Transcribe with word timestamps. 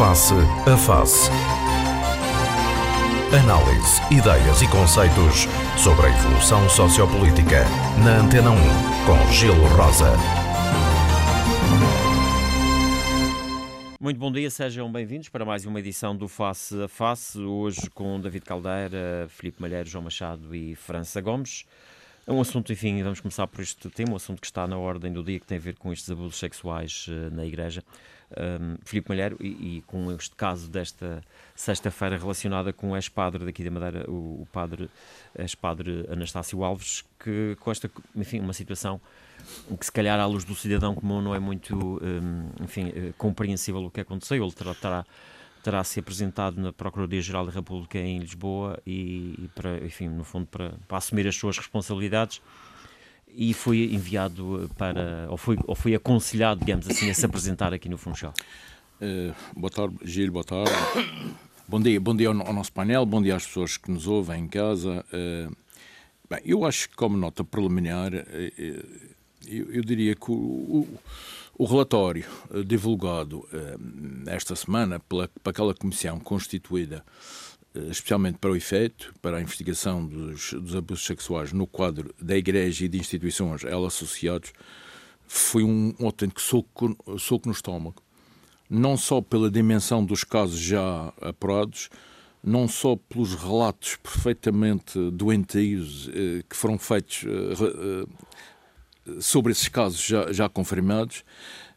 Face 0.00 0.32
a 0.32 0.76
Face. 0.78 1.28
Análise, 3.38 4.00
ideias 4.10 4.62
e 4.62 4.68
conceitos 4.68 5.44
sobre 5.76 6.06
a 6.06 6.08
evolução 6.08 6.66
sociopolítica. 6.70 7.66
Na 8.02 8.20
Antena 8.20 8.50
1, 8.50 8.56
com 9.04 9.30
Gelo 9.30 9.66
Rosa. 9.76 10.12
Muito 14.00 14.18
bom 14.18 14.32
dia, 14.32 14.48
sejam 14.48 14.90
bem-vindos 14.90 15.28
para 15.28 15.44
mais 15.44 15.66
uma 15.66 15.78
edição 15.78 16.16
do 16.16 16.28
Face 16.28 16.82
a 16.82 16.88
Face. 16.88 17.38
Hoje 17.38 17.90
com 17.90 18.18
David 18.18 18.46
Caldeira, 18.46 19.26
Filipe 19.28 19.60
Malheiro, 19.60 19.86
João 19.86 20.04
Machado 20.04 20.54
e 20.56 20.74
França 20.76 21.20
Gomes. 21.20 21.66
É 22.26 22.32
um 22.32 22.40
assunto, 22.40 22.72
enfim, 22.72 23.02
vamos 23.02 23.20
começar 23.20 23.46
por 23.46 23.60
este 23.60 23.90
tema, 23.90 24.12
um 24.12 24.16
assunto 24.16 24.40
que 24.40 24.46
está 24.46 24.66
na 24.66 24.78
ordem 24.78 25.12
do 25.12 25.22
dia, 25.22 25.38
que 25.38 25.46
tem 25.46 25.58
a 25.58 25.60
ver 25.60 25.76
com 25.76 25.92
estes 25.92 26.10
abusos 26.10 26.38
sexuais 26.38 27.06
uh, 27.08 27.34
na 27.34 27.44
Igreja. 27.44 27.82
Um, 28.36 28.76
Filipe 28.84 29.08
Malheiro, 29.08 29.36
e, 29.40 29.78
e, 29.78 29.84
com 29.86 30.12
este 30.12 30.34
caso 30.36 30.68
desta 30.68 31.22
sexta-feira 31.54 32.16
relacionada 32.16 32.72
com 32.72 32.90
o 32.90 32.96
ex-padre 32.96 33.44
daqui 33.44 33.64
da 33.64 33.70
Madeira, 33.70 34.08
o, 34.08 34.42
o 34.42 34.48
padre, 34.52 34.88
ex-padre 35.36 36.06
Anastácio 36.08 36.62
Alves, 36.62 37.04
que 37.18 37.56
com 37.58 37.70
esta, 37.70 37.90
enfim, 38.14 38.38
uma 38.40 38.52
situação 38.52 39.00
que 39.78 39.84
se 39.84 39.90
calhar 39.90 40.20
à 40.20 40.26
luz 40.26 40.44
do 40.44 40.54
cidadão 40.54 40.94
comum 40.94 41.20
não 41.20 41.34
é 41.34 41.38
muito, 41.38 41.74
um, 41.76 42.50
enfim, 42.62 42.88
uh, 42.88 43.12
compreensível 43.18 43.84
o 43.84 43.90
que 43.90 44.00
aconteceu, 44.00 44.42
ele 44.44 44.52
terá 44.52 45.04
terá 45.62 45.84
se 45.84 46.00
apresentado 46.00 46.60
na 46.60 46.72
Procuradoria-Geral 46.72 47.46
da 47.46 47.52
República 47.52 47.98
em 47.98 48.18
Lisboa 48.18 48.80
e, 48.86 49.34
e, 49.38 49.50
para, 49.54 49.84
enfim, 49.84 50.08
no 50.08 50.24
fundo, 50.24 50.46
para, 50.46 50.72
para, 50.88 50.98
assumir 50.98 51.26
as 51.26 51.36
suas 51.36 51.58
responsabilidades 51.58 52.40
e 53.34 53.54
foi 53.54 53.92
enviado 53.92 54.70
para, 54.76 55.26
ou 55.30 55.36
foi, 55.36 55.58
ou 55.66 55.74
foi 55.74 55.94
aconselhado, 55.94 56.60
digamos 56.60 56.88
assim, 56.88 57.10
a 57.10 57.14
se 57.14 57.24
apresentar 57.24 57.72
aqui 57.72 57.88
no 57.88 57.98
Funchal. 57.98 58.34
Uh, 59.00 59.34
boa 59.58 59.70
tarde, 59.70 59.96
Gil, 60.04 60.30
boa 60.30 60.44
tarde. 60.44 60.70
bom 61.66 61.80
dia, 61.80 62.00
bom 62.00 62.14
dia 62.14 62.28
ao, 62.28 62.46
ao, 62.46 62.52
nosso 62.52 62.72
painel, 62.72 63.06
bom 63.06 63.22
dia 63.22 63.36
às 63.36 63.46
pessoas 63.46 63.76
que 63.76 63.90
nos 63.90 64.06
ouvem 64.06 64.44
em 64.44 64.48
casa. 64.48 65.04
Uh, 65.12 65.56
bem, 66.28 66.40
eu 66.44 66.64
acho 66.64 66.88
que 66.88 66.96
como 66.96 67.16
nota 67.16 67.42
preliminar, 67.42 68.12
uh, 68.12 68.24
eu, 69.46 69.72
eu, 69.72 69.82
diria 69.82 70.14
que 70.14 70.30
o, 70.30 70.34
o 70.34 70.98
o 71.60 71.66
relatório 71.66 72.24
eh, 72.54 72.62
divulgado 72.62 73.46
eh, 73.52 73.76
esta 74.28 74.56
semana 74.56 74.98
pela, 74.98 75.28
por 75.28 75.50
aquela 75.50 75.74
comissão 75.74 76.18
constituída 76.18 77.04
eh, 77.04 77.39
especialmente 77.74 78.38
para 78.38 78.50
o 78.50 78.56
efeito, 78.56 79.14
para 79.22 79.36
a 79.36 79.40
investigação 79.40 80.04
dos, 80.04 80.52
dos, 80.52 80.74
abusos 80.74 81.06
sexuais 81.06 81.52
no 81.52 81.66
quadro 81.66 82.14
da 82.20 82.36
Igreja 82.36 82.84
e 82.84 82.88
de 82.88 82.98
instituições 82.98 83.64
ela 83.64 83.86
associados, 83.86 84.52
foi 85.26 85.62
um, 85.62 85.94
um 85.98 86.06
autêntico 86.06 86.40
soco, 86.40 86.96
soco 87.18 87.48
no 87.48 87.54
estômago. 87.54 88.02
Não 88.68 88.96
só 88.96 89.20
pela 89.20 89.50
dimensão 89.50 90.04
dos 90.04 90.24
casos 90.24 90.58
já 90.58 91.12
apurados, 91.20 91.88
não 92.42 92.66
só 92.66 92.96
pelos 92.96 93.34
relatos 93.34 93.96
perfeitamente 93.96 94.98
doentios 95.10 96.08
eh, 96.12 96.42
que 96.48 96.56
foram 96.56 96.78
feitos 96.78 97.24
eh, 97.24 98.06
sobre 99.20 99.52
esses 99.52 99.68
casos 99.68 100.00
já, 100.00 100.32
já 100.32 100.48
confirmados, 100.48 101.24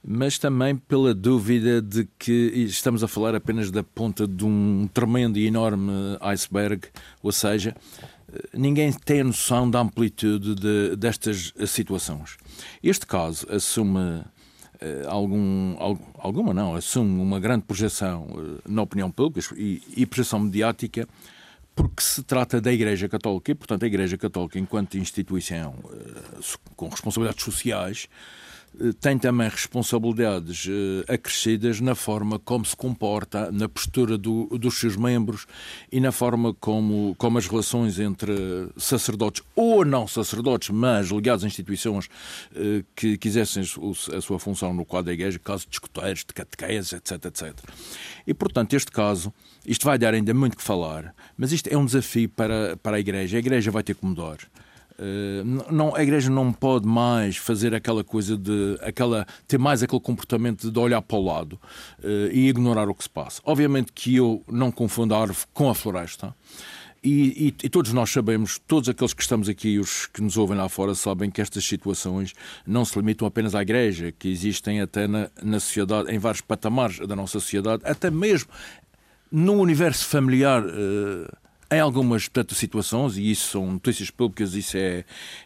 mas 0.06 0.38
também 0.38 0.76
pela 0.76 1.14
dúvida 1.14 1.82
de 1.82 2.08
que 2.20 2.32
estamos 2.56 3.04
a 3.04 3.08
falar 3.08 3.36
apenas 3.36 3.72
da 3.72 3.84
ponta 3.84 4.28
de 4.28 4.46
um 4.46 4.88
tremendo 4.94 5.38
e 5.38 5.48
enorme 5.48 5.92
iceberg, 6.20 6.88
ou 7.22 7.32
seja, 7.32 7.76
ninguém 8.54 8.92
tem 8.92 9.24
noção 9.24 9.70
da 9.70 9.80
amplitude 9.80 10.56
de, 10.56 10.96
destas 10.98 11.54
situações. 11.68 12.38
Este 12.82 13.08
caso 13.08 13.48
assume 13.50 14.24
eh, 14.82 15.06
algum, 15.08 15.76
alguma 16.18 16.54
não, 16.54 16.76
assume 16.76 17.22
uma 17.22 17.40
grande 17.40 17.64
projeção 17.64 18.28
eh, 18.38 18.62
na 18.68 18.82
opinião 18.82 19.10
pública 19.10 19.56
e, 19.56 19.82
e 19.96 20.06
projeção 20.06 20.40
mediática 20.40 21.08
porque 21.76 22.04
se 22.04 22.22
trata 22.24 22.62
da 22.62 22.72
Igreja 22.72 23.10
Católica 23.10 23.52
e, 23.52 23.56
portanto, 23.56 23.84
a 23.84 23.88
Igreja 23.88 24.18
Católica, 24.18 24.60
enquanto 24.60 24.98
instituição 24.98 25.76
eh, 25.92 26.42
com 26.76 26.88
responsabilidades 26.88 27.44
sociais, 27.44 28.08
eh, 28.08 28.43
tem 29.00 29.18
também 29.18 29.48
responsabilidades 29.48 30.66
uh, 30.66 31.12
acrescidas 31.12 31.80
na 31.80 31.94
forma 31.96 32.40
como 32.40 32.66
se 32.66 32.76
comporta, 32.76 33.52
na 33.52 33.70
postura 33.70 34.18
do, 34.18 34.46
dos 34.58 34.80
seus 34.80 34.96
membros 34.96 35.46
e 35.92 36.00
na 36.00 36.12
forma 36.12 36.54
como, 36.56 37.16
como 37.18 37.38
as 37.38 37.48
relações 37.48 38.00
entre 38.00 38.34
sacerdotes 38.76 39.44
ou 39.56 39.86
não 39.86 40.08
sacerdotes, 40.08 40.70
mas 40.70 41.10
ligados 41.10 41.44
a 41.44 41.48
instituições 41.48 42.08
uh, 42.08 42.84
que 42.96 43.18
quisessem 43.18 43.64
a 43.64 44.22
sua 44.22 44.40
função 44.40 44.74
no 44.74 44.86
quadro 44.86 45.08
da 45.08 45.14
Igreja, 45.14 45.40
caso 45.40 45.68
de 45.70 45.76
escuteiros, 45.76 46.26
de 46.26 46.34
catequeses, 46.34 46.94
etc, 46.94 47.26
etc. 47.26 47.54
E, 48.26 48.34
portanto, 48.34 48.74
este 48.74 48.92
caso, 48.92 49.34
isto 49.66 49.86
vai 49.86 49.98
dar 49.98 50.14
ainda 50.14 50.34
muito 50.34 50.58
que 50.58 50.64
falar, 50.64 51.14
mas 51.38 51.52
isto 51.52 51.68
é 51.68 51.78
um 51.78 51.86
desafio 51.86 52.30
para, 52.30 52.76
para 52.78 52.98
a 52.98 53.00
Igreja. 53.00 53.38
A 53.38 53.40
Igreja 53.40 53.72
vai 53.72 53.84
ter 53.84 53.96
que 53.96 54.06
mudar. 54.06 54.38
Uh, 55.00 55.74
não, 55.74 55.96
a 55.96 56.04
igreja 56.04 56.30
não 56.30 56.54
pode 56.54 56.88
mais 56.88 57.36
fazer 57.38 57.74
aquela 57.74 58.04
coisa 58.04 58.38
de 58.38 58.78
aquela 58.82 59.26
ter 59.48 59.58
mais 59.58 59.82
aquele 59.82 60.02
comportamento 60.02 60.70
de 60.70 60.80
olhar 60.80 61.02
para 61.02 61.18
o 61.18 61.26
lado 61.26 61.54
uh, 62.00 62.32
e 62.32 62.48
ignorar 62.48 62.88
o 62.90 62.96
que 62.96 63.04
se 63.04 63.10
passa. 63.10 63.42
Obviamente 63.44 63.92
que 63.92 64.16
eu 64.16 64.44
não 64.48 64.72
confundo 64.72 65.16
a 65.16 65.22
árvore 65.22 65.40
com 65.54 65.70
a 65.70 65.76
floresta. 65.76 66.36
E, 67.04 67.48
e, 67.62 67.66
e, 67.66 67.70
todos 67.70 67.92
nós 67.92 68.10
sabemos, 68.10 68.62
todos 68.66 68.88
aqueles 68.88 69.14
que 69.14 69.22
estamos 69.22 69.50
aqui, 69.50 69.78
os 69.78 70.06
que 70.06 70.22
nos 70.22 70.38
ouvem 70.38 70.56
lá 70.56 70.70
fora, 70.70 70.96
sabem 70.96 71.30
que 71.30 71.42
estas 71.42 71.66
situações 71.66 72.34
não 72.66 72.86
se 72.86 72.98
limitam 72.98 73.28
apenas 73.28 73.54
à 73.54 73.62
igreja, 73.62 74.14
que 74.18 74.30
existem 74.30 74.80
até 74.80 75.06
na, 75.06 75.30
na 75.42 75.60
sociedade, 75.60 76.10
em 76.10 76.18
vários 76.18 76.40
patamares 76.40 77.00
da 77.06 77.14
nossa 77.14 77.34
sociedade, 77.34 77.84
até 77.86 78.10
mesmo 78.10 78.50
no 79.30 79.54
universo 79.56 80.06
familiar. 80.06 80.64
Uh, 80.64 81.43
em 81.74 81.80
algumas 81.80 82.28
portanto, 82.28 82.56
situações, 82.56 83.18
e 83.18 83.32
isso 83.32 83.52
são 83.52 83.72
notícias 83.72 84.10
públicas, 84.10 84.54
isso 84.54 84.78
é, 84.78 85.04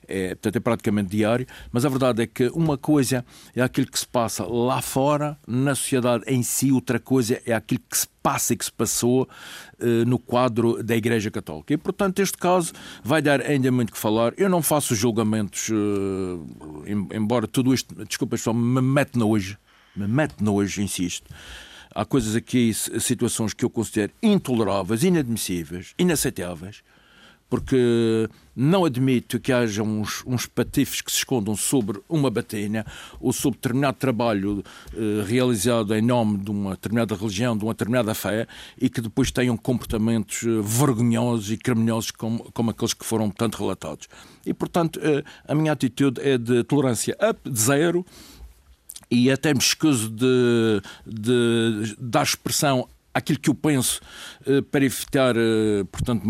é, 0.08 0.30
portanto, 0.30 0.56
é 0.56 0.60
praticamente 0.60 1.10
diário, 1.10 1.46
mas 1.72 1.86
a 1.86 1.90
verdade 1.90 2.24
é 2.24 2.28
que 2.28 2.48
uma 2.54 2.78
coisa 2.78 3.26
é 3.56 3.62
aquilo 3.62 3.88
que 3.88 4.00
se 4.00 4.08
passa 4.08 4.46
lá 4.46 4.82
fora, 4.82 5.38
na 5.48 5.76
sociedade 5.76 6.24
em 6.28 6.44
si, 6.44 6.72
outra 6.72 7.00
coisa 7.00 7.42
é 7.46 7.54
aquilo 7.54 7.82
que 7.90 7.98
se 7.98 8.08
passa 8.22 8.54
e 8.54 8.58
que 8.58 8.66
se 8.66 8.72
passou 8.72 9.24
uh, 9.24 9.86
no 10.06 10.20
quadro 10.20 10.84
da 10.84 10.96
Igreja 10.96 11.32
Católica. 11.32 11.74
E, 11.74 11.78
portanto, 11.78 12.20
este 12.20 12.38
caso 12.38 12.74
vai 13.04 13.22
dar 13.22 13.42
ainda 13.42 13.72
muito 13.72 13.94
que 13.94 13.98
falar. 13.98 14.34
Eu 14.38 14.50
não 14.50 14.62
faço 14.62 14.94
julgamentos, 14.96 15.70
uh, 15.70 16.86
embora 17.14 17.48
tudo 17.48 17.74
isto, 17.74 17.96
desculpa 18.06 18.36
pessoal, 18.36 18.54
me 18.54 18.82
mete 18.82 19.18
nojo, 19.18 19.58
me 19.96 20.08
mete 20.08 20.44
nojo, 20.44 20.82
insisto. 20.82 21.34
Há 21.98 22.06
coisas 22.06 22.36
aqui, 22.36 22.72
situações 22.76 23.56
que 23.56 23.66
eu 23.66 23.72
considero 23.72 24.14
intoleráveis, 24.22 25.04
inadmissíveis, 25.04 25.96
inaceitáveis, 25.98 26.84
porque 27.50 28.30
não 28.56 28.86
admito 28.86 29.40
que 29.40 29.52
haja 29.52 29.82
uns, 29.82 30.24
uns 30.28 30.46
patifes 30.46 31.02
que 31.02 31.12
se 31.12 31.18
escondam 31.18 31.56
sobre 31.56 32.00
uma 32.08 32.30
batina 32.30 32.86
ou 33.20 33.34
sobre 33.34 33.58
determinado 33.58 33.98
trabalho 33.98 34.64
eh, 34.94 35.24
realizado 35.26 35.96
em 35.96 36.02
nome 36.04 36.38
de 36.38 36.52
uma 36.52 36.72
determinada 36.72 37.16
religião, 37.16 37.58
de 37.58 37.64
uma 37.64 37.74
determinada 37.74 38.14
fé 38.14 38.48
e 38.80 38.92
que 38.92 39.02
depois 39.02 39.32
tenham 39.32 39.58
comportamentos 39.58 40.44
eh, 40.44 40.62
vergonhosos 40.62 41.50
e 41.50 41.58
criminosos 41.58 42.12
como, 42.12 42.52
como 42.52 42.70
aqueles 42.70 42.94
que 42.94 43.06
foram 43.06 43.32
tanto 43.32 43.58
relatados. 43.58 44.08
E, 44.46 44.54
portanto, 44.54 45.00
eh, 45.02 45.24
a 45.48 45.56
minha 45.56 45.72
atitude 45.72 46.22
é 46.22 46.38
de 46.38 46.64
tolerância 46.64 47.18
up, 47.28 47.40
zero 47.52 48.06
e 49.10 49.32
até 49.32 49.54
me 49.54 49.60
escuso 49.60 50.10
de, 50.10 50.82
de 51.06 51.96
dar 52.00 52.24
expressão 52.24 52.88
àquilo 53.18 53.40
que 53.40 53.50
eu 53.50 53.56
penso 53.56 54.00
eh, 54.46 54.62
para 54.62 54.86
evitar, 54.86 55.36
eh, 55.36 55.84
portanto, 55.92 56.24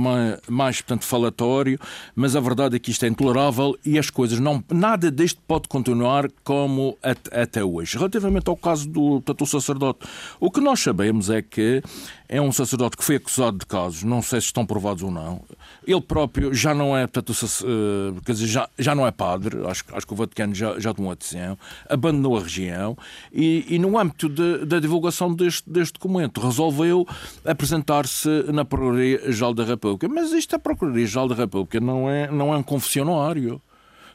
mais, 0.50 0.82
portanto, 0.82 1.04
falatório, 1.04 1.80
mas 2.16 2.36
a 2.36 2.40
verdade 2.40 2.76
é 2.76 2.80
que 2.80 2.92
isto 2.92 3.04
é 3.06 3.08
intolerável 3.08 3.78
e 3.86 4.00
as 4.00 4.10
coisas 4.10 4.40
não. 4.40 4.64
Nada 4.72 5.12
disto 5.12 5.42
pode 5.48 5.68
continuar 5.68 6.30
como 6.44 6.98
até 7.32 7.64
hoje. 7.64 7.98
Relativamente 7.98 8.50
ao 8.50 8.58
caso 8.58 8.90
do, 8.90 9.22
portanto, 9.22 9.40
do 9.40 9.46
sacerdote, 9.46 10.00
o 10.40 10.50
que 10.50 10.60
nós 10.60 10.80
sabemos 10.80 11.30
é 11.30 11.42
que 11.42 11.82
é 12.30 12.42
um 12.42 12.52
sacerdote 12.52 12.98
que 12.98 13.04
foi 13.04 13.16
acusado 13.16 13.58
de 13.58 13.66
casos, 13.66 14.04
não 14.04 14.22
sei 14.22 14.42
se 14.42 14.48
estão 14.48 14.66
provados 14.66 15.02
ou 15.02 15.12
não. 15.12 15.42
Ele 15.86 16.02
próprio 16.02 16.54
já 16.54 16.74
não 16.74 16.96
é, 16.96 17.08
portanto, 17.08 17.32
uh, 17.32 18.22
quer 18.22 18.34
dizer, 18.34 18.48
já, 18.48 18.70
já 18.78 18.94
não 18.94 19.08
é 19.08 19.12
padre, 19.12 19.66
acho, 19.66 19.84
acho 19.94 20.06
que 20.06 20.14
o 20.14 20.16
Vaticano 20.16 20.54
já, 20.54 20.78
já 20.80 20.94
tomou 20.94 21.12
a 21.12 21.16
decisão, 21.16 21.58
abandonou 21.90 22.38
a 22.38 22.42
região 22.42 22.98
e, 23.32 23.66
e 23.70 23.80
no 23.80 23.98
âmbito 23.98 24.28
de, 24.28 24.66
da 24.66 24.80
divulgação 24.80 25.34
deste, 25.34 25.70
deste 25.70 25.94
documento 25.94 26.42
resolveu 26.78 27.08
apresentar-se 27.44 28.30
na 28.52 28.64
Procuradoria-Geral 28.64 29.54
da 29.54 29.64
República. 29.64 30.08
Mas 30.08 30.32
isto, 30.32 30.56
a 30.56 30.60
Procuradoria-Geral 30.60 31.28
da 31.28 31.36
República, 31.36 31.80
não 31.80 32.10
é, 32.10 32.30
não 32.32 32.54
é 32.54 32.58
um 32.58 32.64
confessionário. 32.64 33.62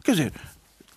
Quer 0.05 0.13
dizer, 0.13 0.33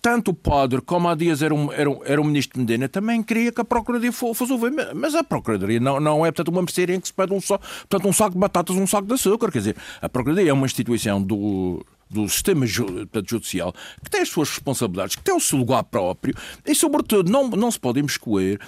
tanto 0.00 0.30
o 0.30 0.34
padre 0.34 0.80
como 0.80 1.08
há 1.08 1.14
dias 1.14 1.42
era, 1.42 1.54
um, 1.54 1.72
era, 1.72 1.90
um, 1.90 2.00
era 2.04 2.20
o 2.20 2.24
ministro 2.24 2.60
Medina, 2.60 2.88
também 2.88 3.22
queria 3.22 3.50
que 3.50 3.60
a 3.60 3.64
Procuradoria 3.64 4.12
fosse 4.12 4.50
ouvir. 4.50 4.72
Mas 4.94 5.14
a 5.14 5.24
Procuradoria 5.24 5.80
não, 5.80 5.98
não 5.98 6.24
é, 6.24 6.30
portanto, 6.30 6.48
uma 6.48 6.62
mercearia 6.62 6.94
em 6.94 7.00
que 7.00 7.08
se 7.08 7.14
pede 7.14 7.32
um, 7.32 7.40
só, 7.40 7.58
portanto, 7.58 8.08
um 8.08 8.12
saco 8.12 8.32
de 8.32 8.38
batatas, 8.38 8.76
um 8.76 8.86
saco 8.86 9.06
de 9.06 9.14
açúcar. 9.14 9.50
Quer 9.50 9.58
dizer, 9.58 9.76
a 10.00 10.08
Procuradoria 10.08 10.50
é 10.50 10.54
uma 10.54 10.66
instituição 10.66 11.20
do, 11.22 11.84
do 12.08 12.28
sistema 12.28 12.64
judicial 12.66 13.74
que 14.02 14.10
tem 14.10 14.20
as 14.20 14.28
suas 14.28 14.48
responsabilidades, 14.50 15.16
que 15.16 15.22
tem 15.22 15.34
o 15.34 15.40
seu 15.40 15.58
lugar 15.58 15.82
próprio 15.84 16.34
e, 16.64 16.74
sobretudo, 16.74 17.30
não, 17.30 17.48
não 17.48 17.70
se 17.70 17.80
pode 17.80 17.98
imiscuir 17.98 18.60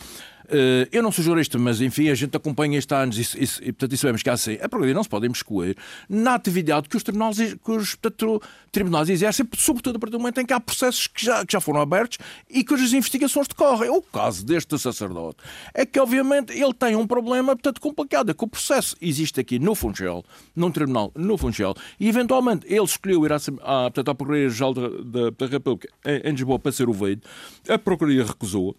eu 0.91 1.03
não 1.03 1.13
sou 1.13 1.23
jurista, 1.25 1.59
mas 1.59 1.81
enfim, 1.81 2.09
a 2.09 2.15
gente 2.15 2.37
acompanha 2.37 2.81
há 2.91 2.97
anos 2.97 3.19
e, 3.19 3.39
e, 3.39 3.69
e 3.69 3.73
portanto, 3.73 3.93
isso 3.93 4.03
sabemos 4.03 4.23
que 4.23 4.31
há 4.31 4.33
assim. 4.33 4.55
A 4.55 4.69
Procuradoria 4.69 4.95
não 4.95 5.03
se 5.03 5.09
pode 5.09 5.27
excluir 5.27 5.77
na 6.09 6.35
atividade 6.35 6.89
que 6.89 6.97
os 6.97 7.03
tribunais, 7.03 7.37
que 7.37 7.71
os 7.71 7.95
portanto, 7.95 8.43
tribunais 8.73 9.09
exercem, 9.09 9.47
sobretudo 9.57 9.97
a 9.97 9.99
partir 9.99 10.13
do 10.13 10.19
momento 10.19 10.41
em 10.41 10.47
que 10.47 10.53
há 10.53 10.61
processos 10.61 11.07
que 11.07 11.25
já, 11.25 11.45
que 11.45 11.53
já 11.53 11.61
foram 11.61 11.81
abertos 11.81 12.19
e 12.49 12.65
cujas 12.65 12.93
investigações 12.93 13.47
decorrem. 13.47 13.91
O 13.91 14.01
caso 14.01 14.45
deste 14.45 14.79
sacerdote 14.79 15.39
é 15.75 15.85
que, 15.85 15.99
obviamente, 16.01 16.53
ele 16.53 16.73
tem 16.73 16.97
um 16.97 17.07
problema 17.07 17.55
portanto, 17.55 17.81
complicado. 17.81 18.31
É 18.31 18.35
que 18.35 18.45
o 18.45 18.49
processo 18.49 18.97
existe 19.01 19.41
aqui 19.41 19.59
no 19.59 19.75
Funchal, 19.75 20.25
num 20.55 20.71
tribunal 20.71 21.13
no 21.15 21.37
Funchal, 21.37 21.75
e 21.99 22.09
eventualmente 22.09 22.67
ele 22.67 22.85
escolheu 22.85 23.25
ir 23.27 23.33
à, 23.33 23.37
à, 23.37 23.91
portanto, 23.91 24.09
à 24.09 24.15
Procuradoria-Geral 24.15 24.75
da, 24.75 24.89
da, 24.89 25.31
da 25.31 25.47
República 25.47 25.89
em, 26.05 26.29
em 26.29 26.33
Lisboa 26.33 26.59
para 26.59 26.73
ser 26.73 26.89
ouvido. 26.89 27.23
A 27.69 27.79
Procuradoria 27.79 28.25
recusou 28.25 28.75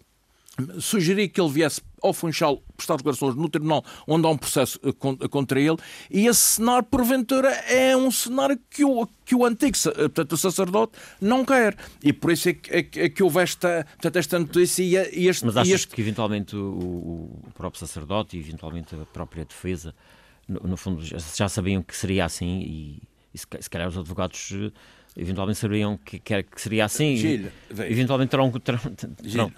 sugeri 0.80 1.28
que 1.28 1.40
ele 1.40 1.50
viesse 1.50 1.80
ao 2.02 2.12
Funchal 2.12 2.62
prestar 2.76 2.96
declarações 2.96 3.34
no 3.34 3.48
tribunal 3.48 3.84
onde 4.06 4.26
há 4.26 4.30
um 4.30 4.36
processo 4.36 4.80
eh, 4.82 4.88
eh, 4.88 5.28
contra 5.28 5.60
ele 5.60 5.76
e 6.10 6.26
esse 6.26 6.40
cenário, 6.40 6.84
porventura, 6.84 7.50
é 7.50 7.96
um 7.96 8.10
cenário 8.10 8.58
que 8.70 8.84
o, 8.84 9.06
que 9.24 9.34
o 9.34 9.44
antigo 9.44 9.76
eh, 9.86 9.92
portanto, 9.92 10.32
o 10.32 10.36
sacerdote 10.36 10.92
não 11.20 11.44
quer. 11.44 11.76
E 12.02 12.12
por 12.12 12.32
isso 12.32 12.48
é 12.48 12.54
que, 12.54 12.70
é, 12.70 12.78
é 12.78 13.08
que 13.08 13.22
houve 13.22 13.40
esta, 13.40 13.86
portanto, 13.90 14.16
esta 14.16 14.38
notícia 14.38 15.08
e 15.12 15.28
este... 15.28 15.44
Mas 15.44 15.56
achas 15.56 15.72
este... 15.72 15.94
que 15.94 16.00
eventualmente 16.00 16.56
o, 16.56 17.40
o, 17.46 17.50
próprio 17.54 17.78
sacerdote 17.78 18.36
e 18.36 18.40
eventualmente 18.40 18.94
a 18.94 19.04
própria 19.06 19.44
defesa, 19.44 19.94
no, 20.48 20.60
no 20.60 20.76
fundo, 20.76 21.02
já 21.02 21.48
sabiam 21.48 21.82
que 21.82 21.96
seria 21.96 22.24
assim 22.24 22.60
e, 22.60 23.02
e 23.34 23.38
se, 23.38 23.46
se 23.60 23.70
calhar 23.70 23.88
os 23.88 23.98
advogados 23.98 24.52
eventualmente 25.16 25.58
sabiam 25.58 25.98
que, 25.98 26.18
que, 26.18 26.44
seria 26.56 26.84
assim 26.84 27.16
Gilles, 27.16 27.52
eventualmente 27.70 28.30
terão, 28.30 28.50
terão, 28.52 28.80
terão 28.80 29.52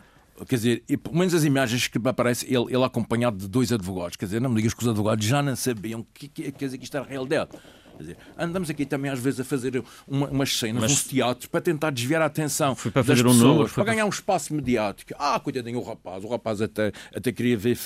Quer 0.48 0.56
dizer, 0.56 0.84
e, 0.88 0.96
pelo 0.96 1.16
menos 1.16 1.34
as 1.34 1.44
imagens 1.44 1.86
que 1.86 1.98
aparecem, 2.08 2.48
ele, 2.48 2.74
ele 2.74 2.84
acompanhado 2.84 3.36
de 3.36 3.48
dois 3.48 3.72
advogados. 3.72 4.16
Quer 4.16 4.24
dizer, 4.26 4.40
não 4.40 4.50
me 4.50 4.56
digas 4.56 4.74
que 4.74 4.82
os 4.82 4.88
advogados 4.88 5.24
já 5.24 5.42
não 5.42 5.54
sabiam 5.54 6.04
que, 6.14 6.28
que, 6.28 6.50
quer 6.50 6.64
dizer, 6.66 6.78
que 6.78 6.84
isto 6.84 6.96
era 6.96 7.06
realidade. 7.06 7.50
Dizer, 7.98 8.16
andamos 8.36 8.70
aqui 8.70 8.84
também 8.84 9.10
às 9.10 9.18
vezes 9.18 9.40
a 9.40 9.44
fazer 9.44 9.82
uma, 10.06 10.28
umas 10.28 10.56
cenas, 10.56 10.82
Mas 10.82 10.92
uns 10.92 11.04
teatros, 11.04 11.46
para 11.46 11.60
tentar 11.60 11.90
desviar 11.90 12.22
a 12.22 12.26
atenção 12.26 12.74
foi 12.74 12.90
para 12.90 13.04
fazer 13.04 13.22
das 13.22 13.32
pessoas, 13.32 13.50
um 13.50 13.54
número, 13.54 13.70
para 13.70 13.84
ganhar 13.84 14.06
um 14.06 14.10
espaço 14.10 14.54
mediático. 14.54 15.14
Ah, 15.18 15.38
coitadinho 15.38 15.78
o 15.78 15.82
rapaz, 15.82 16.24
o 16.24 16.28
rapaz 16.28 16.60
até, 16.60 16.92
até 17.14 17.32
queria 17.32 17.56
ver 17.56 17.78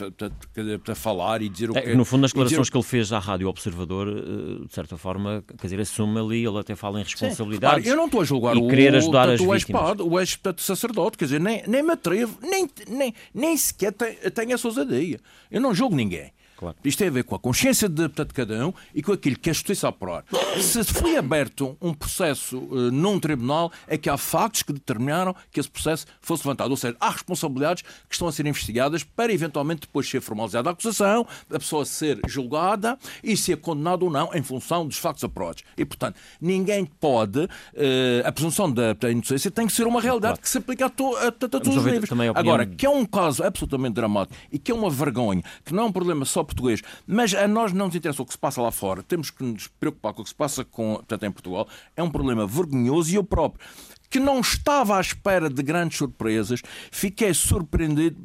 para, 0.85 0.95
falar 0.95 1.43
e 1.43 1.49
dizer 1.49 1.71
o 1.71 1.77
é, 1.77 1.83
que... 1.83 1.95
No 1.95 2.05
fundo, 2.05 2.23
nas 2.23 2.33
declarações 2.33 2.71
que 2.71 2.77
ele 2.77 2.85
fez 2.85 3.13
à 3.13 3.19
Rádio 3.19 3.49
Observador, 3.49 4.09
eh, 4.09 4.67
de 4.67 4.73
certa 4.73 4.97
forma, 4.97 5.45
quer 5.59 5.67
dizer, 5.67 5.81
assume 5.81 6.19
ali, 6.19 6.47
ele 6.47 6.59
até 6.59 6.75
fala 6.75 7.01
em 7.01 7.03
responsabilidades. 7.03 7.85
Sim, 7.85 7.91
eu 7.91 7.97
não 7.97 8.07
estou 8.07 8.21
a 8.21 8.25
julgar 8.25 8.57
o, 8.57 8.69
querer 8.69 8.95
ajudar 8.95 9.29
as 9.29 9.41
o 9.41 9.55
ex-padre, 9.55 10.03
o 10.03 10.19
ex-sacerdote, 10.19 11.19
quer 11.19 11.27
dizer, 11.27 11.41
nem, 11.41 11.63
nem 11.67 11.83
me 11.83 11.93
atrevo, 11.93 12.39
nem, 12.41 12.69
nem, 12.89 13.15
nem 13.35 13.57
sequer 13.57 13.93
tenho 13.93 14.53
essa 14.53 14.67
ousadia. 14.69 15.21
Eu 15.51 15.61
não 15.61 15.75
julgo 15.75 15.95
ninguém. 15.95 16.33
Claro. 16.57 16.77
Isto 16.83 16.99
tem 16.99 17.09
a 17.09 17.11
ver 17.11 17.25
com 17.25 17.35
a 17.35 17.39
consciência 17.39 17.89
de, 17.89 18.09
de 18.09 18.25
cada 18.27 18.67
um 18.67 18.73
e 18.95 19.03
com 19.03 19.13
aquilo 19.13 19.37
que 19.39 19.51
a 19.51 19.53
justiça 19.53 19.89
apurar. 19.89 20.25
Se 20.61 20.83
foi 20.85 21.17
aberto 21.17 21.77
um 21.81 21.93
processo 21.93 22.59
uh, 22.59 22.91
num 22.91 23.21
tribunal, 23.21 23.71
é 23.87 23.99
que 23.99 24.09
há 24.09 24.17
factos 24.17 24.63
que 24.63 24.73
determinaram 24.73 25.35
que 25.53 25.61
esse 25.61 25.69
processo 25.69 26.07
fosse 26.21 26.47
levantado. 26.47 26.71
Ou 26.71 26.77
seja, 26.77 26.97
há 26.99 27.11
responsabilidades 27.11 27.83
que 27.83 28.15
estão 28.15 28.27
a 28.27 28.33
ser 28.33 28.47
investigadas 28.47 29.05
para 29.05 29.33
eventualmente 29.33 29.83
depois 29.83 30.09
ser 30.09 30.21
formalizada 30.21 30.71
a 30.71 30.73
acusação, 30.73 31.27
a 31.51 31.59
pessoa 31.59 31.85
ser 31.85 32.21
julgada 32.27 32.99
e 33.23 33.37
ser 33.37 33.59
condenada 33.59 34.05
ou 34.05 34.11
não 34.11 34.35
em 34.35 34.43
função 34.43 34.87
dos 34.87 34.97
factos 34.97 35.25
apurados. 35.25 35.63
E, 35.77 35.85
portanto, 35.85 36.19
ninguém 36.41 36.87
pode. 36.87 37.41
Uh, 37.41 38.25
a 38.25 38.33
presunção 38.33 38.71
da, 38.71 38.95
da, 38.95 39.11
inocência 39.11 39.51
tem 39.51 39.67
que 39.67 39.73
ser 39.73 39.87
uma 39.87 40.01
realidade 40.01 40.35
claro. 40.35 40.43
que 40.43 40.49
se 40.49 40.59
aplica 40.59 40.87
a, 40.87 40.91
to, 40.91 41.17
a, 41.17 41.29
a, 41.29 41.33
todos 41.33 41.77
os 41.77 41.85
livros. 41.85 42.11
Agora, 42.35 42.65
que 42.65 42.87
é 42.87 42.91
um 42.91 43.05
caso 43.05 43.43
absolutamente 43.43 43.95
dramático 43.95 44.39
e 44.51 44.59
que 44.59 44.71
é 44.71 44.75
uma 44.75 44.89
vergonha, 44.89 45.43
que 45.65 45.75
não 45.75 45.85
é 45.85 45.87
um 45.87 45.93
problema 45.93 46.25
só 46.25 46.46
português. 46.47 46.81
Mas 47.07 47.35
a 47.35 47.47
nós 47.47 47.73
não 47.73 47.87
nos 47.87 47.95
interessa 47.95 48.23
o 48.23 48.27
que 48.27 48.33
se 48.33 48.39
passa 48.39 48.63
lá 48.63 48.71
fora. 48.71 49.03
Temos 49.03 49.31
que 49.31 49.45
nos 49.45 49.69
preocupar 49.69 50.15
com 50.15 50.23
o 50.23 50.25
que 50.25 50.31
se 50.31 50.35
passa 50.35 50.65
com, 50.65 50.95
portanto, 50.95 51.25
em 51.25 51.31
Portugal. 51.31 51.69
É 51.97 52.03
um 52.03 52.11
problema 52.11 52.47
vergonhoso 52.47 53.13
e 53.13 53.17
eu 53.17 53.25
próprio 53.25 53.61
que 54.09 54.21
não 54.21 54.41
estava 54.41 54.97
à 54.97 55.01
espera 55.01 55.51
de 55.51 55.63
grandes 55.63 55.99
surpresas, 55.99 56.63
fiquei 56.91 57.35
surpreendido 57.35 58.17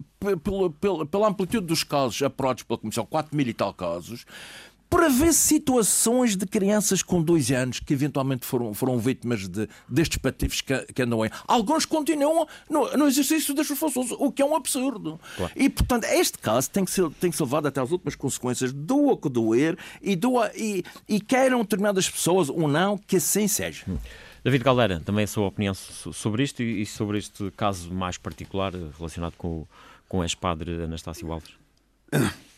pela, 0.44 0.70
pela, 0.70 1.06
pela 1.06 1.28
amplitude 1.28 1.66
dos 1.66 1.84
casos 1.84 2.22
apurados 2.22 2.64
pela 2.64 2.78
Comissão, 2.78 3.06
4 3.06 3.36
mil 3.36 3.48
e 3.48 3.54
tal 3.54 3.74
casos, 3.74 4.26
para 4.92 5.08
ver 5.08 5.32
situações 5.32 6.36
de 6.36 6.46
crianças 6.46 7.02
com 7.02 7.24
dois 7.24 7.50
anos 7.50 7.80
que 7.80 7.94
eventualmente 7.94 8.46
foram, 8.46 8.74
foram 8.74 9.00
vítimas 9.00 9.48
de, 9.48 9.70
destes 9.88 10.18
patifes 10.18 10.60
que, 10.60 10.78
que 10.94 11.02
andam 11.02 11.22
aí. 11.22 11.32
Alguns 11.48 11.86
continuam 11.86 12.46
no, 12.70 12.92
no 12.98 13.08
exercício 13.08 13.56
das 13.56 13.66
suas 13.66 13.80
funções, 13.80 14.12
o 14.12 14.30
que 14.30 14.42
é 14.42 14.46
um 14.46 14.54
absurdo. 14.54 15.18
Claro. 15.38 15.54
E, 15.56 15.70
portanto, 15.70 16.04
este 16.04 16.38
caso 16.38 16.70
tem 16.70 16.84
que, 16.84 16.92
ser, 16.92 17.10
tem 17.12 17.32
que 17.32 17.38
ser 17.38 17.44
levado 17.44 17.68
até 17.68 17.80
às 17.80 17.90
últimas 17.90 18.16
consequências, 18.16 18.74
doa 18.74 19.18
que 19.18 19.30
doer, 19.30 19.78
e, 20.02 20.14
doa, 20.14 20.52
e, 20.54 20.84
e 21.08 21.22
queiram 21.22 21.62
determinadas 21.62 22.10
pessoas 22.10 22.50
ou 22.50 22.68
não, 22.68 22.98
que 22.98 23.16
assim 23.16 23.48
seja. 23.48 23.86
Hum. 23.88 23.98
David 24.44 24.62
Galera, 24.62 25.00
também 25.00 25.24
a 25.24 25.28
sua 25.28 25.48
opinião 25.48 25.74
sobre 25.74 26.44
isto 26.44 26.62
e 26.62 26.86
sobre 26.86 27.18
este 27.18 27.50
caso 27.52 27.94
mais 27.94 28.18
particular 28.18 28.74
relacionado 28.98 29.36
com, 29.38 29.66
com 30.10 30.20
o 30.20 30.24
ex-padre 30.24 30.84
Anastácio 30.84 31.32
Alves? 31.32 31.61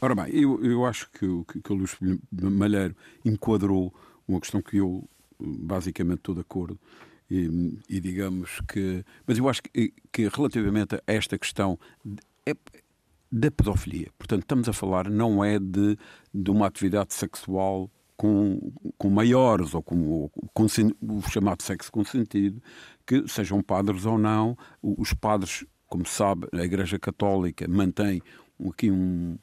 Ora 0.02 0.16
bem, 0.16 0.36
eu, 0.36 0.64
eu 0.64 0.86
acho 0.86 1.10
que, 1.12 1.26
que, 1.48 1.62
que 1.62 1.72
o 1.72 1.76
Luís 1.76 1.96
Malheiro 2.32 2.96
enquadrou 3.24 3.94
uma 4.28 4.40
questão 4.40 4.62
que 4.62 4.78
eu 4.78 5.08
basicamente 5.40 6.20
estou 6.20 6.36
de 6.36 6.42
acordo. 6.42 6.80
E, 7.30 7.80
e, 7.90 8.00
digamos 8.00 8.62
que. 8.68 9.04
Mas 9.26 9.38
eu 9.38 9.48
acho 9.48 9.64
que, 9.64 9.94
que 10.12 10.28
relativamente 10.28 10.96
a 10.96 11.02
esta 11.08 11.38
questão 11.38 11.80
é, 12.46 12.54
da 13.32 13.50
pedofilia, 13.50 14.10
portanto, 14.18 14.42
estamos 14.42 14.70
a 14.70 14.74
falar 14.74 15.10
não 15.10 15.44
é 15.44 15.58
de, 15.58 15.98
de 16.34 16.52
uma 16.52 16.68
atividade 16.68 17.14
sexual 17.14 17.90
com, 18.16 18.72
com 18.98 19.10
maiores 19.10 19.74
ou 19.74 19.82
com, 19.82 20.30
com, 20.54 20.66
o 20.66 21.22
chamado 21.30 21.64
sexo 21.64 21.92
consentido, 21.92 22.62
que 23.08 23.28
sejam 23.28 23.62
padres 23.62 24.06
ou 24.06 24.18
não, 24.18 24.58
os 24.82 25.14
padres, 25.14 25.66
como 25.88 26.06
se 26.06 26.14
sabe, 26.14 26.48
a 26.54 26.64
Igreja 26.64 27.00
Católica 27.00 27.68
mantém 27.68 28.22
aqui 28.70 28.92
um, 28.92 29.38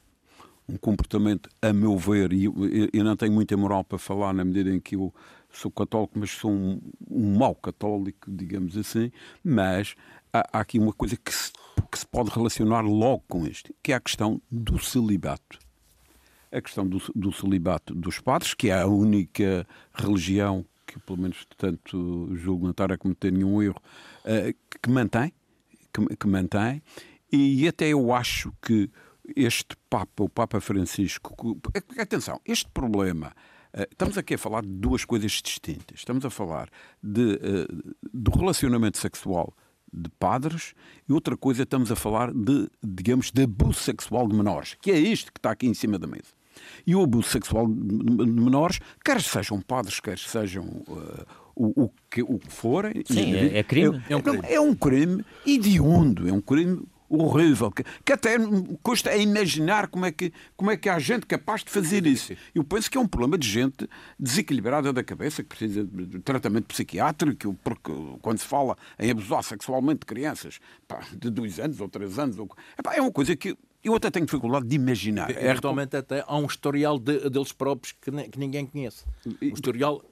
um 0.69 0.77
comportamento, 0.77 1.49
a 1.61 1.73
meu 1.73 1.97
ver, 1.97 2.33
e 2.33 2.45
eu, 2.45 3.05
não 3.05 3.17
tenho 3.17 3.33
muita 3.33 3.57
moral 3.57 3.85
para 3.85 3.99
falar 3.99 4.33
na 4.33 4.45
medida 4.45 4.71
em 4.71 4.81
que 4.81 4.95
eu 4.95 5.13
sou 5.51 5.71
católico, 5.71 6.19
mas 6.19 6.31
sou 6.31 6.51
um, 6.51 6.81
um 7.11 7.37
mau 7.37 7.55
católico, 7.55 8.31
digamos 8.31 8.77
assim, 8.77 9.11
mas 9.43 9.95
há, 10.33 10.49
há 10.53 10.61
aqui 10.61 10.79
uma 10.79 10.93
coisa 10.93 11.17
que 11.17 11.35
se, 11.35 11.53
que 11.91 11.99
se 11.99 12.07
pode 12.07 12.31
relacionar 12.31 12.83
logo 12.83 13.25
com 13.29 13.47
isto, 13.47 13.75
que 13.83 13.93
é 13.93 13.97
a 13.97 14.00
questão 14.00 14.41
do 14.50 14.79
celibato. 14.79 15.59
A 16.53 16.61
questão 16.61 16.87
do, 16.87 17.00
do 17.15 17.33
celibato 17.33 17.95
dos 17.95 18.19
padres, 18.19 18.55
que 18.55 18.71
é 18.71 18.81
a 18.81 18.87
única 18.87 19.67
religião 19.95 20.65
que, 20.87 20.99
pelo 21.00 21.21
menos, 21.21 21.47
tanto 21.57 22.29
julgo 22.35 22.65
não 22.65 22.73
estar 22.73 22.91
a 22.91 22.99
cometer 22.99 23.33
nenhum 23.33 23.62
erro, 23.62 23.81
uh, 24.25 24.55
que 24.83 24.91
mantém, 24.91 25.33
que, 25.93 26.17
que 26.17 26.27
mantém, 26.27 26.83
e 27.33 27.69
até 27.69 27.89
eu 27.89 28.12
acho 28.12 28.53
que 28.61 28.91
este 29.37 29.77
Papa, 29.89 30.25
o 30.25 30.29
Papa 30.29 30.61
Francisco, 30.61 31.59
atenção, 31.99 32.41
este 32.45 32.69
problema. 32.71 33.33
Eh, 33.73 33.89
estamos 33.91 34.19
aqui 34.19 34.35
a 34.35 34.39
falar 34.39 34.63
de 34.63 34.73
duas 34.73 35.05
coisas 35.05 35.33
distintas. 35.33 36.01
Estamos 36.01 36.25
a 36.25 36.31
falar 36.31 36.69
de, 37.03 37.35
eh, 37.35 37.67
do 38.13 38.31
relacionamento 38.31 38.99
sexual 38.99 39.55
de 39.93 40.09
padres 40.19 40.75
e 41.09 41.13
outra 41.13 41.37
coisa 41.37 41.63
estamos 41.65 41.91
a 41.91 41.97
falar 41.97 42.33
de, 42.33 42.69
digamos, 42.83 43.31
de 43.31 43.43
abuso 43.43 43.81
sexual 43.81 44.29
de 44.29 44.35
menores, 44.35 44.77
que 44.81 44.91
é 44.91 44.99
isto 44.99 45.33
que 45.33 45.39
está 45.39 45.51
aqui 45.51 45.67
em 45.67 45.75
cima 45.75 45.99
da 45.99 46.07
mesa. 46.07 46.39
E 46.87 46.95
o 46.95 47.03
abuso 47.03 47.29
sexual 47.29 47.67
de 47.67 48.27
menores, 48.27 48.81
quer 49.05 49.21
sejam 49.21 49.61
padres, 49.61 49.99
quer 49.99 50.19
sejam 50.19 50.65
uh, 50.65 51.27
o, 51.55 51.85
o, 51.85 51.91
que, 52.11 52.23
o 52.23 52.39
que 52.39 52.53
forem. 52.53 53.03
Sim, 53.07 53.35
é, 53.35 53.59
é 53.59 53.63
crime. 53.63 54.03
É, 54.09 54.13
é, 54.13 54.17
um 54.17 54.23
crime. 54.23 54.43
É 54.45 54.61
um 54.61 54.75
crime 54.75 55.25
hediondo, 55.47 56.29
é 56.29 56.33
um 56.33 56.41
crime 56.41 56.83
horrível, 57.11 57.73
que, 57.73 57.85
que 58.05 58.12
até 58.12 58.37
custa 58.83 59.11
a 59.11 59.17
imaginar 59.17 59.88
como 59.88 60.07
é, 60.07 60.12
que, 60.12 60.33
como 60.57 60.71
é 60.71 60.76
que 60.76 60.88
há 60.88 60.99
gente 60.99 61.26
capaz 61.26 61.64
de 61.64 61.71
fazer 61.71 62.07
isso. 62.07 62.35
Eu 62.55 62.62
penso 62.62 62.88
que 62.88 62.97
é 62.97 63.00
um 63.00 63.09
problema 63.09 63.37
de 63.37 63.49
gente 63.49 63.88
desequilibrada 64.19 64.93
da 64.93 65.02
cabeça, 65.02 65.43
que 65.43 65.49
precisa 65.49 65.85
de 65.85 66.21
tratamento 66.21 66.67
psiquiátrico, 66.67 67.57
porque 67.64 67.93
quando 68.23 68.38
se 68.38 68.47
fala 68.47 68.76
em 68.99 69.11
abusar 69.11 69.43
sexualmente 69.43 70.00
de 70.00 70.07
crianças 70.07 70.61
pá, 70.87 71.00
de 71.12 71.29
dois 71.31 71.59
anos 71.59 71.81
ou 71.81 71.88
três 71.88 72.19
anos, 72.19 72.38
ou, 72.38 72.49
é 72.95 73.00
uma 73.00 73.12
coisa 73.12 73.35
que 73.35 73.57
eu 73.83 73.95
até 73.95 74.11
tenho 74.11 74.26
dificuldade 74.26 74.67
de 74.67 74.76
imaginar. 74.76 75.31
É, 75.31 75.50
Eventualmente 75.50 75.97
até 75.97 76.23
há 76.26 76.37
um 76.37 76.47
historial 76.47 76.99
de, 76.99 77.29
deles 77.29 77.52
próprios 77.52 77.93
que, 78.00 78.11
que 78.29 78.38
ninguém 78.38 78.67
conhece. 78.67 79.05
Um 79.26 79.49
historial 79.49 80.02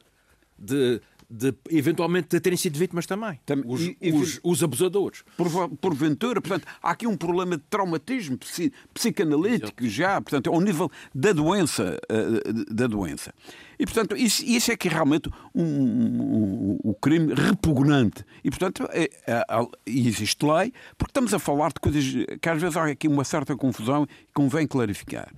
de 0.59 1.01
de 1.31 1.55
eventualmente 1.71 2.29
de 2.29 2.41
terem 2.41 2.57
sido 2.57 2.79
vítimas 2.79 3.05
também. 3.07 3.39
Tam- 3.45 3.63
os, 3.67 3.83
e- 3.83 3.97
e- 4.01 4.13
os- 4.13 4.41
os 4.43 4.63
abusadores. 4.63 5.23
Por- 5.37 5.69
porventura, 5.77 6.41
portanto, 6.41 6.67
há 6.83 6.91
aqui 6.91 7.07
um 7.07 7.17
problema 7.17 7.57
de 7.59 7.63
traumatismo 7.69 8.39
psi- 8.39 8.73
psicanalítico 8.95 9.87
já, 9.87 10.21
portanto, 10.23 10.49
ao 10.51 10.61
nível 10.61 10.91
da 11.15 11.33
doença, 11.33 11.99
eh, 12.09 12.53
da 12.73 12.87
doença. 12.87 13.35
E, 13.79 13.85
portanto, 13.85 14.17
isso, 14.17 14.43
isso 14.45 14.73
é 14.73 14.77
que 14.77 14.89
é 14.89 14.91
realmente 14.91 15.29
um, 15.55 15.63
um- 15.63 16.79
um- 16.85 16.95
crime 16.95 17.35
repugnante. 17.35 18.25
E, 18.43 18.51
portanto, 18.51 18.89
é- 18.91 19.11
é- 19.27 19.45
existe 19.87 20.45
lei, 20.45 20.73
porque 20.97 21.11
estamos 21.11 21.33
a 21.35 21.39
falar 21.39 21.69
de 21.69 21.81
coisas 21.81 22.05
que 22.41 22.49
às 22.49 22.61
vezes 22.61 22.77
há 22.77 22.87
aqui 22.87 23.07
uma 23.07 23.23
certa 23.25 23.55
confusão 23.55 24.05
e 24.05 24.33
convém 24.33 24.67
clarificar. 24.67 25.33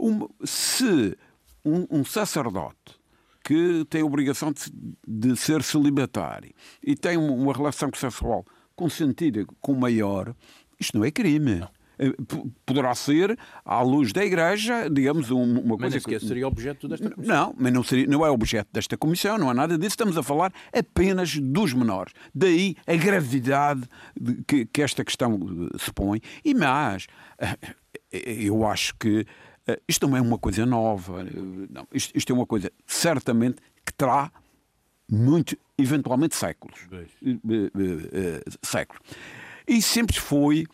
Um- 0.00 0.26
se 0.44 1.16
um, 1.64 1.86
um 2.00 2.04
sacerdote 2.04 2.98
que 3.44 3.84
tem 3.90 4.00
a 4.00 4.04
obrigação 4.06 4.50
de, 4.52 4.72
de 5.06 5.36
ser 5.36 5.62
celibatário 5.62 6.50
e 6.82 6.96
tem 6.96 7.16
uma, 7.18 7.52
relação 7.52 7.90
sexual 7.94 8.44
consentida 8.74 9.44
com 9.60 9.72
o 9.72 9.80
maior, 9.80 10.34
isto 10.80 10.96
não 10.98 11.04
é 11.04 11.10
crime. 11.10 11.62
Eh, 11.96 12.12
Poderá 12.66 12.92
ser, 12.94 13.38
à 13.64 13.80
luz 13.82 14.12
da 14.12 14.24
Igreja, 14.24 14.88
digamos, 14.90 15.30
um- 15.30 15.42
uma 15.60 15.76
Mas 15.76 15.78
coisa 15.78 15.90
nem 15.90 16.00
sequer 16.00 16.20
seria 16.20 16.48
objeto 16.48 16.88
desta 16.88 17.08
comissão. 17.08 17.36
Não, 17.36 17.54
mas 17.56 17.72
não, 17.72 17.82
seria, 17.84 18.06
não 18.08 18.26
é 18.26 18.30
objeto 18.30 18.68
desta 18.72 18.96
comissão, 18.96 19.38
não 19.38 19.48
há 19.48 19.54
nada 19.54 19.76
disso. 19.78 19.90
Estamos 19.90 20.18
a 20.18 20.22
falar 20.24 20.52
apenas 20.76 21.36
dos 21.38 21.72
menores. 21.72 22.12
Daí 22.34 22.74
a 22.86 22.96
gravidade 22.96 23.82
de 24.20 24.42
que, 24.42 24.66
que 24.66 24.82
esta 24.82 25.04
questão 25.04 25.34
eh, 25.72 25.78
se 25.78 25.92
põe. 25.92 26.20
E 26.44 26.52
mais, 26.54 27.06
eh, 27.38 27.56
eu 28.46 28.66
acho 28.66 28.94
que 28.98 29.24
isto 29.88 30.06
não 30.08 30.16
é 30.16 30.20
uma 30.20 30.38
coisa 30.38 30.64
nova. 30.66 31.22
eh, 31.22 31.66
Não, 31.70 31.86
isto, 31.92 32.16
isto 32.16 32.30
é 32.32 32.34
uma 32.34 32.46
coisa, 32.46 32.70
certamente, 32.86 33.56
que 33.84 33.92
terá 33.92 34.30
muito, 35.10 35.56
eventualmente 35.78 36.34
séculos. 36.36 36.78
Eh, 36.92 37.06
eh, 37.26 37.70
eh, 38.12 38.42
séculos. 38.62 39.02
E 39.66 39.80
sempre 39.80 40.18
foi 40.20 40.66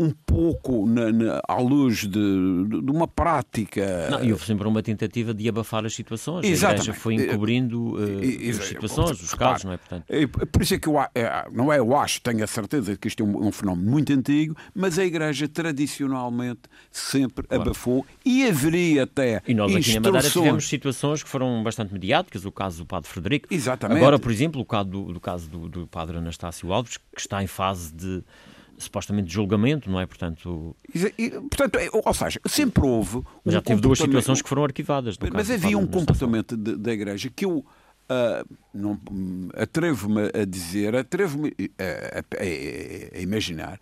um 0.00 0.10
pouco 0.10 0.86
na, 0.86 1.10
na- 1.10 1.40
à 1.48 1.56
luz 1.60 2.02
de, 2.02 2.08
de- 2.08 2.82
de 2.82 2.90
uma 2.90 3.08
prática. 3.08 4.08
Não, 4.10 4.24
e 4.24 4.30
houve 4.32 4.44
sempre 4.44 4.66
uma 4.68 4.80
tentativa 4.82 5.34
de 5.34 5.48
abafar 5.48 5.84
as 5.84 5.92
situações. 5.94 6.44
A 6.44 6.48
Exatamente. 6.48 6.82
Igreja 6.84 7.00
foi 7.00 7.14
encobrindo 7.14 7.96
eh, 8.22 8.24
E- 8.24 8.50
as 8.50 8.56
situações, 8.64 9.20
os 9.20 9.34
casos, 9.34 9.64
não 9.64 9.72
é? 9.72 9.76
Portanto, 9.76 10.04
Por 10.52 10.62
isso 10.62 10.74
é 10.74 10.78
que 10.78 10.88
eu, 10.88 10.98
a- 11.00 11.10
é, 11.14 11.46
não 11.52 11.72
é 11.72 11.78
eu 11.80 11.96
acho, 11.96 12.20
tenho 12.20 12.44
a 12.44 12.46
certeza 12.46 12.96
que 12.96 13.08
isto 13.08 13.22
é 13.22 13.26
um, 13.26 13.48
um 13.48 13.50
fenómeno 13.52 13.90
muito 13.90 14.12
antigo, 14.12 14.54
mas 14.72 14.98
a 15.00 15.04
Igreja 15.04 15.48
tradicionalmente 15.48 16.60
sempre 16.92 17.44
abafou 17.50 18.06
e 18.24 18.46
haveria 18.46 19.02
até 19.02 19.42
E 19.48 19.52
nós 19.54 19.74
aqui 19.74 19.94
na 19.94 20.00
Madeira 20.00 20.18
instruções- 20.18 20.32
tivemos 20.32 20.68
situações 20.68 21.22
que 21.24 21.28
foram 21.28 21.62
bastante 21.62 21.92
mediáticas, 21.92 22.44
o 22.44 22.52
caso 22.52 22.78
do 22.78 22.86
Padre 22.86 23.08
Frederico. 23.10 23.52
Exatamente. 23.52 23.98
Agora, 23.98 24.18
por 24.18 24.30
exemplo, 24.30 24.60
o 24.60 24.64
caso 24.64 24.88
do, 24.90 25.12
do 25.12 25.20
caso 25.20 25.48
do, 25.50 25.68
do 25.68 25.86
Padre 25.88 26.18
Anastácio 26.18 26.72
Alves, 26.72 26.96
que 26.96 27.20
está 27.20 27.42
em 27.42 27.46
fase 27.48 27.92
de 27.92 28.22
supostamente 28.78 29.28
de 29.28 29.34
julgamento, 29.34 29.90
não 29.90 30.00
é? 30.00 30.06
Portanto, 30.06 30.74
E- 30.94 31.12
e, 31.18 31.30
Portanto, 31.30 31.76
é- 31.76 31.88
ou 31.92 32.14
seja, 32.14 32.40
sempre 32.46 32.84
houve. 32.86 33.22
mas 33.44 33.54
já 33.54 33.60
teve 33.60 33.80
duas 33.80 33.98
situações 33.98 34.40
que 34.42 34.48
foram 34.48 34.64
arquivadas. 34.64 35.16
Mas 35.32 35.50
havia 35.50 35.76
um 35.76 35.86
comportamento 35.86 36.56
de- 36.56 36.76
da 36.76 36.92
Igreja 36.92 37.30
que 37.34 37.44
eu 37.44 37.64
ah, 38.10 38.42
não, 38.72 38.98
atrevo-me 39.54 40.30
a 40.34 40.44
dizer, 40.46 40.96
atrevo-me 40.96 41.52
a, 41.78 42.18
a- 42.20 42.42
a- 42.42 43.18
a 43.18 43.20
imaginar, 43.20 43.78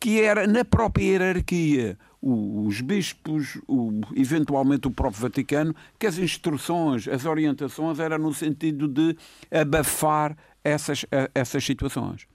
que 0.00 0.20
era 0.20 0.44
na 0.46 0.64
própria 0.64 1.04
hierarquia. 1.04 1.96
Os 2.20 2.80
bispos, 2.80 3.58
o- 3.68 4.00
eventualmente 4.16 4.88
o 4.88 4.90
próprio 4.90 5.22
Vaticano, 5.22 5.72
que 5.98 6.06
as 6.06 6.18
instruções, 6.18 7.06
as 7.06 7.24
orientações 7.24 7.98
eram 8.00 8.18
no 8.18 8.34
sentido 8.34 8.88
de 8.88 9.16
abafar 9.50 10.36
essas, 10.64 11.06
a- 11.12 11.30
essas 11.34 11.64
situações. 11.64 12.26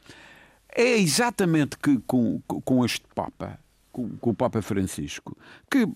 É 0.76 0.98
exatamente 0.98 1.78
que 1.78 1.98
com, 2.00 2.42
com 2.42 2.84
este 2.84 3.06
Papa, 3.16 3.58
com, 3.94 4.10
com 4.18 4.32
o 4.32 4.36
Papa 4.36 4.62
Francisco, 4.62 5.38
que 5.72 5.88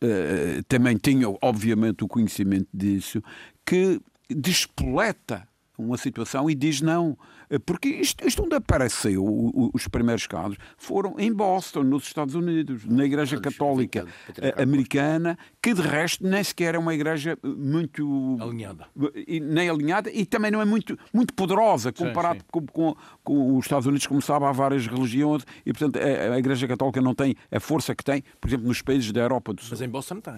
eh, 0.00 0.62
também 0.66 0.96
tinha, 0.96 1.26
obviamente, 1.40 2.02
o 2.02 2.08
conhecimento 2.08 2.68
disso, 2.74 3.22
que 3.64 4.00
despoleta 4.28 5.48
uma 5.78 5.96
situação 5.96 6.48
e 6.50 6.54
diz 6.54 6.80
não. 6.80 7.16
Eh, 7.50 7.58
Porque 7.58 7.88
isto, 7.88 8.26
isto 8.26 8.42
onde 8.44 8.54
apareceu 8.56 9.24
o- 9.24 9.66
o- 9.66 9.70
os 9.74 9.86
primeiros 9.88 10.26
casos 10.26 10.56
foram 10.76 11.14
em 11.18 11.32
Boston, 11.32 11.82
nos 11.84 12.04
Estados 12.04 12.34
Unidos, 12.34 12.84
na 12.84 13.04
Igreja 13.04 13.40
Católica 13.40 14.06
eh, 14.38 14.62
Americana, 14.62 15.38
que 15.62 15.72
de 15.74 15.82
resto 15.82 16.26
nem 16.26 16.42
sequer 16.42 16.74
é 16.74 16.78
uma 16.78 16.94
igreja 16.94 17.38
eh, 17.42 17.46
muito 17.48 18.36
Alinhada. 18.40 18.86
e 19.26 19.40
nem 19.40 19.68
alinhada 19.68 20.10
e 20.10 20.24
também 20.26 20.50
não 20.50 20.60
é 20.60 20.64
muito, 20.64 20.98
muito 21.12 21.32
poderosa 21.34 21.92
comparado 21.92 22.40
sim. 22.40 22.46
Com, 22.50 22.66
com, 22.66 22.96
com 23.22 23.56
os 23.56 23.64
Estados 23.64 23.86
Unidos, 23.86 24.06
como 24.06 24.20
sabe, 24.22 24.44
há 24.46 24.52
várias 24.52 24.86
religiões 24.86 25.44
e, 25.64 25.72
portanto, 25.72 25.98
a, 26.02 26.34
a 26.34 26.38
Igreja 26.38 26.66
Católica 26.66 27.00
não 27.00 27.14
tem 27.14 27.34
a 27.50 27.60
força 27.60 27.94
que 27.94 28.02
tem, 28.04 28.22
por 28.40 28.48
exemplo, 28.48 28.66
nos 28.66 28.82
países 28.82 29.12
da 29.12 29.20
Europa 29.20 29.52
do 29.52 29.60
Sul. 29.62 29.70
Mas 29.72 29.80
em 29.82 29.88
Boston 29.88 30.20
tem. 30.20 30.34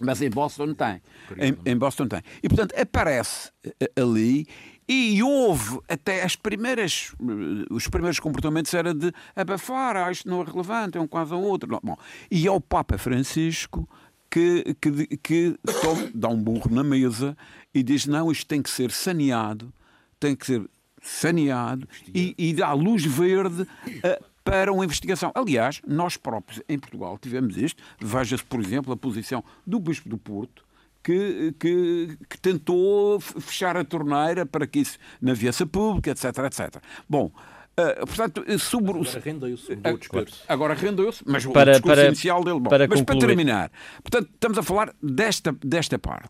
Mas 0.00 0.20
em 0.20 0.30
Boston 0.30 0.74
tem. 0.74 1.00
Em, 1.38 1.56
em 1.64 1.76
Boston 1.76 2.08
tem. 2.08 2.20
E, 2.42 2.48
portanto, 2.48 2.74
aparece 2.76 3.50
ali 3.96 4.46
e 4.88 5.22
houve 5.22 5.78
até 5.88 6.22
as 6.22 6.36
primeiras, 6.36 7.12
eh, 7.20 7.66
os 7.70 7.86
primeiros 7.88 8.18
comportamentos 8.20 8.72
era 8.74 8.92
de 8.92 9.12
abafar, 9.34 9.96
ah, 9.96 10.10
isto 10.10 10.28
não 10.28 10.42
é 10.42 10.44
relevante, 10.44 10.98
é 10.98 11.00
um 11.00 11.06
caso 11.06 11.34
ou 11.36 11.42
outro. 11.42 11.78
Bom, 11.82 11.96
e 12.30 12.46
é 12.46 12.50
o 12.50 12.60
Papa 12.60 12.98
Francisco 12.98 13.88
que, 14.30 14.74
que, 14.80 15.16
que 15.18 15.56
toma- 15.82 16.10
dá 16.14 16.28
um 16.28 16.42
burro 16.42 16.70
na 16.74 16.82
mesa 16.82 17.36
e 17.72 17.82
diz, 17.82 18.06
não, 18.06 18.30
isto 18.32 18.46
tem 18.46 18.60
que 18.62 18.70
ser 18.70 18.90
saneado, 18.90 19.72
tem 20.18 20.34
que 20.34 20.46
ser 20.46 20.68
saneado 21.00 21.88
e, 22.14 22.34
e 22.38 22.54
dá 22.54 22.72
luz 22.72 23.04
verde 23.04 23.66
eh, 24.02 24.20
para 24.44 24.72
uma 24.72 24.84
investigação. 24.84 25.30
Aliás, 25.34 25.80
nós 25.86 26.16
próprios 26.16 26.60
em 26.68 26.78
Portugal 26.78 27.18
tivemos 27.18 27.56
isto. 27.56 27.82
Veja-se, 28.00 28.44
por 28.44 28.60
exemplo, 28.60 28.92
a 28.92 28.96
posição 28.96 29.44
do 29.66 29.78
Bispo 29.78 30.08
do 30.08 30.18
Porto, 30.18 30.64
que, 31.02 31.54
que, 31.58 32.16
que 32.28 32.38
tentou 32.40 33.18
fechar 33.20 33.76
a 33.76 33.84
torneira 33.84 34.46
para 34.46 34.66
que 34.66 34.80
isso 34.80 34.98
não 35.20 35.34
viesse 35.34 35.62
a 35.62 35.66
público, 35.66 36.08
etc, 36.08 36.24
etc. 36.46 36.82
Bom, 37.08 37.30
eh, 37.76 37.94
portanto, 38.06 38.44
eh, 38.46 38.58
sobre 38.58 38.92
o- 38.92 39.00
Agora 39.02 39.20
rendeu-se, 39.24 39.72
o 39.72 39.98
discurso. 39.98 40.44
Agora 40.48 40.74
rendeu-se, 40.74 41.22
mas 41.26 41.44
o 41.44 41.50
Para- 41.52 41.72
discurso 41.72 41.96
para- 41.96 42.06
inicial 42.08 42.44
dele. 42.44 42.60
Bom, 42.60 42.68
para 42.70 42.86
mas 42.86 43.00
para 43.02 43.14
concluir- 43.14 43.26
terminar, 43.28 43.70
portanto, 44.02 44.30
estamos 44.34 44.58
a 44.58 44.62
falar 44.62 44.94
desta, 45.02 45.52
desta 45.64 45.98
parte. 45.98 46.28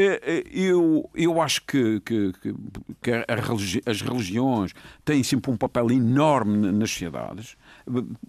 Eh, 0.00 0.20
eh, 0.22 0.44
Eu, 0.52 1.10
eu 1.14 1.40
acho 1.42 1.62
que, 1.66 2.00
que, 2.00 2.32
que- 3.02 3.12
a 3.26 3.34
religi- 3.34 3.82
as 3.84 4.00
religiões 4.00 4.72
têm 5.04 5.22
sempre 5.24 5.50
um 5.50 5.56
papel 5.56 5.90
enorme 5.90 6.56
na- 6.56 6.70
nas 6.72 6.90
sociedades, 6.90 7.56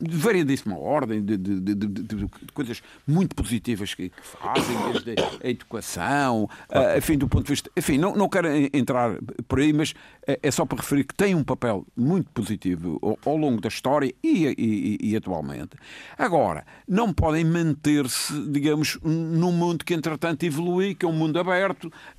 de 0.02 0.16
variadíssima 0.18 0.78
ordem, 0.78 1.24
de, 1.24 1.38
de- 1.38 1.60
de- 1.60 1.76
de- 1.76 2.30
coisas 2.54 2.82
muito 3.08 3.36
positivas 3.36 3.94
que, 3.94 4.10
que 4.10 4.22
fazem, 4.22 4.76
desde 5.04 5.16
a 5.44 5.48
educação, 5.50 6.50
ah, 6.70 6.98
enfim, 6.98 7.18
do 7.18 7.28
ponto 7.28 7.44
de 7.46 7.52
vista. 7.52 7.70
Enfim, 7.78 7.98
não, 8.00 8.16
não 8.16 8.28
quero 8.30 8.48
en- 8.48 8.70
entrar 8.74 9.18
por 9.48 9.60
aí, 9.60 9.72
mas 9.72 9.94
é 10.26 10.40
é 10.42 10.52
só 10.52 10.66
para 10.66 10.78
referir 10.80 11.04
que 11.04 11.14
tem 11.14 11.36
um 11.36 11.44
papel 11.44 11.86
muito 11.96 12.30
positivo 12.32 12.98
ao, 13.04 13.20
ao 13.34 13.38
longo 13.38 13.62
da 13.62 13.68
história 13.68 14.12
e, 14.24 14.48
e- 14.58 14.98
e 15.12 15.16
atualmente. 15.16 15.72
Agora, 16.18 16.66
não 16.88 17.14
podem 17.14 17.44
manter-se, 17.46 18.34
digamos, 18.50 18.98
num 19.04 19.52
mundo 19.52 19.84
que 19.86 19.94
entretanto 19.94 20.44
evolui, 20.44 20.96
que 20.96 21.06
é 21.06 21.10
um 21.10 21.14
mundo 21.14 21.38
aberto, 21.40 21.59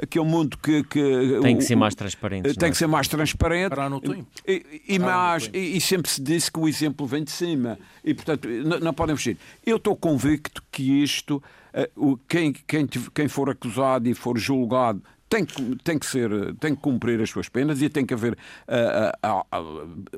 que 0.09 0.18
é 0.18 0.23
um 0.23 0.25
mundo 0.25 0.56
que. 0.59 0.82
que 0.85 1.38
Tem 1.42 1.56
que 1.56 1.62
o- 1.64 1.66
ser 1.66 1.76
mais 1.76 1.94
transparentes, 1.94 2.52
Tem 2.54 2.61
não 2.62 2.68
é? 2.68 2.70
que 2.70 2.76
ser 2.78 2.87
mais 2.87 3.09
transparente. 3.09 3.70
Parar 3.70 3.88
no 3.90 4.00
tempo. 4.00 4.26
E, 4.47 4.82
e, 4.88 4.99
no 4.99 5.04
mais, 5.06 5.44
tempo. 5.44 5.56
e, 5.56 5.76
e 5.76 5.80
sempre 5.80 6.11
se 6.11 6.20
disse 6.20 6.50
que 6.50 6.59
o 6.59 6.68
exemplo 6.68 7.06
vem 7.06 7.25
de 7.25 7.30
cima. 7.30 7.78
E, 8.04 8.14
portanto, 8.14 8.49
não, 8.49 8.78
não 8.80 8.94
podem 8.94 9.16
fugir. 9.16 9.37
Eu 9.64 9.76
estou 9.76 9.94
convicto 9.97 10.62
que 10.70 11.02
isto, 11.02 11.42
eh, 11.73 11.88
o- 11.97 12.16
quem, 12.28 12.52
quem, 12.52 12.87
quem 12.87 13.28
for 13.28 13.50
acusado 13.50 14.09
e 14.09 14.14
for 14.14 14.37
julgado, 14.38 15.02
tem 15.30 15.44
que, 15.44 15.76
tem, 15.84 15.96
que 15.99 16.04
ser, 16.06 16.28
tem 16.56 16.75
que 16.75 16.82
cumprir 16.82 17.20
as 17.22 17.30
suas 17.30 17.49
penas 17.49 17.80
e 17.80 17.88
tem 17.88 18.04
que 18.04 18.12
haver, 18.12 18.37
ah, 18.66 19.12
ah, 19.22 19.44
ah, 19.52 19.62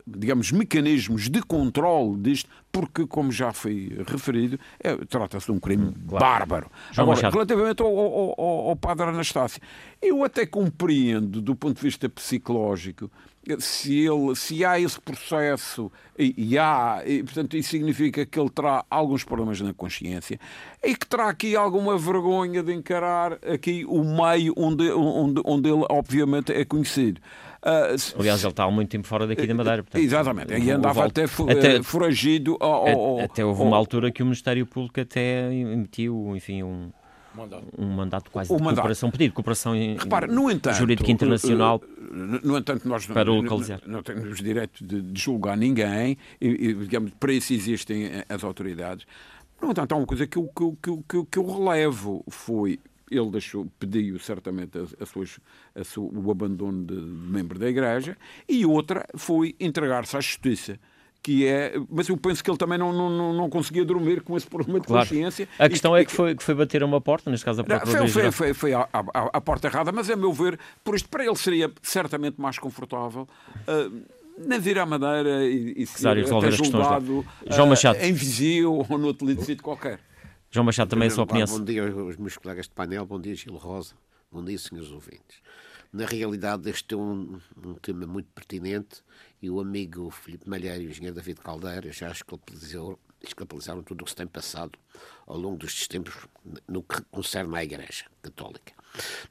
digamos, 0.06 0.50
mecanismos 0.50 1.28
de 1.28 1.42
controle 1.42 2.16
disto, 2.16 2.48
porque, 2.72 3.06
como 3.06 3.30
já 3.30 3.52
foi 3.52 3.92
referido, 4.06 4.58
é- 4.82 4.96
trata-se 5.04 5.46
de 5.46 5.52
um 5.52 5.60
crime 5.60 5.92
bárbaro. 5.98 6.70
João 6.90 7.04
Agora, 7.04 7.16
Machado. 7.18 7.32
relativamente 7.34 7.82
ao, 7.82 7.88
ao, 7.88 8.40
ao- 8.40 8.68
ao 8.70 8.76
padre 8.76 9.06
Anastácio, 9.06 9.60
eu 10.00 10.24
até 10.24 10.46
compreendo, 10.46 11.42
do 11.42 11.54
ponto 11.54 11.76
de 11.76 11.82
vista 11.82 12.08
psicológico, 12.08 13.10
se, 13.58 13.98
ele, 14.06 14.34
se 14.36 14.64
há 14.64 14.78
esse 14.78 15.00
processo, 15.00 15.90
e, 16.18 16.34
e 16.36 16.58
há, 16.58 17.02
e, 17.04 17.22
portanto, 17.22 17.56
isso 17.56 17.70
significa 17.70 18.24
que 18.24 18.38
ele 18.38 18.50
terá 18.50 18.84
alguns 18.88 19.24
problemas 19.24 19.60
na 19.60 19.72
consciência, 19.74 20.38
e 20.82 20.94
que 20.94 21.06
terá 21.06 21.28
aqui 21.28 21.56
alguma 21.56 21.98
vergonha 21.98 22.62
de 22.62 22.72
encarar 22.72 23.34
aqui 23.44 23.84
o 23.88 24.04
meio 24.04 24.54
onde, 24.56 24.90
onde, 24.92 25.40
onde 25.44 25.68
ele, 25.68 25.84
obviamente, 25.90 26.52
é 26.52 26.64
conhecido. 26.64 27.20
Ah, 27.64 27.96
se- 27.96 28.14
Aliás, 28.18 28.42
ele 28.42 28.50
está 28.50 28.64
há 28.64 28.70
muito 28.70 28.88
tempo 28.90 29.06
fora 29.06 29.26
daqui 29.26 29.46
da 29.46 29.54
Madeira. 29.54 29.82
portanto, 29.82 30.02
Exatamente, 30.02 30.52
e 30.54 30.70
andava 30.70 31.04
até, 31.06 31.26
fu- 31.26 31.48
até- 31.50 31.76
eh, 31.76 31.82
foragido 31.82 32.56
ao, 32.60 32.88
ao- 32.88 33.20
até 33.20 33.44
houve 33.44 33.60
ao- 33.60 33.66
uma 33.68 33.76
altura 33.76 34.10
que 34.10 34.22
o 34.22 34.26
Ministério 34.26 34.66
Público 34.66 35.00
até 35.00 35.52
emitiu, 35.52 36.34
enfim, 36.36 36.62
um, 36.64 36.90
um 37.78 37.86
mandato 37.86 38.30
quase 38.30 38.52
um 38.52 38.56
de 38.56 38.62
mandato. 38.62 38.76
cooperação, 38.80 39.10
pedido 39.10 39.28
de 39.30 39.34
cooperação 39.34 39.72
Repara, 39.98 40.26
no 40.26 40.50
entanto, 40.50 40.74
jurídica 40.76 41.10
internacional. 41.10 41.80
No 42.12 42.58
entanto, 42.58 42.86
nós 42.86 43.06
para 43.06 43.24
não, 43.24 43.42
não, 43.42 43.58
não 43.86 44.02
temos 44.02 44.38
direito 44.38 44.84
de, 44.84 45.00
de 45.00 45.20
julgar 45.20 45.56
ninguém, 45.56 46.18
e, 46.38 46.46
e, 46.46 46.74
digamos, 46.74 47.12
para 47.18 47.32
isso 47.32 47.54
existem 47.54 48.22
as 48.28 48.44
autoridades. 48.44 49.06
No 49.60 49.70
entanto, 49.70 49.92
há 49.92 49.96
uma 49.96 50.06
coisa 50.06 50.26
que 50.26 50.36
eu, 50.36 50.50
que, 50.54 50.96
que, 51.08 51.24
que 51.24 51.38
eu 51.38 51.46
relevo. 51.46 52.22
Foi 52.28 52.78
ele 53.10 53.30
deixou, 53.30 53.66
pediu 53.78 54.18
certamente 54.18 54.78
a, 54.78 54.82
a 55.02 55.06
suas, 55.06 55.38
a 55.74 55.84
sua, 55.84 56.10
o 56.10 56.30
abandono 56.30 56.84
de, 56.84 56.94
de 56.94 57.00
membro 57.02 57.58
da 57.58 57.68
Igreja, 57.68 58.16
e 58.48 58.64
outra 58.64 59.06
foi 59.16 59.54
entregar-se 59.60 60.16
à 60.16 60.20
justiça 60.20 60.78
que 61.22 61.46
é. 61.46 61.74
Mas 61.88 62.08
eu 62.08 62.16
penso 62.16 62.42
que 62.42 62.50
ele 62.50 62.58
também 62.58 62.76
não, 62.76 62.92
não, 62.92 63.32
não 63.32 63.48
conseguia 63.48 63.84
dormir 63.84 64.22
com 64.22 64.36
esse 64.36 64.46
problema 64.46 64.80
de 64.80 64.86
claro. 64.86 65.06
consciência. 65.06 65.48
A 65.58 65.68
questão 65.68 65.96
e, 65.96 66.00
é 66.00 66.04
que 66.04 66.12
foi, 66.12 66.34
que 66.34 66.42
foi 66.42 66.54
bater 66.54 66.82
a 66.82 66.86
uma 66.86 67.00
porta, 67.00 67.30
neste 67.30 67.44
caso 67.44 67.60
a 67.60 67.64
porta 67.64 67.86
Foi, 67.86 68.08
foi, 68.08 68.32
foi, 68.32 68.54
foi 68.54 68.74
a, 68.74 68.88
a, 68.92 69.20
a, 69.32 69.40
porta 69.40 69.68
errada, 69.68 69.92
mas 69.92 70.10
a 70.10 70.16
meu 70.16 70.32
ver, 70.32 70.58
por 70.82 70.96
isto, 70.96 71.08
para 71.08 71.24
ele 71.24 71.36
seria 71.36 71.70
certamente 71.80 72.40
mais 72.40 72.58
confortável. 72.58 73.28
Uh, 73.68 74.02
nem 74.38 74.58
vir 74.58 74.78
à 74.78 74.86
Madeira 74.86 75.44
e, 75.44 75.74
e 75.76 75.86
ser 75.86 76.08
até 76.08 76.50
julgado 76.50 77.18
uh, 77.20 77.26
João 77.50 77.68
Machado. 77.68 77.98
em 78.00 78.12
Viseu 78.12 78.84
ou 78.88 78.98
noutro 78.98 79.28
sítio 79.44 79.62
qualquer. 79.62 80.00
João 80.50 80.64
Machado, 80.64 80.88
também 80.88 81.08
a 81.08 81.10
sua 81.10 81.24
opinião. 81.24 81.46
Bom 81.46 81.64
dia 81.64 81.84
aos 81.84 82.16
meus 82.16 82.36
colegas 82.36 82.66
de 82.66 82.72
painel, 82.72 83.06
bom 83.06 83.20
dia 83.20 83.34
Gil 83.34 83.54
Rosa, 83.54 83.94
bom 84.30 84.44
dia 84.44 84.58
senhores 84.58 84.90
ouvintes. 84.90 85.40
Na 85.92 86.06
realidade, 86.06 86.68
este 86.70 86.94
é 86.94 86.96
um, 86.96 87.38
um 87.64 87.74
tema 87.74 88.06
muito 88.06 88.28
pertinente 88.34 89.02
e 89.42 89.50
o 89.50 89.60
amigo 89.60 90.10
Filipe 90.10 90.48
Malheiro 90.48 90.82
e 90.82 90.86
o 90.86 90.90
engenheiro 90.90 91.16
David 91.16 91.40
Caldeira 91.40 91.92
já 91.92 92.10
esclareceram 92.12 93.82
tudo 93.82 94.02
o 94.02 94.04
que 94.04 94.10
se 94.10 94.16
tem 94.16 94.26
passado 94.26 94.78
ao 95.26 95.36
longo 95.36 95.58
destes 95.58 95.88
tempos 95.88 96.14
no 96.68 96.82
que 96.82 97.02
concerne 97.10 97.56
à 97.56 97.64
Igreja 97.64 98.04
Católica. 98.22 98.72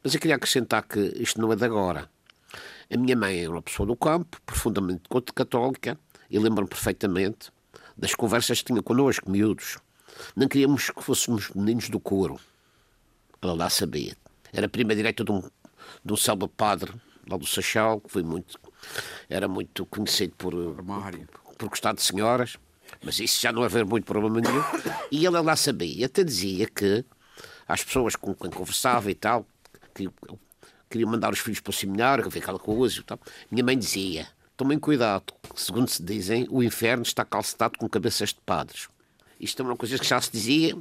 Mas 0.03 0.13
eu 0.13 0.20
queria 0.20 0.36
acrescentar 0.36 0.84
que 0.84 1.00
isto 1.15 1.39
não 1.39 1.53
é 1.53 1.56
de 1.56 1.63
agora. 1.63 2.10
A 2.94 2.98
minha 2.98 3.15
mãe 3.15 3.39
era 3.39 3.50
uma 3.50 3.62
pessoa 3.62 3.88
do 3.88 3.96
campo, 3.96 4.41
profundamente 4.46 5.03
católica, 5.34 5.98
e 6.30 6.38
lembro-me 6.38 6.68
perfeitamente 6.68 7.50
das 7.98 8.13
conversas 8.13 8.60
que 8.60 8.65
tinha 8.65 8.84
connosco, 8.84 9.30
miúdos, 9.30 9.77
não 10.36 10.48
queríamos 10.48 10.89
que 10.89 11.01
fôssemos 11.01 11.50
meninos 11.51 11.89
do 11.89 12.00
couro. 12.00 12.39
Ela 13.41 13.53
lá 13.53 13.70
sabia. 13.70 14.15
Era 14.51 14.68
prima 14.68 14.94
direita 14.96 15.24
de 15.24 15.32
um, 15.32 15.41
de 16.03 16.13
um 16.13 16.18
salva 16.18 16.48
padre 16.48 16.94
lá 17.30 17.38
do 17.38 17.46
Sachal, 17.46 18.01
que 18.01 18.12
foi 18.12 18.24
muito, 18.24 18.60
era 19.29 19.47
muito 19.47 19.85
conhecido 19.85 20.33
por, 20.38 20.53
por, 20.53 21.55
por 21.57 21.69
gostar 21.69 21.93
de 21.93 22.01
senhoras, 22.01 22.57
mas 23.03 23.19
isso 23.19 23.41
já 23.41 23.51
não 23.51 23.63
haver 23.63 23.85
muito 23.85 24.05
problema 24.05 24.41
nenhum. 24.41 24.63
E 25.11 25.25
ela 25.25 25.41
lá 25.41 25.55
sabia, 25.55 26.05
até 26.05 26.23
dizia 26.23 26.67
que 26.67 27.05
às 27.67 27.83
pessoas 27.83 28.15
com 28.15 28.33
quem 28.33 28.50
conversava 28.50 29.09
e 29.09 29.15
tal, 29.15 29.45
que 29.93 30.09
queria 30.89 31.07
mandar 31.07 31.31
os 31.31 31.39
filhos 31.39 31.59
para 31.59 31.69
o 31.69 31.73
seminário, 31.73 32.29
ver 32.29 32.39
aquela 32.39 32.59
coisa 32.59 33.00
e 33.00 33.03
tal. 33.03 33.19
Minha 33.50 33.63
mãe 33.63 33.77
dizia: 33.77 34.27
tomem 34.57 34.77
cuidado, 34.77 35.33
segundo 35.55 35.88
se 35.88 36.03
dizem, 36.03 36.47
o 36.50 36.61
inferno 36.61 37.03
está 37.03 37.23
calcetado 37.23 37.77
com 37.77 37.88
cabeças 37.88 38.29
de 38.29 38.41
padres. 38.45 38.89
Isto 39.39 39.63
é 39.63 39.65
uma 39.65 39.77
coisa 39.77 39.97
que 39.97 40.05
já 40.05 40.21
se 40.21 40.31
dizia 40.31 40.77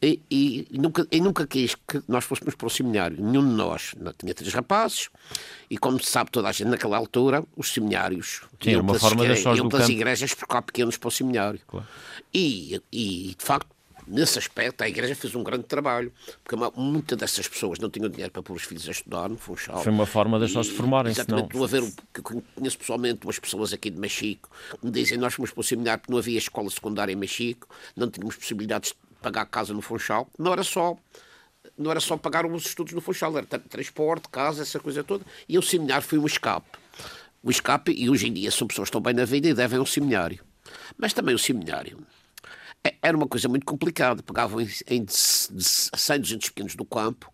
e, 0.00 0.20
e, 0.30 0.68
nunca, 0.78 1.06
e 1.10 1.20
nunca 1.20 1.46
quis 1.46 1.74
que 1.74 2.00
nós 2.06 2.24
fôssemos 2.24 2.54
para 2.54 2.66
o 2.66 2.70
seminário. 2.70 3.16
Nenhum 3.20 3.48
de 3.48 3.54
nós 3.54 3.94
não, 3.98 4.12
tinha 4.12 4.32
três 4.32 4.52
rapazes 4.54 5.08
e, 5.68 5.76
como 5.76 6.02
se 6.02 6.10
sabe 6.10 6.30
toda 6.30 6.48
a 6.48 6.52
gente 6.52 6.68
naquela 6.68 6.96
altura, 6.96 7.44
os 7.56 7.72
seminários 7.72 8.42
Sim, 8.62 8.70
iam, 8.70 8.82
uma 8.82 8.94
forma 8.94 9.26
das 9.26 9.40
iam 9.40 9.68
pelas 9.68 9.88
igrejas 9.88 10.34
porque 10.34 10.62
pequenos 10.62 10.96
para 10.96 11.08
o 11.08 11.10
seminário. 11.10 11.60
Claro. 11.66 11.86
E, 12.32 12.80
e, 12.92 13.34
de 13.36 13.44
facto, 13.44 13.68
nesse 14.08 14.38
aspecto, 14.38 14.82
a 14.82 14.88
Igreja 14.88 15.14
fez 15.14 15.34
um 15.34 15.42
grande 15.42 15.64
trabalho, 15.64 16.12
porque 16.42 16.56
muitas 16.76 17.18
dessas 17.18 17.46
pessoas 17.46 17.78
não 17.78 17.90
tinham 17.90 18.08
dinheiro 18.08 18.32
para 18.32 18.42
pôr 18.42 18.56
os 18.56 18.62
filhos 18.62 18.88
a 18.88 18.92
estudar 18.92 19.28
no 19.28 19.36
Funchal. 19.36 19.82
Foi 19.82 19.92
uma 19.92 20.06
forma 20.06 20.38
das 20.38 20.50
pessoas 20.50 20.68
se 20.68 20.72
formarem, 20.72 21.12
Exatamente, 21.12 21.52
senão... 21.52 21.64
haver, 21.64 21.92
conheço 22.22 22.78
pessoalmente 22.78 23.20
umas 23.24 23.38
pessoas 23.38 23.72
aqui 23.72 23.90
de 23.90 23.98
Machico 23.98 24.48
que 24.80 24.86
me 24.86 24.90
dizem 24.90 25.18
nós 25.18 25.34
fomos 25.34 25.50
para 25.50 25.60
o 25.60 25.64
seminário 25.64 26.00
porque 26.00 26.12
não 26.12 26.18
havia 26.18 26.38
escola 26.38 26.70
secundária 26.70 27.12
em 27.12 27.16
Machico, 27.16 27.68
não 27.96 28.08
tínhamos 28.08 28.36
possibilidades 28.36 28.90
de 28.90 28.96
pagar 29.20 29.46
casa 29.46 29.72
no 29.72 29.82
Funchal. 29.82 30.28
Não 30.38 30.52
era 30.52 30.62
só 30.62 30.96
não 31.76 31.90
era 31.90 32.00
só 32.00 32.16
pagar 32.16 32.46
os 32.46 32.66
estudos 32.66 32.92
no 32.92 33.00
Funchal, 33.00 33.36
era 33.36 33.46
transporte, 33.46 34.28
casa, 34.28 34.62
essa 34.62 34.80
coisa 34.80 35.04
toda. 35.04 35.24
E 35.48 35.58
o 35.58 35.62
seminário 35.62 36.06
foi 36.06 36.18
um 36.18 36.26
escape. 36.26 36.78
O 37.42 37.50
escape, 37.50 37.92
e 37.92 38.10
hoje 38.10 38.26
em 38.26 38.32
dia 38.32 38.50
são 38.50 38.66
pessoas 38.66 38.86
que 38.86 38.90
estão 38.90 39.00
bem 39.00 39.14
na 39.14 39.24
vida 39.24 39.48
e 39.48 39.54
devem 39.54 39.78
ao 39.78 39.86
seminário. 39.86 40.44
Mas 40.96 41.12
também 41.12 41.34
o 41.34 41.38
seminário 41.38 42.04
é, 42.82 42.94
era 43.02 43.16
uma 43.16 43.28
coisa 43.28 43.48
muito 43.48 43.64
complicada. 43.66 44.22
Pegavam 44.22 44.60
em, 44.60 44.68
em 44.88 45.06
100, 45.08 46.20
200 46.20 46.48
pequenos 46.48 46.74
do 46.74 46.84
campo, 46.84 47.32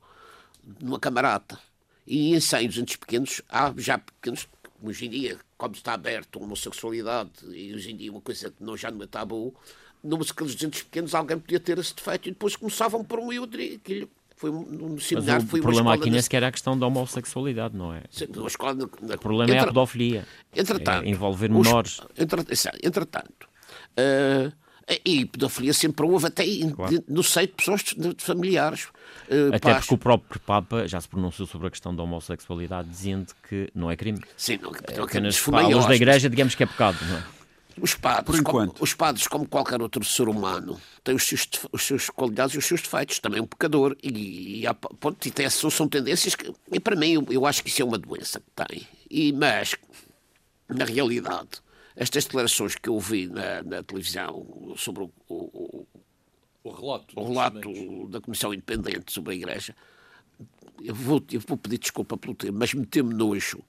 numa 0.81 0.99
camarata. 0.99 1.59
E 2.07 2.35
em 2.35 2.41
100, 2.41 2.69
200 2.69 2.97
pequenos, 2.97 3.43
há 3.49 3.73
já 3.79 3.99
pequenos, 3.99 4.47
hoje 4.83 5.07
em 5.07 5.11
dia, 5.11 5.39
como 5.57 5.75
está 5.75 5.95
aberto 5.95 6.39
a 6.39 6.43
homossexualidade, 6.43 7.31
e 7.47 7.75
hoje 7.75 7.93
em 7.93 7.97
dia 7.97 8.11
uma 8.11 8.21
coisa 8.21 8.51
que 8.51 8.63
não, 8.63 8.77
já 8.77 8.91
não 8.91 9.03
é 9.03 9.07
tabu, 9.07 9.55
naqueles 10.05 10.55
200 10.55 10.83
pequenos 10.83 11.15
alguém 11.15 11.39
podia 11.39 11.59
ter 11.59 11.79
esse 11.79 11.95
defeito 11.95 12.29
e 12.29 12.33
depois 12.33 12.55
começavam 12.55 13.03
por 13.03 13.19
um 13.19 13.33
e 13.33 13.39
outro. 13.39 13.61
E 13.61 13.77
aquilo 13.77 14.09
foi 14.37 14.51
um, 14.51 14.95
um 14.95 15.01
seminário, 15.01 15.47
Mas 15.51 15.61
o 15.61 15.63
problema 15.63 15.95
aqui 15.95 16.11
nem 16.11 16.21
sequer 16.21 16.43
é 16.43 16.47
a 16.47 16.53
questão 16.53 16.79
da 16.79 16.87
homossexualidade, 16.87 17.77
não 17.77 17.93
é? 17.93 18.03
Sim, 18.11 18.27
escola, 18.47 18.85
o 18.85 19.19
problema 19.19 19.45
entre, 19.45 19.57
é 19.57 19.61
a 19.61 19.67
pedofilia. 19.67 20.27
Entretanto, 20.55 21.05
é 21.05 21.09
envolver 21.09 21.49
menores. 21.49 22.01
Os, 22.01 22.67
entretanto, 22.83 23.49
uh, 23.99 24.53
e 25.05 25.25
pedofilia 25.25 25.73
sempre 25.73 26.05
houve, 26.05 26.27
até 26.27 26.45
claro. 26.75 27.05
no 27.09 27.23
seio 27.23 27.47
de 27.47 27.55
pessoas 27.55 27.83
de, 27.83 28.15
de 28.15 28.23
familiares. 28.23 28.85
Uh, 29.31 29.55
até 29.55 29.75
porque 29.75 29.95
o 29.95 29.99
próprio 29.99 30.41
Papa 30.41 30.87
já 30.87 31.01
se 31.01 31.09
pronunciou 31.09 31.47
sobre 31.47 31.69
a 31.69 31.71
questão 31.71 31.95
da 31.95 32.03
homossexualidade, 32.03 32.89
dizendo 32.89 33.33
que 33.49 33.71
não 33.75 33.91
é 33.91 33.97
crime. 33.97 34.21
Sim, 34.37 34.59
não, 34.61 34.73
é 34.73 35.01
apenas 35.01 35.41
para 35.41 35.77
os 35.77 35.87
da 35.87 35.95
Igreja, 35.95 36.29
digamos 36.29 36.55
que 36.55 36.63
é 36.63 36.67
pecado, 36.67 36.99
não 37.09 37.17
é? 37.17 37.25
Os 37.81 37.95
padres, 37.95 38.41
como, 38.41 38.75
os 38.81 38.95
padres, 38.95 39.27
como 39.27 39.49
qualquer 39.49 39.83
outro 39.83 40.05
ser 40.05 40.29
humano, 40.29 40.81
têm 41.03 41.15
os 41.15 41.25
seus, 41.25 41.49
os 41.73 41.83
seus 41.83 42.11
qualidades 42.11 42.55
e 42.55 42.59
os 42.59 42.65
seus 42.65 42.81
defeitos. 42.81 43.19
Também 43.19 43.41
é 43.41 43.43
um 43.43 43.47
pecador. 43.47 43.97
E, 44.03 44.61
e, 44.61 44.67
há, 44.67 44.75
ponto, 44.75 45.27
e 45.27 45.31
tem, 45.31 45.49
são, 45.51 45.71
são 45.71 45.89
tendências 45.89 46.35
que, 46.35 46.53
e 46.71 46.81
para 46.81 46.97
mim, 46.97 47.13
eu, 47.13 47.27
eu 47.31 47.47
acho 47.47 47.63
que 47.63 47.69
isso 47.69 47.83
é 47.83 47.85
uma 47.85 47.99
doença 47.99 48.41
que 48.41 48.51
tem. 48.55 48.87
E, 49.11 49.33
mas, 49.33 49.75
na 50.69 50.85
realidade, 50.85 51.63
estas 51.97 52.25
declarações 52.25 52.75
que 52.77 52.89
eu 52.89 52.95
ouvi 52.95 53.27
na, 53.27 53.63
na 53.63 53.83
televisão 53.83 54.75
sobre 54.77 55.03
o, 55.05 55.11
o, 55.29 55.87
o 56.63 56.71
relato, 56.71 57.19
o 57.19 57.29
relato 57.29 58.09
da 58.09 58.21
Comissão 58.21 58.55
Independente 58.55 59.13
sobre 59.13 59.35
a 59.35 59.37
Igreja, 59.37 59.77
eu 60.83 60.95
vou, 60.95 61.23
eu 61.31 61.41
vou 61.41 61.57
pedir 61.57 61.79
desculpa 61.79 62.17
pelo 62.17 62.35
termo, 62.35 62.59
mas 62.59 62.75
meteu-me 62.75 63.15
nojo 63.15 63.63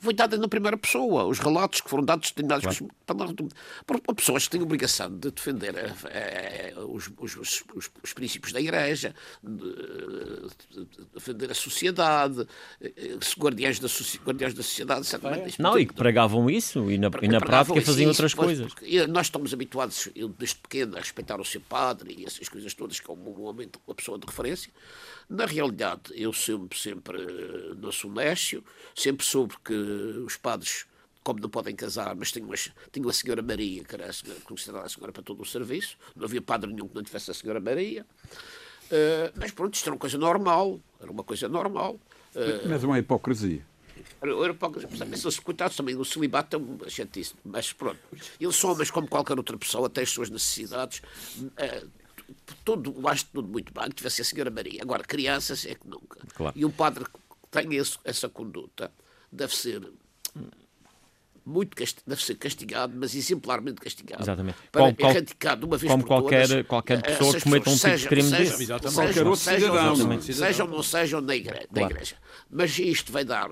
foi 0.00 0.12
dada 0.12 0.36
na 0.36 0.48
primeira 0.48 0.76
pessoa. 0.76 1.24
Os 1.24 1.38
relatos 1.38 1.80
que 1.80 1.88
foram 1.88 2.04
dados 2.04 2.30
têm 2.32 2.46
dados 2.46 2.78
claro. 3.06 3.54
por 3.86 4.14
pessoas 4.14 4.44
que 4.44 4.50
têm 4.50 4.60
a 4.60 4.64
obrigação 4.64 5.10
de 5.10 5.30
defender 5.30 5.74
é, 6.10 6.74
os, 6.76 7.10
os, 7.18 7.36
os, 7.36 7.64
os, 8.02 8.12
princípios 8.12 8.52
da 8.52 8.60
Igreja, 8.60 9.14
de, 9.42 10.84
de, 10.84 11.04
defender 11.14 11.50
a 11.50 11.54
sociedade, 11.54 12.46
eh, 12.80 13.18
guardiães 13.38 13.78
da, 13.78 13.88
guardiães 14.24 14.54
da 14.54 14.62
sociedade. 14.62 15.06
Certamente. 15.06 15.60
Não, 15.60 15.78
e 15.78 15.86
que 15.86 15.94
pregavam 15.94 16.50
isso 16.50 16.90
e 16.90 16.98
na, 16.98 17.10
e 17.22 17.28
na 17.28 17.40
prática 17.40 17.80
faziam 17.80 18.10
isso, 18.10 18.22
outras 18.22 18.34
coisas. 18.34 18.72
Nós 19.08 19.26
estamos 19.26 19.54
habituados, 19.54 20.08
eu, 20.14 20.28
desde 20.28 20.56
pequeno, 20.56 20.96
a 20.96 21.00
respeitar 21.00 21.40
o 21.40 21.44
seu 21.44 21.60
padre 21.60 22.14
e 22.18 22.26
essas 22.26 22.48
coisas 22.48 22.74
todas, 22.74 23.00
que 23.00 23.10
é 23.10 23.14
um 23.14 23.42
homem, 23.44 23.68
uma 23.86 23.94
pessoa 23.94 24.18
de 24.18 24.26
referência. 24.26 24.70
Na 25.28 25.46
realidade, 25.46 26.12
eu 26.14 26.32
sempre, 26.32 26.78
sempre 26.78 27.22
eh, 27.22 27.92
sou 27.92 28.10
nécio, 28.10 28.64
sempre 28.94 29.24
soube 29.24 29.54
que 29.64 29.72
os 29.72 30.36
padres, 30.36 30.86
como 31.22 31.40
não 31.40 31.48
podem 31.48 31.74
casar, 31.74 32.14
mas 32.14 32.32
tinham, 32.32 32.50
tinham 32.90 33.08
a 33.08 33.12
Senhora 33.12 33.42
Maria, 33.42 33.84
que 33.84 33.94
era 33.94 34.06
a 34.06 34.12
senhora, 34.12 34.40
considerada 34.40 34.86
a 34.86 34.88
Senhora 34.88 35.12
para 35.12 35.22
todo 35.22 35.40
o 35.40 35.46
serviço, 35.46 35.96
não 36.14 36.24
havia 36.24 36.42
padre 36.42 36.72
nenhum 36.72 36.88
que 36.88 36.94
não 36.94 37.02
tivesse 37.02 37.30
a 37.30 37.34
Senhora 37.34 37.60
Maria. 37.60 38.06
Uh, 38.90 39.32
mas 39.36 39.50
pronto, 39.52 39.74
isto 39.74 39.86
era 39.86 39.94
uma 39.94 40.00
coisa 40.00 40.18
normal, 40.18 40.80
era 41.00 41.10
uma 41.10 41.24
coisa 41.24 41.48
normal. 41.48 41.94
Uh, 42.34 42.68
mas 42.68 42.84
uma 42.84 42.98
hipocrisia. 42.98 43.64
Era, 44.20 44.32
era 44.32 44.52
hipocrisia. 44.52 44.88
Eles, 45.06 45.38
coitados, 45.38 45.76
também 45.76 45.94
no 45.94 46.04
celibato 46.04 46.56
é 46.56 46.58
uma 46.58 46.90
chatice, 46.90 47.34
mas 47.42 47.72
pronto. 47.72 47.98
Eles 48.38 48.56
são 48.56 48.70
homens 48.70 48.90
como 48.90 49.08
qualquer 49.08 49.38
outra 49.38 49.56
pessoa, 49.56 49.88
têm 49.88 50.02
as 50.02 50.10
suas 50.10 50.28
necessidades. 50.28 51.00
Uh, 51.38 52.01
tudo, 52.64 53.08
acho 53.08 53.26
tudo 53.32 53.48
muito 53.48 53.72
bem, 53.72 53.88
que 53.88 53.96
tivesse 53.96 54.22
a 54.22 54.24
Senhora 54.24 54.50
Maria. 54.50 54.82
Agora, 54.82 55.02
crianças 55.02 55.64
é 55.66 55.74
que 55.74 55.86
nunca. 55.86 56.20
Claro. 56.34 56.56
E 56.56 56.64
um 56.64 56.70
padre 56.70 57.04
que 57.04 57.10
tem 57.50 57.74
esse, 57.74 57.98
essa 58.04 58.28
conduta 58.28 58.90
deve 59.30 59.54
ser 59.54 59.82
muito 61.44 61.76
deve 62.06 62.22
ser 62.22 62.36
castigado, 62.36 62.94
mas 62.96 63.14
exemplarmente 63.14 63.80
castigado. 63.80 64.22
Exatamente. 64.22 64.56
Para 64.70 64.94
qual, 64.94 65.10
erradicar 65.10 65.56
de 65.56 65.64
uma 65.64 65.76
vez 65.76 65.90
como 65.90 66.04
por 66.04 66.08
qualquer, 66.08 66.48
todas, 66.48 66.66
qualquer 66.66 67.02
pessoa 67.02 67.34
que 67.34 67.40
cometa 67.42 67.70
um 67.70 67.76
tipo 67.76 67.96
de 67.96 68.08
crime 68.08 68.28
sejam, 68.28 68.58
desse. 68.58 68.94
Qualquer 68.94 69.26
outro 69.26 69.44
cidadão. 69.44 70.20
Sejam, 70.22 70.66
ou 70.66 70.72
não 70.72 70.82
sejam 70.82 71.20
na 71.20 71.34
igreja, 71.34 71.66
claro. 71.72 71.92
igreja. 71.92 72.16
Mas 72.48 72.78
isto 72.78 73.10
vai 73.10 73.24
dar, 73.24 73.50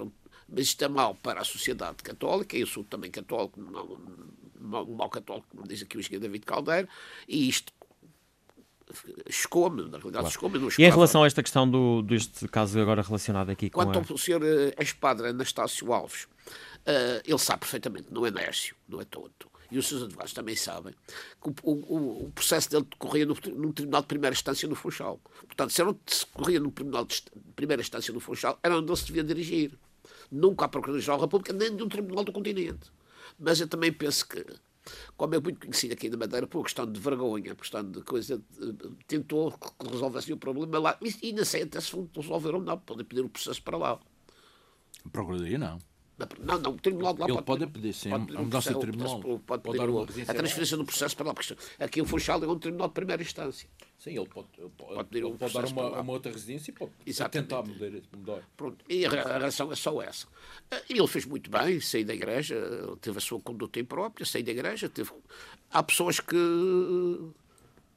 mas 0.48 0.66
isto 0.66 0.84
é 0.84 0.88
mau 0.88 1.14
para 1.16 1.40
a 1.40 1.44
sociedade 1.44 1.96
católica, 2.02 2.56
eu 2.56 2.66
sou 2.66 2.84
também 2.84 3.10
católico, 3.10 3.60
não, 3.60 3.98
um 4.60 4.94
mau 4.94 5.08
católico, 5.08 5.48
como 5.50 5.66
diz 5.66 5.82
aqui 5.82 5.96
o 5.96 6.00
engenheiro 6.00 6.22
David 6.22 6.44
Caldeiro, 6.46 6.88
e 7.26 7.48
isto 7.48 7.72
chocou-me, 9.28 9.82
na 9.82 9.98
realidade 9.98 10.24
claro. 10.24 10.30
chocou-me. 10.30 10.68
E 10.78 10.84
em 10.84 10.90
relação 10.90 11.22
a 11.22 11.26
esta 11.26 11.42
questão 11.42 11.68
do, 11.68 12.02
deste 12.02 12.46
caso 12.48 12.78
agora 12.80 13.02
relacionado 13.02 13.50
aqui 13.50 13.70
com 13.70 13.82
Quanto 13.82 13.98
a... 13.98 14.04
ao 14.08 14.18
senhor 14.18 14.42
ex-padre 14.78 15.28
Anastácio 15.28 15.92
Alves, 15.92 16.24
uh, 16.24 17.22
ele 17.24 17.38
sabe 17.38 17.60
perfeitamente, 17.60 18.08
não 18.10 18.26
é 18.26 18.30
Nércio, 18.30 18.74
não 18.88 19.00
é 19.00 19.04
tonto, 19.04 19.50
e 19.70 19.78
os 19.78 19.86
seus 19.86 20.02
advogados 20.02 20.32
também 20.32 20.56
sabem, 20.56 20.92
que 21.40 21.50
o, 21.62 21.72
o, 21.72 22.24
o 22.24 22.32
processo 22.32 22.70
dele 22.70 22.86
decorria 22.90 23.24
no, 23.24 23.36
no, 23.54 23.72
Tribunal 23.72 24.00
de 24.02 24.08
Primeira 24.08 24.34
Instância 24.34 24.68
no 24.68 24.74
Funchal. 24.74 25.20
Portanto, 25.46 25.70
se 25.70 25.80
ele 25.80 25.94
decorria 26.26 26.60
no 26.60 26.70
Tribunal 26.70 27.04
de 27.04 27.22
Primeira 27.54 27.80
Instância 27.80 28.12
no 28.12 28.20
Funchal, 28.20 28.58
era 28.62 28.76
onde 28.76 28.90
ele 28.90 28.96
se 28.96 29.06
devia 29.06 29.22
dirigir. 29.22 29.78
Nunca 30.30 30.64
à 30.64 30.68
Procuradoria-Geral 30.68 31.18
da 31.18 31.24
República, 31.24 31.52
nem 31.52 31.74
de 31.74 31.82
um 31.82 31.88
Tribunal 31.88 32.24
do 32.24 32.32
Continente. 32.32 32.90
Mas 33.38 33.60
eu 33.60 33.68
também 33.68 33.92
penso 33.92 34.26
que 34.26 34.44
como 35.16 35.34
é 35.34 35.40
muito 35.40 35.60
conhecido 35.60 35.92
aqui 35.92 36.08
na 36.08 36.16
Madeira, 36.16 36.46
por 36.46 36.62
questão 36.62 36.90
de 36.90 36.98
vergonha, 36.98 37.54
por 37.54 37.62
questão 37.62 37.88
de 37.88 38.02
coisa, 38.02 38.42
tentou 39.06 39.52
que 39.52 39.88
resolvesse 39.88 40.32
o 40.32 40.36
problema 40.36 40.78
lá. 40.78 40.98
E 41.00 41.26
ainda 41.26 41.44
sei 41.44 41.62
até 41.62 41.80
se 41.80 41.92
resolveram 42.14 42.60
não, 42.60 42.78
podem 42.78 43.04
pedir 43.04 43.22
o 43.22 43.28
processo 43.28 43.62
para 43.62 43.76
lá. 43.76 44.00
Procuradoria 45.12 45.58
não. 45.58 45.78
Não, 46.40 46.58
não, 46.58 46.72
o 46.72 46.76
Tribunal 46.76 47.14
de 47.14 47.20
lá 47.20 47.26
Ele 47.26 47.34
pode, 47.34 47.46
pode 47.46 47.66
pedir, 47.66 47.92
sim, 47.92 48.10
pode 48.10 48.26
pedir 48.26 48.38
a 48.38 48.42
mudança 48.42 48.74
de 48.74 48.80
tribunal. 48.80 49.20
Pode, 49.20 49.62
pode 49.62 49.78
pedir 49.78 49.90
o, 49.90 50.02
a 50.02 50.34
transferência 50.34 50.76
do 50.76 50.84
processo 50.84 51.16
para 51.16 51.26
lá, 51.26 51.34
porque 51.34 51.56
aqui 51.78 52.02
o 52.02 52.06
Funchal 52.06 52.42
é 52.42 52.46
um 52.46 52.58
tribunal 52.58 52.88
de 52.88 52.94
primeira 52.94 53.22
instância. 53.22 53.68
Sim, 53.98 54.10
ele 54.10 54.28
pode, 54.28 54.48
ele 54.58 54.70
pode, 54.76 54.94
pode, 54.94 55.18
ele 55.18 55.32
pode 55.34 55.52
dar 55.52 55.64
uma, 55.66 56.00
uma, 56.00 56.12
outra 56.12 56.32
residência 56.32 56.70
e 56.70 56.74
pode 56.74 56.92
Exatamente. 57.06 57.48
tentar 57.48 57.62
mudar. 58.16 58.42
Pronto, 58.56 58.84
e 58.88 59.04
a, 59.04 59.10
a 59.10 59.38
razão 59.38 59.70
é 59.72 59.76
só 59.76 60.00
essa. 60.02 60.26
Ele 60.88 61.06
fez 61.06 61.26
muito 61.26 61.50
bem, 61.50 61.80
saiu 61.80 62.04
da 62.04 62.14
igreja, 62.14 62.56
teve 63.00 63.18
a 63.18 63.20
sua 63.20 63.40
conduta 63.40 63.78
imprópria, 63.78 64.24
saiu 64.24 64.44
da 64.44 64.52
igreja. 64.52 64.88
Teve... 64.88 65.10
Há 65.70 65.82
pessoas 65.82 66.18
que 66.18 66.36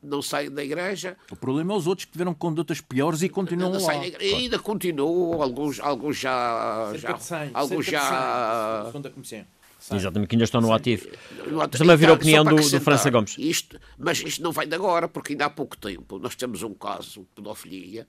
não 0.03 0.21
saem 0.21 0.51
da 0.51 0.63
igreja. 0.63 1.17
O 1.31 1.35
problema 1.35 1.73
é 1.73 1.77
os 1.77 1.87
outros 1.87 2.05
que 2.05 2.11
tiveram 2.11 2.33
condutas 2.33 2.81
piores 2.81 3.21
e 3.21 3.29
continuam 3.29 3.71
lá. 3.71 3.79
Claro. 3.79 4.03
E 4.21 4.33
ainda 4.33 4.59
continuam, 4.59 5.41
alguns, 5.41 5.79
alguns 5.79 6.17
já. 6.17 6.89
Cerca 6.91 7.11
já 7.13 7.17
100, 7.17 7.51
alguns 7.53 7.85
já. 7.85 8.91
Comissão. 9.13 9.45
Exatamente, 9.91 10.29
que 10.29 10.35
ainda 10.35 10.45
estão 10.45 10.61
no 10.61 10.71
ativo. 10.71 11.07
Estamos 11.71 11.89
a 11.89 11.95
ver 11.95 12.09
a 12.09 12.13
opinião 12.13 12.45
do, 12.45 12.55
do 12.55 12.81
França 12.81 13.09
Gomes. 13.09 13.35
Isto, 13.37 13.79
mas 13.97 14.19
isto 14.19 14.41
não 14.41 14.51
vem 14.51 14.67
de 14.67 14.75
agora, 14.75 15.07
porque 15.09 15.33
ainda 15.33 15.45
há 15.45 15.49
pouco 15.49 15.77
tempo 15.77 16.19
nós 16.19 16.35
temos 16.35 16.63
um 16.63 16.73
caso 16.73 17.21
de 17.21 17.27
pedofilia 17.35 18.07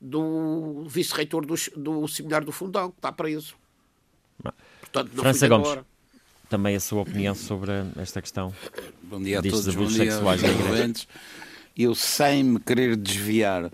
do 0.00 0.84
vice-reitor 0.86 1.44
do, 1.44 1.54
do 1.76 2.06
Seminário 2.06 2.46
do 2.46 2.52
Fundão, 2.52 2.90
que 2.90 2.98
está 2.98 3.10
preso. 3.10 3.56
Portanto, 4.80 5.10
não 5.14 5.22
França 5.24 5.48
Gomes. 5.48 5.68
Agora 5.68 5.95
também 6.48 6.76
a 6.76 6.80
sua 6.80 7.02
opinião 7.02 7.34
sobre 7.34 7.72
esta 7.96 8.22
questão. 8.22 8.54
Bom 9.02 9.20
dia 9.20 9.40
a 9.40 9.42
todos, 9.42 9.74
bom 9.74 9.86
dia 9.86 10.10
sexuais 10.10 10.42
aos 10.44 11.06
Eu, 11.76 11.94
sem 11.94 12.44
me 12.44 12.60
querer 12.60 12.96
desviar 12.96 13.70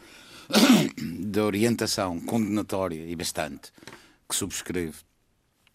da 1.20 1.44
orientação 1.44 2.20
condenatória 2.20 3.06
e 3.06 3.14
bastante 3.14 3.72
que 4.28 4.34
subscrevo 4.34 5.02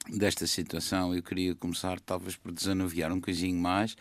desta 0.10 0.48
situação, 0.48 1.14
eu 1.14 1.22
queria 1.22 1.54
começar 1.56 2.00
talvez 2.00 2.36
por 2.36 2.52
desanuviar 2.52 3.12
um 3.12 3.22
coisinho 3.22 3.60
mais 3.60 3.96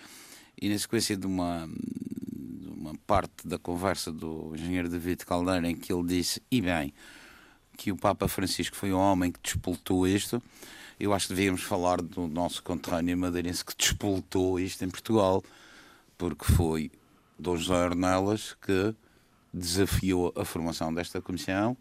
e 0.60 0.68
na 0.68 0.78
sequência 0.78 1.16
de 1.16 1.26
uma, 1.26 1.68
de 1.68 2.68
uma 2.68 2.94
parte 3.06 3.46
da 3.46 3.58
conversa 3.58 4.10
do 4.10 4.52
engenheiro 4.54 4.88
David 4.88 5.26
Caldeira 5.26 5.68
em 5.68 5.76
que 5.76 5.92
ele 5.92 6.06
disse, 6.06 6.40
e 6.50 6.60
bem, 6.60 6.94
que 7.76 7.92
o 7.92 7.96
Papa 7.96 8.26
Francisco 8.28 8.76
foi 8.76 8.92
o 8.92 8.98
homem 8.98 9.30
que 9.30 9.40
despoltou 9.42 10.08
isto, 10.08 10.42
eu 10.98 11.12
acho 11.12 11.28
que 11.28 11.34
devíamos 11.34 11.62
falar 11.62 12.00
do 12.00 12.26
nosso 12.26 12.62
conterrâneo 12.62 13.16
madeirense 13.16 13.64
que 13.64 13.76
despoltou 13.76 14.58
isto 14.58 14.84
em 14.84 14.88
Portugal, 14.88 15.42
porque 16.16 16.44
foi 16.44 16.90
Dom 17.38 17.56
José 17.56 17.74
Ornelas 17.74 18.54
que 18.54 18.94
desafiou 19.52 20.32
a 20.36 20.44
formação 20.44 20.92
desta 20.92 21.20
comissão 21.20 21.76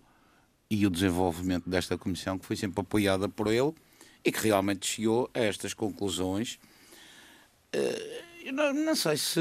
e 0.69 0.85
o 0.85 0.89
desenvolvimento 0.89 1.69
desta 1.69 1.97
comissão, 1.97 2.37
que 2.37 2.45
foi 2.45 2.55
sempre 2.55 2.81
apoiada 2.81 3.29
por 3.29 3.47
ele 3.47 3.73
e 4.23 4.31
que 4.31 4.39
realmente 4.39 4.87
chegou 4.87 5.29
a 5.33 5.39
estas 5.39 5.73
conclusões. 5.73 6.59
Eh, 7.71 8.23
eu 8.45 8.53
não, 8.53 8.73
não 8.73 8.95
sei 8.95 9.17
se, 9.17 9.39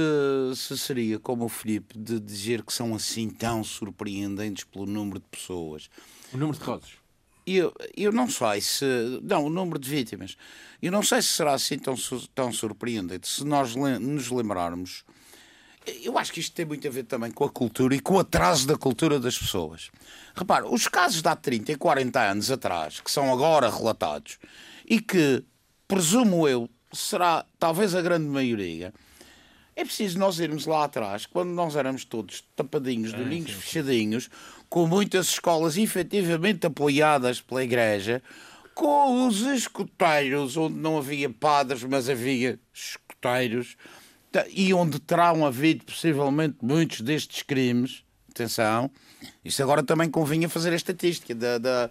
se, 0.54 0.78
seria 0.78 1.18
como 1.18 1.44
o 1.44 1.48
Filipe 1.48 1.98
de 1.98 2.20
dizer 2.20 2.62
que 2.62 2.72
são 2.72 2.94
assim 2.94 3.28
tão 3.28 3.64
surpreendentes 3.64 4.64
pelo 4.64 4.86
número 4.86 5.18
de 5.18 5.26
pessoas. 5.26 5.90
O 6.32 6.36
número 6.36 6.58
de 6.58 6.64
casos? 6.64 7.03
Eu, 7.46 7.74
eu 7.96 8.10
não 8.10 8.28
sei 8.28 8.60
se. 8.60 8.84
Não, 9.22 9.44
o 9.44 9.50
número 9.50 9.78
de 9.78 9.88
vítimas. 9.88 10.36
Eu 10.80 10.90
não 10.90 11.02
sei 11.02 11.20
se 11.20 11.28
será 11.28 11.54
assim 11.54 11.78
tão, 11.78 11.94
tão 12.34 12.52
surpreendente. 12.52 13.28
Se 13.28 13.44
nós 13.44 13.74
nos 13.74 14.30
lembrarmos. 14.30 15.04
Eu 16.02 16.16
acho 16.16 16.32
que 16.32 16.40
isto 16.40 16.54
tem 16.54 16.64
muito 16.64 16.88
a 16.88 16.90
ver 16.90 17.04
também 17.04 17.30
com 17.30 17.44
a 17.44 17.50
cultura 17.50 17.94
e 17.94 18.00
com 18.00 18.14
o 18.14 18.18
atraso 18.18 18.66
da 18.66 18.74
cultura 18.74 19.20
das 19.20 19.36
pessoas. 19.36 19.90
Repara, 20.34 20.66
os 20.66 20.88
casos 20.88 21.20
de 21.20 21.28
há 21.28 21.36
30 21.36 21.72
e 21.72 21.76
40 21.76 22.20
anos 22.20 22.50
atrás, 22.50 23.00
que 23.00 23.10
são 23.10 23.30
agora 23.30 23.68
relatados, 23.68 24.38
e 24.86 24.98
que, 24.98 25.44
presumo 25.86 26.48
eu, 26.48 26.70
será 26.90 27.44
talvez 27.58 27.94
a 27.94 28.00
grande 28.00 28.24
maioria, 28.24 28.94
é 29.76 29.84
preciso 29.84 30.18
nós 30.18 30.38
irmos 30.38 30.66
lá 30.66 30.84
atrás, 30.84 31.26
quando 31.26 31.50
nós 31.50 31.74
éramos 31.74 32.04
todos 32.04 32.44
tapadinhos, 32.54 33.12
é, 33.12 33.16
domingos 33.16 33.52
fechadinhos, 33.52 34.30
com 34.68 34.86
muitas 34.86 35.26
escolas 35.26 35.76
efetivamente 35.76 36.66
apoiadas 36.66 37.40
pela 37.40 37.64
Igreja, 37.64 38.22
com 38.74 39.26
os 39.26 39.40
escoteiros, 39.40 40.56
onde 40.56 40.76
não 40.76 40.98
havia 40.98 41.30
padres, 41.30 41.82
mas 41.84 42.08
havia 42.08 42.58
escoteiros, 42.72 43.76
e 44.50 44.74
onde 44.74 44.98
terão 44.98 45.46
havido 45.46 45.84
possivelmente 45.84 46.56
muitos 46.60 47.00
destes 47.00 47.42
crimes. 47.42 48.02
Atenção, 48.30 48.90
isso 49.44 49.62
agora 49.62 49.80
também 49.80 50.10
convinha 50.10 50.48
fazer 50.48 50.72
a 50.72 50.76
estatística 50.76 51.32
da, 51.34 51.58
da 51.58 51.90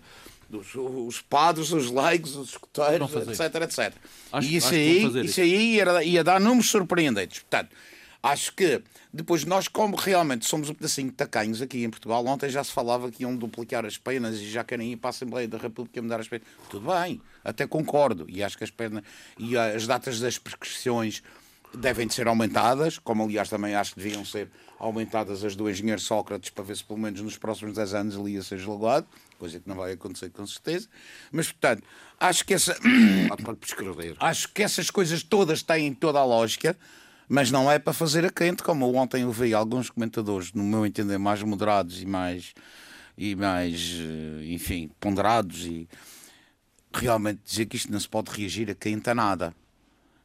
dos 0.53 0.75
os 0.75 1.21
padres, 1.21 1.71
os 1.71 1.89
leigos, 1.89 2.35
os 2.35 2.49
escoteiros, 2.49 3.13
etc, 3.13 3.61
etc. 3.63 3.93
Acho, 4.31 4.47
e 4.47 4.55
isso 4.55 4.73
aí, 4.73 5.25
isso 5.25 5.41
aí 5.41 5.75
ia, 5.75 6.03
ia 6.03 6.23
dar 6.23 6.39
números 6.39 6.69
surpreendentes. 6.69 7.39
Portanto, 7.39 7.75
Acho 8.23 8.55
que 8.55 8.81
depois 9.11 9.43
nós, 9.43 9.67
como 9.67 9.97
realmente 9.97 10.45
somos 10.45 10.69
um 10.69 10.73
pedacinho 10.73 11.09
de 11.09 11.13
tacanhos 11.13 11.61
aqui 11.61 11.83
em 11.83 11.89
Portugal, 11.89 12.25
ontem 12.25 12.49
já 12.49 12.63
se 12.63 12.71
falava 12.71 13.11
que 13.11 13.23
iam 13.23 13.35
duplicar 13.35 13.85
as 13.85 13.97
penas 13.97 14.37
e 14.39 14.49
já 14.49 14.63
querem 14.63 14.93
ir 14.93 14.95
para 14.95 15.09
a 15.09 15.11
Assembleia 15.11 15.45
da 15.45 15.57
República 15.57 16.01
mudar 16.01 16.21
as 16.21 16.29
penas. 16.29 16.47
Tudo 16.69 16.89
bem, 16.89 17.21
até 17.43 17.67
concordo. 17.67 18.25
E 18.29 18.41
acho 18.41 18.57
que 18.57 18.63
as 18.63 18.71
penas 18.71 19.03
e 19.37 19.57
as 19.57 19.85
datas 19.85 20.21
das 20.21 20.37
prescrições 20.37 21.21
devem 21.73 22.07
de 22.07 22.13
ser 22.13 22.27
aumentadas, 22.27 22.97
como 22.97 23.23
aliás 23.23 23.49
também 23.49 23.75
acho 23.75 23.93
que 23.93 24.01
deviam 24.01 24.23
ser 24.23 24.49
aumentadas 24.79 25.43
as 25.43 25.53
do 25.53 25.69
engenheiro 25.69 25.99
Sócrates 25.99 26.49
para 26.49 26.63
ver 26.63 26.77
se 26.77 26.83
pelo 26.85 26.99
menos 26.99 27.19
nos 27.19 27.37
próximos 27.37 27.75
10 27.75 27.93
anos 27.93 28.15
ele 28.15 28.31
ia 28.31 28.43
ser 28.43 28.57
julgado, 28.57 29.05
coisa 29.43 29.59
que 29.59 29.67
não 29.67 29.75
vai 29.75 29.91
acontecer 29.91 30.29
com 30.29 30.47
certeza. 30.47 30.87
Mas 31.31 31.51
portanto, 31.51 31.83
acho 32.19 32.45
que 32.45 32.53
essa 32.53 32.77
acho 34.19 34.49
que 34.53 34.63
essas 34.63 34.89
coisas 34.89 35.21
todas 35.21 35.61
têm 35.61 35.93
toda 35.93 36.19
a 36.19 36.25
lógica 36.25 36.77
mas 37.27 37.49
não 37.49 37.71
é 37.71 37.79
para 37.79 37.93
fazer 37.93 38.25
a 38.25 38.29
quente, 38.29 38.61
como 38.61 38.93
ontem 38.95 39.25
ouvi 39.25 39.53
alguns 39.53 39.89
comentadores, 39.89 40.51
no 40.53 40.63
meu 40.63 40.85
entender, 40.85 41.17
mais 41.17 41.41
moderados 41.41 42.01
e 42.01 42.05
mais, 42.05 42.53
e 43.17 43.33
mais 43.33 43.97
eh, 43.99 44.51
enfim, 44.53 44.91
ponderados, 44.99 45.65
e 45.65 45.87
realmente 46.93 47.41
dizer 47.43 47.65
que 47.65 47.75
isto 47.75 47.91
não 47.91 47.99
se 47.99 48.07
pode 48.07 48.29
reagir 48.29 48.69
a 48.69 48.75
quente 48.75 49.09
a 49.09 49.15
nada. 49.15 49.55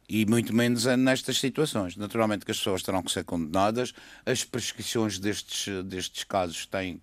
E 0.07 0.25
muito 0.25 0.53
menos 0.53 0.85
nestas 0.85 1.39
situações. 1.39 1.95
Naturalmente 1.95 2.45
que 2.45 2.51
as 2.51 2.57
pessoas 2.57 2.83
terão 2.83 3.01
que 3.01 3.11
ser 3.11 3.23
condenadas, 3.23 3.93
as 4.25 4.43
prescrições 4.43 5.19
destes, 5.19 5.67
destes 5.85 6.23
casos 6.23 6.65
têm 6.65 6.99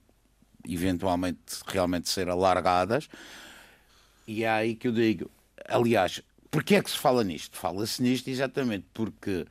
eventualmente 0.69 1.61
realmente 1.67 2.09
ser 2.09 2.29
alargadas, 2.29 3.09
e 4.27 4.45
é 4.45 4.49
aí 4.49 4.75
que 4.75 4.89
eu 4.89 4.93
digo, 4.93 5.31
aliás, 5.69 6.21
porquê 6.51 6.77
é 6.77 6.83
que 6.83 6.91
se 6.91 6.99
fala 6.99 7.23
nisto? 7.23 7.57
Fala-se 7.57 8.03
nisto 8.03 8.29
exatamente 8.29 8.87
porque 8.93 9.47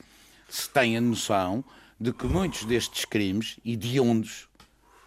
se 0.49 0.69
tem 0.69 0.97
a 0.97 1.01
noção 1.01 1.63
de 1.99 2.12
que 2.12 2.25
muitos 2.25 2.65
destes 2.65 3.06
crimes, 3.06 3.58
hediondos, 3.65 4.49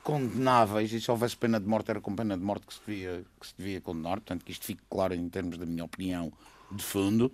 condenáveis, 0.02 0.90
e 0.92 1.00
se 1.00 1.10
houvesse 1.10 1.36
pena 1.36 1.60
de 1.60 1.66
morte, 1.66 1.90
era 1.90 2.00
com 2.00 2.16
pena 2.16 2.36
de 2.36 2.42
morte 2.42 2.66
que 2.66 2.72
se 2.72 2.80
devia, 2.86 3.24
que 3.38 3.46
se 3.46 3.54
devia 3.58 3.80
condenar, 3.80 4.14
portanto, 4.14 4.42
que 4.42 4.52
isto 4.52 4.64
fique 4.64 4.80
claro 4.88 5.14
em 5.14 5.28
termos 5.28 5.58
da 5.58 5.66
minha 5.66 5.84
opinião 5.84 6.32
de 6.72 6.82
fundo. 6.82 7.30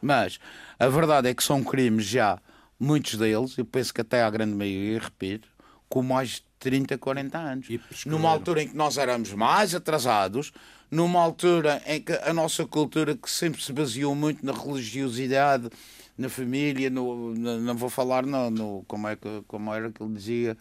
Mas 0.00 0.40
a 0.78 0.88
verdade 0.88 1.28
é 1.28 1.34
que 1.34 1.44
são 1.44 1.62
crimes 1.62 2.06
já, 2.06 2.40
muitos 2.80 3.16
deles, 3.16 3.58
eu 3.58 3.64
penso 3.66 3.92
que 3.92 4.00
até 4.00 4.22
à 4.22 4.30
grande 4.30 4.54
maioria, 4.54 5.00
repito, 5.00 5.48
com 5.86 6.02
mais 6.02 6.42
30, 6.64 6.96
40 6.96 7.38
anos. 7.38 7.68
Numa 8.06 8.30
altura 8.30 8.62
em 8.62 8.68
que 8.68 8.74
nós 8.74 8.96
éramos 8.96 9.34
mais 9.34 9.74
atrasados, 9.74 10.50
numa 10.90 11.20
altura 11.20 11.82
em 11.86 12.00
que 12.00 12.14
a 12.14 12.32
nossa 12.32 12.64
cultura, 12.66 13.14
que 13.14 13.30
sempre 13.30 13.62
se 13.62 13.70
baseou 13.70 14.14
muito 14.14 14.44
na 14.44 14.52
religiosidade 14.52 15.68
na 16.16 16.28
família, 16.28 16.88
no, 16.88 17.34
não 17.34 17.74
vou 17.74 17.90
falar 17.90 18.24
no, 18.24 18.48
no, 18.48 18.84
como, 18.86 19.08
é 19.08 19.16
que, 19.16 19.42
como 19.46 19.74
era 19.74 19.90
que 19.90 20.02
ele 20.02 20.14
dizia, 20.14 20.56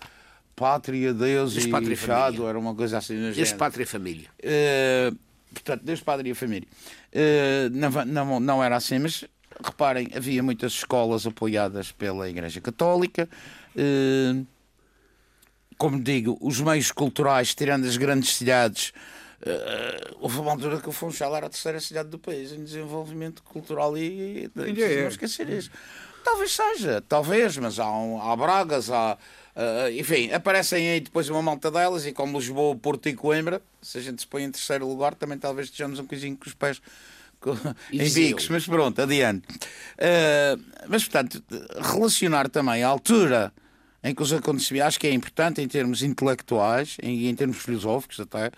pátria, 0.55 1.13
Deus 1.13 1.55
e 1.55 1.71
fechado, 1.71 2.47
era 2.47 2.57
uma 2.59 2.75
coisa 2.75 2.97
assim. 2.97 3.31
Desde 3.31 3.55
pátria 3.55 3.83
e 3.83 3.85
família. 3.85 4.29
Uh, 4.39 5.15
portanto, 5.53 5.83
desde 5.83 6.03
pátria 6.03 6.31
e 6.31 6.33
família. 6.33 6.67
Uh, 7.13 7.69
não, 7.71 8.05
não, 8.05 8.39
não 8.39 8.63
era 8.63 8.75
assim, 8.75 8.97
mas 8.97 9.23
reparem, 9.63 10.09
havia 10.13 10.41
muitas 10.41 10.73
escolas 10.73 11.27
apoiadas 11.27 11.91
pela 11.91 12.27
Igreja 12.27 12.59
Católica. 12.59 13.29
Uh, 13.75 14.45
como 15.77 16.01
digo, 16.01 16.38
os 16.41 16.59
meios 16.59 16.91
culturais, 16.91 17.53
tirando 17.53 17.86
as 17.86 17.97
grandes 17.97 18.36
cidades, 18.36 18.93
uh, 19.41 20.17
houve 20.19 20.39
uma 20.39 20.51
altura 20.51 20.79
que 20.79 20.89
o 20.89 20.91
Funchal 20.91 21.36
era 21.36 21.47
a 21.47 21.49
terceira 21.49 21.79
cidade 21.79 22.09
do 22.09 22.19
país 22.19 22.51
em 22.51 22.63
desenvolvimento 22.63 23.43
cultural 23.43 23.97
e, 23.97 24.49
e 24.55 24.81
é. 24.81 25.01
não 25.01 25.09
esquecer 25.09 25.49
isso. 25.49 25.69
Talvez 26.23 26.51
seja, 26.53 27.03
talvez, 27.07 27.57
mas 27.57 27.79
há, 27.79 27.91
um, 27.91 28.21
há 28.21 28.36
Bragas, 28.36 28.89
há. 28.89 29.17
Uh, 29.55 29.91
enfim, 29.99 30.31
aparecem 30.31 30.89
aí 30.89 30.99
depois 30.99 31.29
uma 31.29 31.41
malta 31.41 31.69
delas 31.69 32.07
e 32.07 32.12
como 32.12 32.39
Lisboa, 32.39 32.75
Porto 32.75 33.07
e 33.07 33.13
Coimbra, 33.13 33.62
se 33.81 33.99
a 33.99 34.01
gente 34.01 34.21
se 34.21 34.27
põe 34.27 34.43
em 34.43 34.49
terceiro 34.49 34.88
lugar, 34.88 35.13
também 35.13 35.38
talvez 35.38 35.67
estejamos 35.67 35.99
um 35.99 36.07
coisinho 36.07 36.36
com 36.36 36.47
os 36.47 36.55
pés 36.55 36.81
em 37.91 38.09
bicos, 38.09 38.47
mas 38.49 38.65
pronto, 38.65 39.01
adiante. 39.01 39.45
Uh, 39.47 40.59
mas 40.88 41.03
portanto, 41.03 41.43
relacionar 41.79 42.49
também 42.49 42.83
a 42.83 42.88
altura 42.88 43.53
em 44.03 44.13
que 44.13 44.21
os 44.21 44.33
acontecimentos, 44.33 44.87
acho 44.87 44.99
que 44.99 45.07
é 45.07 45.13
importante 45.13 45.61
em 45.61 45.67
termos 45.67 46.03
intelectuais 46.03 46.97
e 47.01 47.27
em 47.29 47.35
termos 47.35 47.57
filosóficos 47.57 48.19
até, 48.19 48.51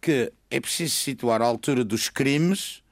que 0.00 0.32
é 0.50 0.60
preciso 0.60 0.94
situar 0.94 1.40
a 1.42 1.44
altura 1.46 1.84
dos 1.84 2.08
crimes 2.08 2.82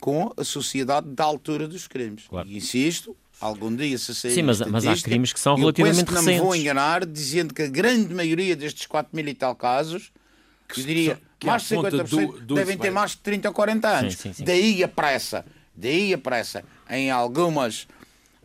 com 0.00 0.32
a 0.36 0.44
sociedade 0.44 1.08
da 1.08 1.24
altura 1.24 1.66
dos 1.66 1.86
crimes. 1.88 2.24
Claro. 2.28 2.46
E 2.48 2.56
insisto, 2.56 3.16
algum 3.40 3.74
dia 3.74 3.96
se 3.96 4.14
sair 4.14 4.32
Sim, 4.32 4.42
mas, 4.42 4.60
mas 4.60 4.86
há 4.86 4.94
crimes 4.96 5.32
que 5.32 5.40
são 5.40 5.56
relativamente 5.56 5.98
eu 6.00 6.04
penso 6.04 6.06
que 6.06 6.12
recentes. 6.12 6.26
não 6.40 6.44
me 6.44 6.46
vou 6.46 6.54
enganar 6.56 7.06
dizendo 7.06 7.54
que 7.54 7.62
a 7.62 7.68
grande 7.68 8.12
maioria 8.14 8.54
destes 8.54 8.86
4 8.86 9.16
mil 9.16 9.26
e 9.26 9.34
tal 9.34 9.54
casos, 9.56 10.12
que 10.68 10.80
eu 10.80 10.84
diria, 10.86 11.20
que 11.38 11.46
mais 11.46 11.62
de 11.66 11.74
à 11.74 11.76
conta 11.78 11.90
50% 12.04 12.08
do- 12.08 12.40
do 12.40 12.54
devem 12.54 12.76
ter 12.76 12.90
mais 12.90 13.12
de 13.12 13.16
30 13.18 13.48
ou 13.48 13.54
40 13.54 13.88
anos. 13.88 14.14
Sim, 14.14 14.20
sim, 14.28 14.32
sim. 14.34 14.44
Daí 14.44 14.84
a 14.84 14.88
pressa, 14.88 15.44
daí 15.74 16.12
a 16.12 16.18
pressa 16.18 16.62
em 16.90 17.10
algumas 17.10 17.86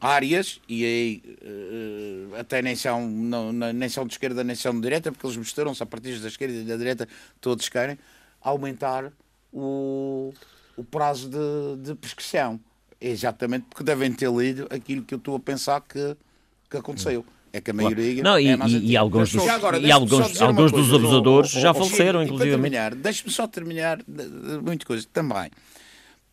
áreas, 0.02 0.60
e 0.68 0.84
aí 0.86 1.24
eh, 1.42 2.40
até 2.40 2.62
nem 2.62 2.76
são, 2.76 3.08
não, 3.10 3.52
nem 3.52 3.90
são 3.90 4.06
de 4.06 4.14
esquerda 4.14 4.44
nem 4.44 4.56
são 4.56 4.74
de 4.74 4.82
direita, 4.82 5.12
porque 5.12 5.26
eles 5.26 5.38
misturam-se 5.38 5.82
a 5.84 5.86
partir 5.86 6.18
da 6.20 6.28
esquerda 6.28 6.54
e 6.56 6.64
da 6.64 6.76
direita, 6.78 7.08
todos 7.42 7.68
querem, 7.70 7.98
aumentar 8.42 9.12
o, 9.52 10.34
o 10.78 10.84
prazo 10.84 11.30
de, 11.30 11.84
de 11.90 11.96
prescrição. 11.96 12.60
Exatamente 13.02 13.66
porque 13.70 13.84
devem 13.84 14.12
ter 14.12 14.30
lido 14.32 14.68
aquilo 14.70 15.04
que 15.04 15.14
eu 15.14 15.18
estou 15.18 15.36
a 15.36 15.40
pensar 15.40 15.80
que, 15.82 16.16
que 16.70 16.78
aconteceu. 16.78 17.26
É 17.52 17.60
que 17.60 17.72
a 17.72 17.74
maioria. 17.74 18.22
Não, 18.22 18.40
e- 18.40 18.48
é 18.48 18.50
e- 18.50 18.54
antiga. 18.54 18.86
e 18.86 18.96
alguns 18.98 19.32
dos- 19.32 19.44
Já 19.44 19.56
agora, 19.56 19.80
e 19.80 19.92
alguns- 19.92 20.40
alguns 20.42 20.72
dos 20.72 20.94
abusadores 20.94 21.50
já 21.52 21.70
Oh, 21.72 21.72
oh, 21.72 21.84
faleceram, 21.86 22.24
e 22.24 22.38
terminar, 22.38 22.94
Deixe-me 22.94 23.32
só 23.32 23.48
terminar 23.48 23.98
de 24.08 24.62
muita 24.62 24.86
coisa 24.86 25.08
também. 25.12 25.50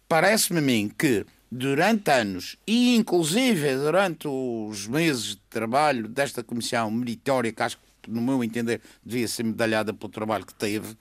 Parece-me 0.09 0.59
a 0.59 0.63
mim 0.63 0.91
que 0.97 1.25
durante 1.51 2.11
anos 2.11 2.57
e 2.67 2.97
inclusive 2.97 3.77
durante 3.77 4.27
os 4.29 4.87
meses 4.87 5.25
de 5.31 5.37
trabalho 5.49 6.09
desta 6.09 6.43
comissão 6.43 6.91
meritória, 6.91 7.53
que 7.53 7.63
acho 7.63 7.79
que, 8.03 8.11
no 8.11 8.21
meu 8.21 8.43
entender, 8.43 8.81
devia 9.05 9.29
ser 9.29 9.45
medalhada 9.45 9.93
pelo 9.95 10.11
trabalho 10.13 10.45
que 10.45 10.55
teve, 10.55 10.97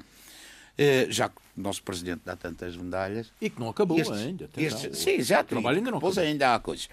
eh, 0.77 1.07
já 1.09 1.29
que 1.29 1.35
o 1.57 1.61
nosso 1.61 1.81
presidente 1.83 2.21
dá 2.25 2.35
tantas 2.35 2.75
medalhas, 2.77 3.31
E 3.41 3.49
que 3.49 3.59
não 3.59 3.69
acabou 3.69 3.99
estes- 3.99 4.17
ainda. 4.17 4.49
estes- 4.57 4.97
sim, 4.99 5.11
exato. 5.11 5.45
O 5.45 5.47
trabalho 5.47 5.77
ainda 5.77 5.91
não 5.91 5.97
acabou. 5.99 6.23
ainda 6.23 6.53
há 6.55 6.59
coisas. 6.59 6.89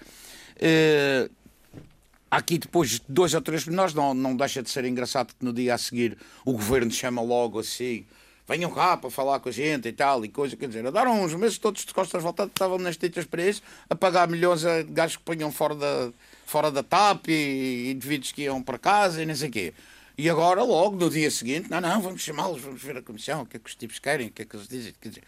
Há 2.29 2.37
aqui 2.37 2.57
depois 2.57 2.99
dois 3.07 3.33
ou 3.35 3.41
três 3.41 3.67
nós 3.67 3.93
não, 3.93 4.13
não 4.13 4.35
deixa 4.35 4.63
de 4.63 4.69
ser 4.69 4.85
engraçado 4.85 5.33
que 5.37 5.45
no 5.45 5.53
dia 5.53 5.75
a 5.75 5.77
seguir 5.77 6.17
o 6.43 6.53
governo 6.53 6.89
chama 6.91 7.21
logo 7.21 7.59
assim 7.59 8.05
venham 8.47 8.71
cá 8.71 8.97
para 8.97 9.09
falar 9.09 9.39
com 9.39 9.49
a 9.49 9.51
gente 9.51 9.87
e 9.87 9.93
tal 9.93 10.23
e 10.25 10.29
coisa, 10.29 10.55
quer 10.55 10.67
dizer, 10.67 10.85
andaram 10.85 11.23
uns 11.23 11.33
meses 11.33 11.57
todos 11.57 11.85
de 11.85 11.93
costas 11.93 12.21
voltadas, 12.21 12.51
estavam 12.51 12.77
nas 12.77 12.97
titas 12.97 13.25
para 13.25 13.47
isso, 13.47 13.61
a 13.89 13.95
pagar 13.95 14.27
milhões 14.27 14.65
a 14.65 14.83
gajos 14.83 15.17
que 15.17 15.23
punham 15.23 15.51
fora 15.51 15.75
da, 15.75 16.11
fora 16.45 16.71
da 16.71 16.83
TAP 16.83 17.29
e 17.29 17.91
indivíduos 17.91 18.31
que 18.31 18.43
iam 18.43 18.61
para 18.61 18.77
casa 18.77 19.21
e 19.21 19.25
não 19.25 19.35
sei 19.35 19.49
o 19.49 19.51
quê. 19.51 19.73
E 20.17 20.29
agora, 20.29 20.61
logo 20.61 20.95
no 20.95 21.09
dia 21.09 21.31
seguinte, 21.31 21.71
não, 21.71 21.81
não, 21.81 22.01
vamos 22.01 22.21
chamá-los, 22.21 22.61
vamos 22.61 22.81
ver 22.81 22.97
a 22.97 23.01
comissão, 23.01 23.41
o 23.41 23.45
que 23.45 23.57
é 23.57 23.59
que 23.59 23.67
os 23.67 23.75
tipos 23.75 23.97
querem, 23.97 24.27
o 24.27 24.31
que 24.31 24.43
é 24.43 24.45
que 24.45 24.55
eles 24.55 24.67
dizem. 24.67 24.93
Quer 25.01 25.09
dizer, 25.09 25.23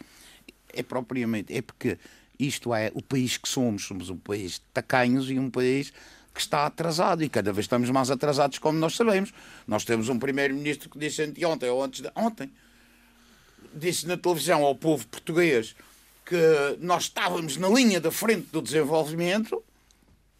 é 0.73 0.83
propriamente, 0.83 1.55
é 1.55 1.61
porque 1.61 1.97
isto 2.39 2.73
é 2.73 2.91
o 2.93 3.01
país 3.01 3.37
que 3.37 3.49
somos, 3.49 3.83
somos 3.83 4.09
um 4.09 4.17
país 4.17 4.53
de 4.53 4.61
tacanhos 4.73 5.31
e 5.31 5.39
um 5.39 5.49
país 5.49 5.91
que 6.33 6.41
está 6.41 6.65
atrasado 6.65 7.23
e 7.23 7.29
cada 7.29 7.51
vez 7.53 7.63
estamos 7.63 7.89
mais 7.89 8.11
atrasados, 8.11 8.59
como 8.59 8.77
nós 8.77 8.95
sabemos. 8.95 9.33
Nós 9.65 9.85
temos 9.85 10.09
um 10.09 10.19
primeiro-ministro 10.19 10.89
que 10.89 10.99
disse 10.99 11.23
anteontem 11.23 11.69
ou 11.69 11.81
antes 11.81 12.01
de 12.01 12.11
ontem, 12.13 12.51
disse 13.75 14.07
na 14.07 14.17
televisão 14.17 14.63
ao 14.63 14.73
povo 14.75 15.05
português 15.07 15.75
que 16.25 16.35
nós 16.79 17.03
estávamos 17.03 17.57
na 17.57 17.67
linha 17.69 17.99
da 17.99 18.09
frente 18.11 18.47
do 18.51 18.61
desenvolvimento 18.61 19.61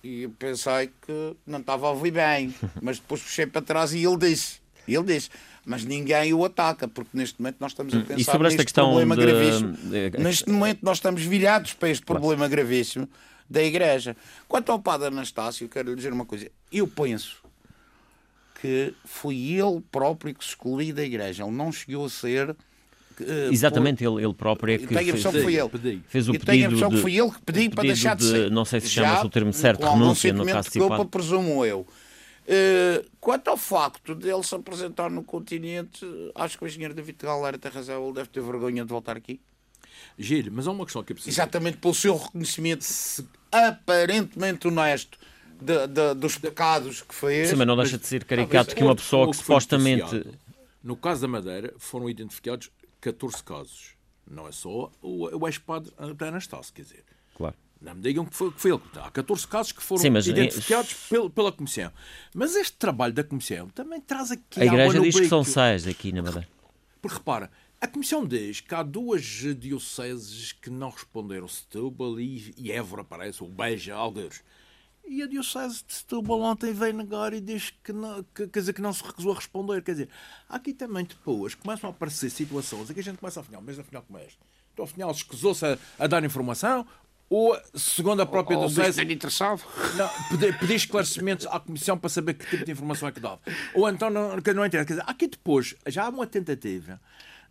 e 0.04 0.28
pensei 0.39 0.88
que 1.06 1.36
não 1.45 1.60
estava 1.60 1.88
a 1.88 1.91
ouvir 1.91 2.12
bem, 2.12 2.54
mas 2.82 2.98
depois 3.00 3.21
puxei 3.21 3.45
para 3.45 3.62
trás 3.62 3.93
e 3.93 4.04
ele 4.04 4.17
disse, 4.17 4.60
ele 4.88 5.04
disse, 5.04 5.30
mas 5.65 5.84
ninguém 5.84 6.34
o 6.34 6.45
ataca, 6.45 6.88
porque 6.88 7.10
neste 7.13 7.39
momento 7.41 7.58
nós 7.60 7.71
estamos 7.71 7.93
a 7.93 8.00
pensar 8.00 8.13
Hum, 8.13 8.17
E 8.19 8.24
sobre 8.24 8.48
esta 8.48 8.58
neste 8.58 8.65
questão 8.65 8.86
problema 8.88 9.15
de- 9.15 9.21
gravíssimo. 9.21 9.74
de- 9.74 10.17
Neste 10.24 10.50
momento 10.50 10.80
nós 10.84 10.98
estamos 10.98 11.21
virados 11.24 11.74
para 11.74 11.89
este 11.89 12.06
problema 12.06 12.48
gravíssimo 12.48 13.10
da 13.50 13.63
Igreja. 13.63 14.15
Quanto 14.48 14.71
ao 14.71 14.80
Padre 14.80 15.08
Anastácio, 15.08 15.67
quero 15.69 15.89
lhe 15.89 15.95
dizer 15.95 16.13
uma 16.13 16.26
coisa. 16.26 16.50
Eu 16.71 16.88
penso 16.88 17.43
que 18.62 18.93
foi 19.06 19.36
ele 19.38 19.82
próprio 19.91 20.34
que 20.34 20.43
se 20.43 20.52
excluiu 20.52 20.93
da 20.95 21.04
Igreja. 21.04 21.43
Ele 21.43 21.52
não 21.52 21.71
chegou 21.71 22.06
a 22.06 22.10
ser... 22.10 22.56
eh, 23.23 23.49
Exatamente, 23.51 24.04
ele, 24.06 24.23
ele 24.23 24.34
próprio 24.34 24.73
é 24.73 24.78
por- 24.78 24.88
que 24.88 24.93
Tenho 24.93 24.99
a 25.13 25.17
fez, 25.17 25.25
que 25.25 25.41
foi 25.43 25.56
ele. 25.56 25.69
Pedi. 25.69 26.01
fez 26.08 26.28
o 26.30 26.34
Eu 26.36 26.39
tenho 26.39 26.43
a 26.43 26.45
pedido 26.45 26.65
impressão 26.65 26.89
que 26.89 26.95
de, 26.95 27.01
foi 27.01 27.15
ele 27.15 27.32
que 27.32 27.41
pediu 27.41 27.69
para 27.71 27.82
pedido 27.82 27.93
deixar 27.93 28.15
de 28.15 28.23
ser. 28.25 28.51
não 28.51 28.65
sei 28.65 28.82
se 28.82 28.88
Já 28.88 29.04
chama-se 29.08 29.25
o 29.25 29.30
termo 29.30 29.54
certo, 29.54 29.82
com 29.88 29.93
renúncia 29.93 30.34
no 30.34 30.45
caso 30.45 30.67
de 30.69 30.73
de 30.73 30.80
culpa, 30.80 31.06
presumo 31.06 31.65
eu. 31.65 31.86
Eh, 32.47 33.04
quanto 33.19 33.47
ao 33.47 33.58
facto 33.58 34.13
de 34.13 34.30
ele 34.32 34.43
se 34.43 34.54
apresentar 34.54 35.10
no 35.10 35.23
continente, 35.23 36.06
acho 36.36 36.58
que 36.58 36.63
o 36.63 36.67
engenheiro 36.67 36.93
David 36.93 37.17
Galera 37.21 37.58
tem 37.58 37.71
razão, 37.71 38.04
ele 38.06 38.13
deve 38.13 38.30
ter 38.30 38.41
vergonha 38.41 38.84
de 38.84 38.89
voltar 38.89 39.17
aqui. 39.17 39.39
Gil, 40.17 40.45
mas 40.51 40.67
há 40.67 40.71
uma 40.71 40.86
questão 40.86 41.04
que 41.04 41.12
é 41.13 41.15
preciso. 41.15 41.34
Exatamente 41.36 41.78
pelo 41.78 41.93
seu 41.93 42.15
reconhecimento 42.15 42.86
aparentemente 43.51 44.67
honesto 44.67 45.17
de- 45.62 45.88
de- 45.88 46.13
dos 46.15 46.38
pecados 46.38 47.01
que 47.01 47.15
fez. 47.15 47.49
Sim, 47.49 47.56
mas 47.56 47.67
não 47.67 47.75
deixa 47.78 47.97
de 47.97 48.06
ser 48.06 48.23
caricato 48.25 48.75
que 48.75 48.84
uma 48.84 48.95
pessoa 48.95 49.25
que 49.28 49.32
que 49.32 49.38
supostamente. 49.38 50.25
No 50.84 50.95
caso 50.95 51.21
da 51.21 51.28
Madeira, 51.28 51.73
foram 51.80 52.08
identificados 52.10 52.69
14 53.12 53.44
casos. 53.44 53.96
Não 54.30 54.48
é 54.48 54.52
só 54.52 54.91
o, 55.02 55.38
o 55.38 55.48
ex-padre 55.48 55.94
Anastácio, 56.20 56.74
quer 56.74 56.82
dizer. 56.82 57.04
Claro. 57.36 57.56
Não 57.80 57.94
me 57.94 58.02
digam 58.02 58.26
que 58.26 58.36
foi, 58.36 58.52
que 58.52 58.60
foi 58.60 58.72
ele. 58.72 58.82
Há 58.96 59.12
14 59.12 59.48
casos 59.48 59.72
que 59.72 59.84
foram 59.84 60.02
Sim, 60.02 60.10
mas, 60.10 60.28
eh, 60.28 60.32
identificados 60.32 60.94
pel- 61.08 61.30
pela 61.30 61.52
Comissão. 61.52 61.91
Mas 62.34 62.56
este 62.56 62.76
trabalho 62.78 63.13
da 63.13 63.24
Comissão 63.24 63.70
também 63.70 64.02
traz 64.02 64.32
aqui 64.32 64.60
A 64.62 64.65
Igreja 64.65 65.00
diz 65.00 65.20
que 65.20 65.28
são 65.28 65.44
seis 65.44 65.86
aqui 65.86 66.12
na 66.12 66.24
Madeira. 66.24 66.48
Porque 67.02 67.18
repara, 67.18 67.52
a 67.80 67.88
Comissão 67.88 68.26
diz 68.26 68.62
que 68.62 68.74
há 68.74 68.82
duas 68.82 69.22
dioceses 69.22 70.52
que 70.54 70.72
não 70.72 70.89
responderam, 70.89 71.48
Setúbal 71.48 72.20
e, 72.20 72.56
e 72.58 72.72
Évora, 72.72 73.04
parece, 73.04 73.44
ou 73.44 73.50
Beja, 73.50 73.94
Algueiros. 73.94 74.41
E 75.08 75.22
a 75.22 75.28
Diocese 75.28 75.84
de 75.88 75.94
Setúbal 75.94 76.41
ontem 76.41 76.74
veio 76.74 76.94
negar 76.94 77.34
e 77.34 77.39
diz 77.39 77.74
que 77.84 77.94
não, 77.94 78.24
que, 78.34 78.48
quer 78.48 78.60
dizer, 78.60 78.74
que 78.74 78.82
não 78.82 78.91
se 78.91 79.04
recusou 79.04 79.34
a 79.34 79.36
responder. 79.36 79.82
Quer 79.84 79.91
dizer, 79.91 80.10
aqui 80.50 80.74
também 80.74 81.06
depois 81.06 81.54
começam 81.56 81.89
a 81.89 81.94
aparecer 81.94 82.30
situações 82.30 82.89
em 82.89 82.94
que 82.94 83.00
a 83.00 83.04
gente 83.04 83.18
começa 83.18 83.39
a 83.39 83.41
afinal, 83.41 83.62
mas 83.65 83.78
afinal 83.78 84.04
como 84.04 84.18
é 84.20 84.26
este? 84.26 84.39
Então 84.74 84.86
afinal 84.86 85.12
escusou-se 85.12 85.65
a, 85.65 85.78
a 86.00 86.08
dar 86.08 86.24
informação 86.24 86.86
ou, 87.30 87.60
segundo 87.74 88.22
a 88.22 88.26
própria 88.26 88.58
Ou 88.58 88.68
Diocese, 88.68 89.02
oh, 89.02 89.12
interessado. 89.12 89.62
não, 89.96 90.10
pedir, 90.30 90.58
pedir 90.60 90.76
esclarecimentos 90.76 91.48
à 91.48 91.60
Comissão 91.60 91.98
para 91.98 92.10
saber 92.10 92.36
que 92.36 92.46
tipo 92.46 92.63
de 92.63 92.72
informação 92.72 93.08
é 93.08 93.12
que 93.12 93.20
dava. 93.20 93.39
Ou 93.74 93.89
então 93.89 94.10
não, 94.10 94.39
que 94.41 94.54
não 94.54 94.65
entende. 94.65 94.86
Quer 94.86 94.94
dizer, 94.94 95.04
aqui 95.08 95.28
depois 95.28 95.76
já 95.88 96.06
há 96.06 96.10
uma 96.10 96.28
tentativa 96.28 97.02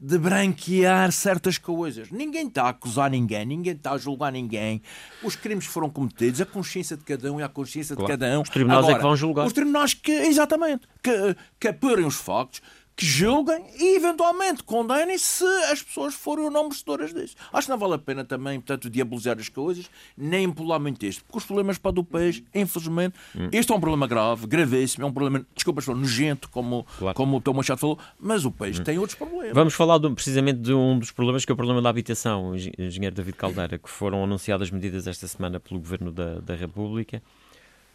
de 0.06 0.18
branquear 0.18 1.10
certas 1.12 1.56
coisas. 1.56 2.10
Ninguém 2.10 2.48
está 2.48 2.64
a 2.64 2.68
acusar 2.68 3.10
ninguém, 3.10 3.46
ninguém 3.46 3.72
está 3.72 3.92
a 3.92 3.96
julgar 3.98 4.30
ninguém. 4.30 4.82
Os 5.22 5.34
crimes 5.34 5.64
foram 5.64 5.88
cometidos, 5.88 6.42
a 6.42 6.44
consciência 6.46 6.94
de 6.94 7.02
cada 7.04 7.32
um 7.32 7.40
é 7.40 7.44
a 7.44 7.48
consciência 7.48 7.96
Claro. 7.96 8.12
de 8.12 8.18
cada 8.18 8.38
um. 8.38 8.42
Os 8.42 8.50
tribunais 8.50 8.80
é 8.80 8.88
Agora, 8.88 8.96
que 8.98 9.02
vão 9.02 9.16
julgar. 9.16 9.46
Os 9.46 9.54
tribunais 9.54 9.94
que, 9.94 10.12
exatamente, 10.12 10.86
que, 11.02 11.34
que 11.58 11.68
apurem 11.68 12.04
os 12.04 12.16
factos, 12.16 12.60
que 12.96 13.04
julguem 13.04 13.64
e 13.78 13.96
eventualmente 13.96 14.62
condenem 14.62 15.18
se 15.18 15.44
as 15.70 15.82
pessoas 15.82 16.14
forem 16.14 16.44
ou 16.44 16.50
não 16.50 16.64
merecedoras 16.64 17.12
disso. 17.12 17.34
Acho 17.52 17.66
que 17.66 17.70
não 17.72 17.78
vale 17.78 17.94
a 17.94 17.98
pena 17.98 18.24
também, 18.24 18.60
portanto, 18.60 18.88
diabolizar 18.88 19.36
as 19.38 19.48
coisas, 19.48 19.90
nem 20.16 20.44
empolar 20.44 20.78
muito 20.78 21.04
isto, 21.04 21.24
porque 21.24 21.38
os 21.38 21.44
problemas 21.44 21.76
para 21.76 21.90
do 21.92 22.04
país, 22.04 22.42
infelizmente, 22.54 23.14
Hum. 23.34 23.48
este 23.52 23.72
é 23.72 23.74
um 23.74 23.80
problema 23.80 24.06
grave, 24.06 24.46
gravíssimo, 24.46 25.04
é 25.04 25.08
um 25.08 25.12
problema, 25.12 25.44
desculpa, 25.54 25.80
estou 25.80 25.94
nojento, 25.96 26.48
como, 26.50 26.86
Claro. 26.98 27.16
como 27.16 27.36
o 27.36 27.40
Tom 27.40 27.54
Machado 27.54 27.78
falou, 27.78 27.98
mas 28.18 28.44
o 28.44 28.50
país 28.52 28.78
tem 28.78 28.96
outros 28.98 29.18
problemas. 29.18 29.52
Vamos 29.54 29.74
falar 29.74 29.98
de 29.98 30.08
precisamente 30.10 30.60
de 30.60 30.72
um 30.72 30.98
dos 30.98 31.10
problemas 31.10 31.44
que 31.44 31.50
é 31.50 31.54
o 31.54 31.56
problema 31.56 31.82
da 31.82 31.88
habitação, 31.88 32.54
engenheiro 32.54 33.14
David 33.14 33.36
Caldeira, 33.36 33.78
que 33.78 33.90
foram 33.90 34.22
anunciadas 34.22 34.70
medidas 34.70 35.06
esta 35.06 35.26
semana 35.26 35.58
pelo 35.58 35.80
Governo 35.80 36.12
da, 36.12 36.38
da 36.40 36.54
República. 36.54 37.20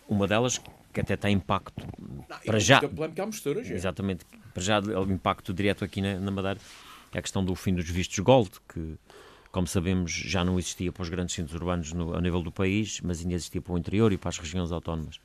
Uma 0.09 0.27
delas 0.27 0.59
que 0.91 0.99
até 0.99 1.15
tem 1.15 1.35
impacto 1.35 1.85
para 2.43 2.57
já. 2.59 2.81
misturas, 3.27 3.69
é. 3.69 3.73
Exatamente, 3.75 4.25
para 4.59 4.61
já 4.61 4.79
o 4.99 5.11
impacto 5.11 5.53
direto 5.53 5.83
aqui 5.85 6.01
na, 6.01 6.19
na 6.19 6.31
Madeira 6.31 6.59
é 7.13 7.19
a 7.19 7.21
questão 7.21 7.43
do 7.43 7.55
fim 7.55 7.73
dos 7.73 7.89
vistos 7.89 8.19
gold, 8.19 8.51
que, 8.71 8.95
como 9.51 9.65
sabemos, 9.65 10.11
já 10.11 10.43
não 10.43 10.59
existia 10.59 10.91
para 10.91 11.01
os 11.01 11.09
grandes 11.09 11.33
centros 11.33 11.55
urbanos 11.55 11.91
no, 11.93 12.15
a 12.15 12.21
nível 12.21 12.41
do 12.43 12.51
país, 12.51 13.01
mas 13.01 13.21
ainda 13.21 13.33
existia 13.33 13.61
para 13.61 13.73
o 13.73 13.77
interior 13.77 14.11
e 14.13 14.17
para 14.17 14.29
as 14.29 14.37
regiões 14.37 14.71
autónomas. 14.71 15.19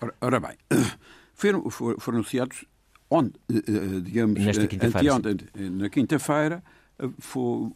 Ora, 0.00 0.14
ora 0.20 0.40
bem, 0.40 0.56
foram, 1.34 1.68
foram- 1.70 1.98
anunciados 2.16 2.64
onde, 3.10 3.32
digamos, 4.02 4.42
Nesta 4.42 4.66
quinta-feira, 4.66 5.14
na 5.72 5.88
quinta-feira 5.88 6.62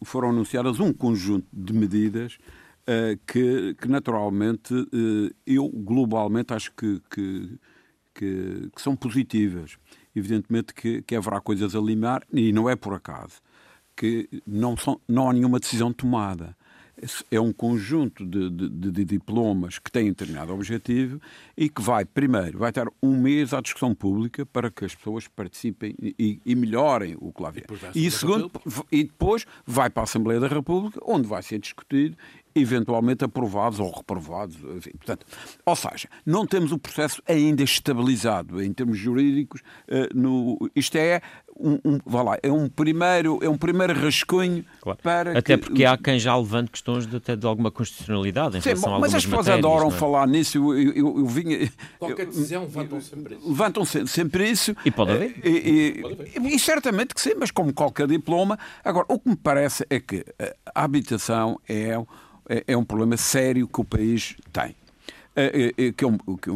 foram 0.03 0.29
anunciadas 0.29 0.79
um 0.79 0.93
conjunto 0.93 1.47
de 1.51 1.73
medidas 1.73 2.37
que, 3.25 3.75
que 3.79 3.87
naturalmente 3.87 4.73
eu 5.45 5.69
globalmente 5.69 6.53
acho 6.53 6.71
que, 6.73 7.01
que, 7.09 7.57
que, 8.13 8.69
que 8.75 8.81
são 8.81 8.95
positivas. 8.95 9.77
Evidentemente 10.15 10.73
que, 10.73 11.01
que 11.01 11.15
haverá 11.15 11.41
coisas 11.41 11.75
a 11.75 11.79
limar 11.79 12.23
e 12.31 12.51
não 12.51 12.69
é 12.69 12.75
por 12.75 12.93
acaso 12.93 13.41
que 13.95 14.27
não, 14.45 14.75
são, 14.75 14.99
não 15.07 15.29
há 15.29 15.33
nenhuma 15.33 15.59
decisão 15.59 15.93
tomada 15.93 16.55
é 17.31 17.39
um 17.39 17.51
conjunto 17.51 18.25
de, 18.25 18.49
de, 18.49 18.91
de, 18.91 19.05
diplomas 19.05 19.79
que 19.79 19.91
têm 19.91 20.05
determinado 20.05 20.53
objetivo 20.53 21.19
e 21.57 21.67
que 21.67 21.81
vai, 21.81 22.05
primeiro, 22.05 22.59
vai 22.59 22.71
ter 22.71 22.87
um 23.01 23.19
mês 23.19 23.53
à 23.53 23.61
discussão 23.61 23.93
pública 23.95 24.45
para 24.45 24.69
que 24.69 24.85
as 24.85 24.93
pessoas 24.93 25.27
participem 25.27 25.95
e, 25.99 26.39
e 26.45 26.55
melhorem 26.55 27.15
o 27.19 27.31
que 27.31 27.41
lá 27.41 27.49
vier. 27.49 27.65
E, 27.95 28.09
segundo, 28.11 28.51
e 28.91 29.03
depois 29.03 29.45
vai 29.65 29.89
para 29.89 30.03
a 30.03 30.05
Assembleia 30.05 30.39
da 30.39 30.47
República, 30.47 30.99
onde 31.03 31.27
vai 31.27 31.41
ser 31.41 31.59
discutido 31.59 32.15
eventualmente 32.55 33.23
aprovados 33.23 33.79
ou 33.79 33.91
reprovados. 33.91 34.57
Enfim, 34.75 34.91
portanto, 34.91 35.25
ou 35.65 35.75
seja, 35.75 36.07
não 36.25 36.45
temos 36.45 36.71
o 36.71 36.77
processo 36.77 37.21
ainda 37.27 37.63
estabilizado 37.63 38.61
em 38.61 38.71
termos 38.71 38.97
jurídicos. 38.97 39.61
Uh, 39.87 40.17
no, 40.17 40.69
isto 40.75 40.97
é 40.97 41.21
um, 41.57 41.79
um, 41.85 42.23
lá, 42.23 42.37
é 42.41 42.51
um 42.51 42.67
primeiro 42.67 43.39
é 43.41 43.49
um 43.49 43.57
primeiro 43.57 43.93
rascunho 43.93 44.65
claro. 44.81 44.99
para 45.01 45.37
até 45.37 45.57
que, 45.57 45.65
porque 45.65 45.85
há 45.85 45.97
quem 45.97 46.17
já 46.17 46.35
levante 46.35 46.71
questões 46.71 47.05
de, 47.05 47.15
até 47.15 47.35
de 47.35 47.45
alguma 47.45 47.71
constitucionalidade 47.71 48.57
em 48.57 48.61
Sim, 48.61 48.69
relação 48.69 48.95
a 48.95 48.99
mas 48.99 49.13
as 49.13 49.25
pessoas 49.25 49.49
adoram 49.49 49.87
é? 49.87 49.91
falar 49.91 50.27
nisso 50.27 50.57
eu, 50.57 50.93
eu, 50.93 51.19
eu 51.19 51.25
vinha 51.27 51.71
qualquer 51.99 52.25
decisão 52.25 52.63
levantam 52.63 53.01
sempre 53.01 53.35
isso 53.35 53.47
levantam 53.47 53.85
sempre 53.85 54.49
isso 54.49 54.75
e 54.83 54.91
pode 54.91 55.11
haver. 55.11 55.35
E, 55.43 55.49
e, 55.49 56.01
pode 56.01 56.13
haver. 56.13 56.31
e, 56.41 56.55
e 56.55 56.59
certamente 56.59 57.13
que 57.13 57.21
sim 57.21 57.33
mas 57.37 57.51
como 57.51 57.73
qualquer 57.73 58.07
diploma 58.07 58.57
agora 58.83 59.05
o 59.09 59.19
que 59.19 59.29
me 59.29 59.35
parece 59.35 59.85
é 59.89 59.99
que 59.99 60.25
a 60.73 60.83
habitação 60.83 61.59
é 61.67 61.95
é, 62.49 62.63
é 62.67 62.77
um 62.77 62.83
problema 62.83 63.17
sério 63.17 63.67
que 63.67 63.81
o 63.81 63.83
país 63.83 64.35
tem. 64.51 64.75
É, 65.35 65.73
é, 65.75 65.91
que 65.91 66.03
é 66.03 66.07
um, 66.07 66.17
que, 66.17 66.49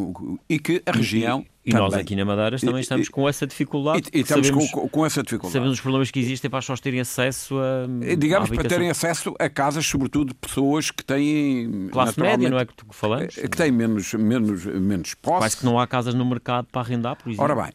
e 0.48 0.60
que 0.60 0.84
a 0.86 0.92
região. 0.92 1.44
E, 1.66 1.74
nós 1.74 1.94
aqui 1.96 2.16
na 2.16 2.24
Madeira 2.24 2.58
também 2.60 2.80
estamos 2.80 3.10
com 3.10 3.28
essa 3.28 3.48
dificuldade. 3.48 4.08
E, 4.14 4.20
e 4.20 4.22
estamos 4.22 4.48
sabemos, 4.48 4.72
com, 4.72 4.88
com, 4.88 5.06
essa 5.06 5.24
dificuldade. 5.24 5.54
Sabemos 5.54 5.74
os 5.74 5.82
problemas 5.82 6.12
que 6.12 6.20
existem 6.20 6.50
para 6.50 6.60
as 6.60 6.66
pessoas 6.66 6.80
terem 6.80 7.00
acesso 7.00 7.56
a. 7.58 8.16
Digamos, 8.16 8.52
para 8.52 8.70
terem 8.70 8.90
acesso 8.90 9.34
a 9.40 9.50
casas, 9.50 9.86
sobretudo 9.86 10.30
de 10.30 10.36
pessoas 10.36 10.92
que 10.92 11.04
têm. 11.04 11.90
Classe 11.92 12.20
média, 12.20 12.50
não 12.50 12.60
é 12.60 12.66
que 12.66 12.76
tu 12.76 12.86
falamos? 12.92 13.34
Que 13.34 13.50
têm 13.50 13.72
menos, 13.72 14.14
menos, 14.14 14.66
menos 14.66 15.16
posse. 15.16 15.40
Parece 15.40 15.58
que 15.58 15.66
não 15.66 15.80
há 15.80 15.88
casas 15.88 16.14
no 16.14 16.26
mercado 16.26 16.68
para 16.72 16.82
arrendar, 16.82 17.16
por 17.16 17.30
exemplo. 17.30 17.44
Ora 17.44 17.56
bem, 17.56 17.74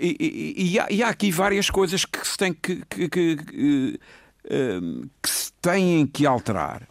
e, 0.00 0.78
há, 0.78 1.06
há, 1.06 1.10
aqui 1.10 1.30
várias 1.30 1.70
coisas 1.70 2.04
que 2.04 2.26
se 2.26 2.36
que, 2.36 2.84
que, 2.90 3.08
que, 3.08 3.36
que, 3.36 4.00
que 5.22 5.30
se 5.30 5.52
têm 5.62 6.06
que 6.08 6.26
alterar 6.26 6.82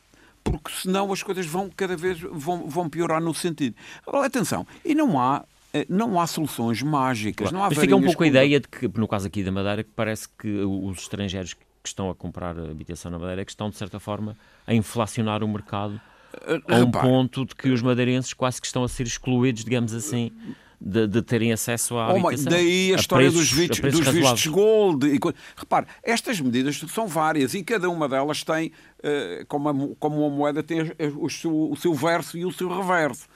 porque 0.52 0.72
senão 0.72 1.12
as 1.12 1.22
coisas 1.22 1.46
vão 1.46 1.70
cada 1.76 1.96
vez 1.96 2.20
vão, 2.20 2.68
vão 2.68 2.90
piorar 2.90 3.22
no 3.22 3.34
sentido. 3.34 3.76
Agora, 4.06 4.28
atenção, 4.28 4.66
e 4.84 4.96
não 4.96 5.20
há 5.20 5.44
eh, 5.74 5.86
não 5.88 6.20
há 6.20 6.26
soluções 6.26 6.82
mágicas. 6.82 7.50
Claro. 7.50 7.56
Não 7.56 7.64
há 7.64 7.70
Mas 7.70 7.78
fica 7.78 7.96
um 7.96 8.02
pouco 8.02 8.24
a 8.24 8.28
ideia 8.28 8.60
de 8.60 8.68
que, 8.68 8.88
no 9.00 9.08
caso 9.08 9.28
aqui 9.28 9.44
da 9.44 9.52
Madeira, 9.52 9.84
que 9.84 9.92
parece 9.96 10.28
que 10.30 10.48
os 10.48 11.00
estrangeiros 11.00 11.54
que 11.54 11.62
estão 11.86 12.10
a 12.10 12.16
comprar 12.16 12.58
habitação 12.60 13.12
na 13.12 13.20
Madeira 13.20 13.42
é 13.42 13.46
que 13.46 13.52
estão, 13.52 13.70
de 13.70 13.78
certa 13.78 14.00
forma, 14.00 14.36
a 14.66 14.74
inflacionar 14.74 15.44
o 15.44 15.48
mercado 15.48 16.02
uh, 16.34 16.74
a 16.74 16.78
um 16.78 16.92
ponto 16.92 17.46
de 17.46 17.56
que 17.56 17.70
os 17.70 17.82
madeirenses 17.82 18.34
quase 18.34 18.60
que 18.60 18.68
estão 18.68 18.84
a 18.84 18.88
ser 18.88 19.08
excluídos, 19.08 19.64
digamos 19.64 19.94
assim, 19.94 20.32
de, 20.80 21.08
de 21.08 21.22
terem 21.22 21.52
acesso 21.52 21.98
à 21.98 22.13
oh, 22.13 22.28
habitação. 22.28 22.52
Daí 22.52 22.92
a, 22.94 22.96
a 22.96 23.00
história 23.00 23.30
preços, 23.30 23.50
dos, 23.50 23.58
vistos, 23.58 23.80
dos 23.80 24.08
vistos 24.08 24.48
gold. 24.48 25.08
E, 25.08 25.20
repare, 25.56 25.86
estas 26.04 26.39
medidas 26.39 26.80
são 26.89 27.08
várias 27.08 27.54
e 27.54 27.63
cada 27.63 27.89
uma 27.89 28.08
delas 28.08 28.44
tem, 28.44 28.68
uh, 29.00 29.46
como, 29.48 29.70
a, 29.70 29.96
como 30.00 30.26
uma 30.26 30.36
moeda, 30.36 30.63
tem 30.63 30.80
o 31.18 31.30
seu, 31.30 31.72
o 31.72 31.76
seu 31.76 31.94
verso 31.94 32.38
e 32.38 32.46
o 32.46 32.52
seu 32.52 32.70
reverso. 32.70 33.28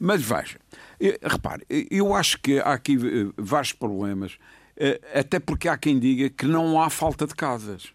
Mas 0.00 0.22
veja, 0.22 0.58
repare, 1.22 1.64
eu 1.90 2.14
acho 2.14 2.38
que 2.40 2.60
há 2.60 2.72
aqui 2.72 2.94
eh, 2.94 3.32
vários 3.36 3.72
problemas, 3.72 4.38
eh, 4.76 5.00
até 5.12 5.40
porque 5.40 5.68
há 5.68 5.76
quem 5.76 5.98
diga 5.98 6.30
que 6.30 6.46
não 6.46 6.80
há 6.80 6.88
falta 6.88 7.26
de 7.26 7.34
casas. 7.34 7.88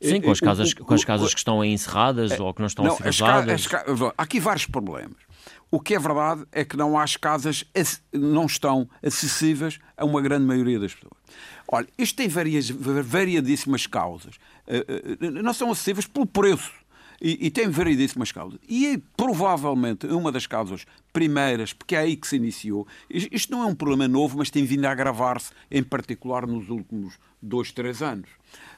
Sim, 0.00 0.20
com 0.20 0.30
as 0.30 0.38
casas, 0.38 0.74
com 0.74 0.94
as 0.94 1.04
casas 1.04 1.32
que 1.32 1.40
estão 1.40 1.64
encerradas 1.64 2.38
ou 2.38 2.52
que 2.52 2.60
não 2.60 2.66
estão 2.66 2.84
não, 2.84 2.92
a 2.92 3.12
ser 3.12 3.24
Há 3.24 4.22
aqui 4.22 4.38
vários 4.38 4.66
problemas. 4.66 5.16
O 5.70 5.80
que 5.80 5.94
é 5.94 5.98
verdade 5.98 6.44
é 6.50 6.64
que 6.64 6.76
não 6.76 6.98
há 6.98 7.04
casas, 7.20 7.64
não 8.12 8.46
estão 8.46 8.88
acessíveis 9.02 9.78
a 9.96 10.04
uma 10.04 10.20
grande 10.22 10.46
maioria 10.46 10.78
das 10.78 10.94
pessoas. 10.94 11.18
Olha, 11.70 11.86
isto 11.98 12.16
tem 12.16 12.28
varias, 12.28 12.70
variadíssimas 12.70 13.86
causas. 13.86 14.36
Eh, 14.66 14.84
eh, 15.20 15.30
não 15.30 15.52
são 15.52 15.70
acessíveis 15.70 16.06
pelo 16.06 16.24
preço. 16.24 16.72
E, 17.20 17.46
e, 17.46 17.50
tem 17.50 17.68
variedíssimas 17.68 18.30
causas. 18.30 18.60
E 18.68 19.02
provavelmente 19.16 20.06
uma 20.06 20.30
das 20.30 20.46
causas 20.46 20.86
primeiras, 21.12 21.72
porque 21.72 21.96
é 21.96 21.98
aí 21.98 22.16
que 22.16 22.28
se 22.28 22.36
iniciou, 22.36 22.86
isto 23.10 23.50
não 23.50 23.64
é 23.64 23.66
um 23.66 23.74
problema 23.74 24.06
novo, 24.06 24.38
mas 24.38 24.50
tem 24.50 24.64
vindo 24.64 24.84
a 24.84 24.92
agravar-se, 24.92 25.50
em 25.68 25.82
particular 25.82 26.46
nos 26.46 26.70
últimos 26.70 27.14
dois, 27.42 27.72
três 27.72 28.02
anos. 28.02 28.30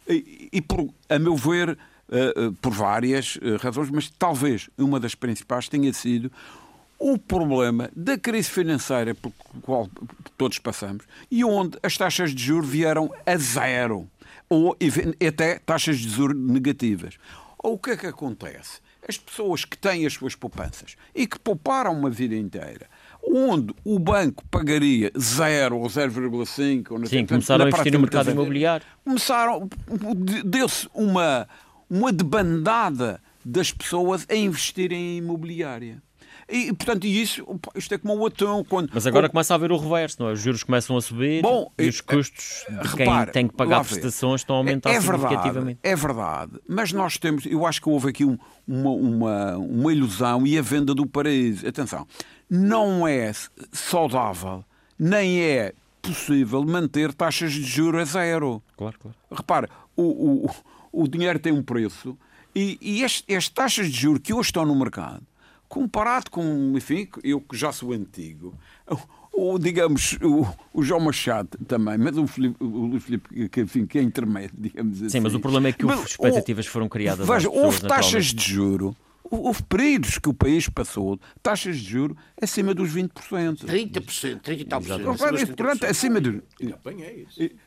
E, 0.09 0.49
e 0.55 0.63
por, 0.63 0.89
a 1.09 1.19
meu 1.19 1.37
ver, 1.37 1.77
uh, 2.09 2.53
por 2.63 2.73
várias 2.73 3.39
razões, 3.61 3.91
mas 3.91 4.09
talvez 4.09 4.71
uma 4.79 4.99
das 4.99 5.15
principais 5.15 5.69
tenha 5.69 5.93
sido 5.93 6.33
o 7.01 7.17
problema 7.19 7.91
da 7.97 8.19
crise 8.19 8.51
financeira 8.51 9.15
por 9.15 9.33
qual 9.63 9.89
todos 10.37 10.59
passamos 10.59 11.07
e 11.31 11.43
onde 11.43 11.79
as 11.83 11.97
taxas 11.97 12.35
de 12.35 12.45
juros 12.45 12.69
vieram 12.69 13.11
a 13.25 13.37
zero 13.39 14.07
ou 14.51 14.77
até 15.27 15.59
taxas 15.59 15.99
de 15.99 16.11
juros 16.11 16.37
negativas. 16.37 17.15
Ou 17.59 17.75
o 17.75 17.79
que 17.79 17.93
é 17.93 17.97
que 17.97 18.07
acontece? 18.07 18.81
As 19.09 19.17
pessoas 19.17 19.65
que 19.65 19.79
têm 19.79 20.05
as 20.05 20.13
suas 20.13 20.35
poupanças 20.35 20.97
e 21.15 21.27
que 21.27 21.39
pouparam 21.39 21.93
uma 21.93 22.11
vida 22.11 22.37
inteira, 22.37 22.87
onde 23.23 23.75
o 23.83 23.99
banco 23.99 24.45
pagaria 24.51 25.11
0 25.19 25.79
ou 25.79 25.87
0,5... 25.89 27.07
Sim, 27.09 27.25
começaram 27.25 27.65
a 27.65 27.69
investir 27.69 27.93
no 27.93 28.01
mercado 28.01 28.31
imobiliário. 28.31 28.85
Começaram, 29.05 29.69
deu-se 30.45 30.89
uma, 30.95 31.49
uma 31.89 32.13
debandada 32.13 33.23
das 33.43 33.73
pessoas 33.73 34.27
a 34.29 34.35
investirem 34.35 35.15
em 35.15 35.17
imobiliária. 35.19 36.03
E, 36.51 36.73
portanto, 36.73 37.07
isso, 37.07 37.47
isto 37.77 37.95
é 37.95 37.99
como 37.99 38.17
o 38.17 38.27
atão. 38.27 38.65
Quando, 38.65 38.91
Mas 38.93 39.07
agora 39.07 39.29
começa 39.29 39.55
a 39.55 39.57
haver 39.57 39.71
o 39.71 39.77
reverso, 39.77 40.17
não 40.21 40.29
é? 40.29 40.33
Os 40.33 40.41
juros 40.41 40.65
começam 40.65 40.97
a 40.97 41.01
subir 41.01 41.43
Bom, 41.43 41.71
e 41.79 41.89
os 41.89 42.01
custos 42.01 42.65
de 42.69 42.97
quem 42.97 43.07
repare, 43.07 43.31
tem 43.31 43.47
que 43.47 43.55
pagar 43.55 43.85
prestações 43.85 44.41
estão 44.41 44.57
a 44.57 44.59
aumentar 44.59 44.91
é, 44.91 44.97
é 44.97 45.01
significativamente. 45.01 45.79
Verdade, 45.81 45.81
é 45.83 45.97
verdade, 45.97 46.53
mas 46.69 46.93
nós 46.93 47.19
temos, 47.19 47.47
eu 47.47 47.65
acho 47.65 47.81
que 47.81 47.89
houve 47.89 48.09
aqui 48.09 48.25
um, 48.25 48.37
uma, 48.67 48.91
uma, 48.91 49.57
uma 49.59 49.93
ilusão 49.93 50.47
e 50.47 50.59
a 50.59 50.63
venda 50.63 50.95
do 50.95 51.07
paraíso. 51.07 51.67
Atenção, 51.67 52.07
não 52.49 53.07
é 53.07 53.31
saudável, 53.73 54.65
nem 54.99 55.41
é 55.41 55.73
possível 56.03 56.65
manter 56.65 57.13
taxas 57.13 57.53
de 57.53 57.63
juros 57.63 58.01
a 58.01 58.05
zero. 58.05 58.63
Claro, 58.77 58.97
claro. 58.99 59.17
Repare, 59.31 59.69
o, 59.97 60.47
o, 60.47 60.51
o 61.05 61.09
dinheiro 61.09 61.39
tem 61.39 61.53
um 61.53 61.63
preço 61.63 62.19
e, 62.55 62.79
e 62.81 63.05
as, 63.05 63.23
as 63.29 63.49
taxas 63.49 63.91
de 63.91 64.01
juros 64.01 64.21
que 64.23 64.33
hoje 64.33 64.49
estão 64.49 64.65
no 64.65 64.75
mercado 64.75 65.23
comparado 65.71 66.33
com, 66.33 66.73
enfim, 66.77 67.09
eu 67.23 67.41
que 67.41 67.57
já 67.57 67.71
sou 67.71 67.93
antigo, 67.93 68.53
ou 69.33 69.57
digamos, 69.57 70.19
o, 70.21 70.45
o 70.75 70.83
João 70.83 70.99
Machado 70.99 71.57
também, 71.67 71.97
mas 71.97 72.19
o, 72.19 72.27
Filipe, 72.27 72.57
o 72.63 72.87
Luís 72.87 73.05
Filipe, 73.05 73.49
que, 73.49 73.61
enfim, 73.61 73.87
que 73.87 73.97
é 73.97 74.03
intermédio, 74.03 74.51
digamos 74.59 74.99
assim. 74.99 75.11
Sim, 75.11 75.21
mas 75.21 75.33
o 75.33 75.39
problema 75.39 75.69
é 75.69 75.73
que 75.73 75.87
mas, 75.87 76.05
expectativas 76.05 76.67
foram 76.67 76.89
criadas. 76.89 77.27
Veja, 77.27 77.49
houve 77.49 77.81
taxas 77.83 78.27
de 78.27 78.53
juro. 78.53 78.97
Houve 79.33 79.63
períodos 79.63 80.19
que 80.19 80.29
o 80.29 80.35
país 80.35 80.69
passou 80.69 81.17
taxas 81.41 81.79
de 81.79 81.89
juro 81.89 82.17
acima 82.43 82.75
dos 82.75 82.93
20%. 82.93 83.65
30%, 83.65 84.41
30 84.41 84.51
e 84.51 84.65
tal 84.65 84.81
por 84.81 84.89
cento. 85.17 85.55
Portanto, 85.55 85.85
acima 85.85 86.21
de. 86.21 86.43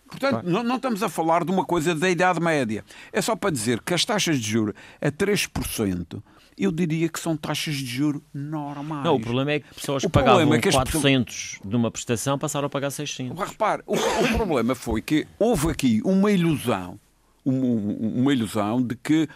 Portanto, 0.10 0.44
não, 0.44 0.62
não, 0.62 0.76
estamos 0.76 1.02
a 1.02 1.08
falar 1.08 1.46
de 1.46 1.52
uma 1.52 1.64
coisa 1.64 1.96
da 1.96 2.10
Idade 2.10 2.42
Média. 2.42 2.84
É 3.14 3.22
só 3.22 3.34
para 3.34 3.50
dizer 3.50 3.82
que 3.82 3.94
as 3.94 4.04
taxas 4.04 4.42
de 4.42 4.52
juro 4.52 4.76
a 5.00 5.10
3% 5.10 6.22
eu 6.58 6.72
diria 6.72 7.10
que 7.10 7.20
são 7.20 7.36
taxas 7.36 7.76
de 7.76 7.86
juro 7.86 8.24
normais. 8.34 9.04
Não, 9.04 9.16
o 9.16 9.20
problema 9.20 9.52
é 9.52 9.60
que 9.60 9.74
pessoas 9.74 10.04
que 10.04 10.10
pagavam 10.10 10.54
é 10.54 10.60
que 10.60 10.72
400 10.72 11.60
de 11.64 11.76
uma 11.76 11.92
prestação 11.92 12.38
passaram 12.38 12.68
a 12.68 12.70
pagar 12.70 12.92
600. 12.92 13.38
Repare, 13.38 13.84
o, 13.86 13.96
o 13.96 14.38
problema 14.38 14.76
foi 14.76 15.02
que 15.02 15.28
houve 15.40 15.70
aqui 15.72 16.02
uma 16.04 16.32
ilusão, 16.32 17.00
uma, 17.44 17.66
uma 17.66 18.34
ilusão 18.34 18.82
de 18.82 18.96
que 18.96 19.28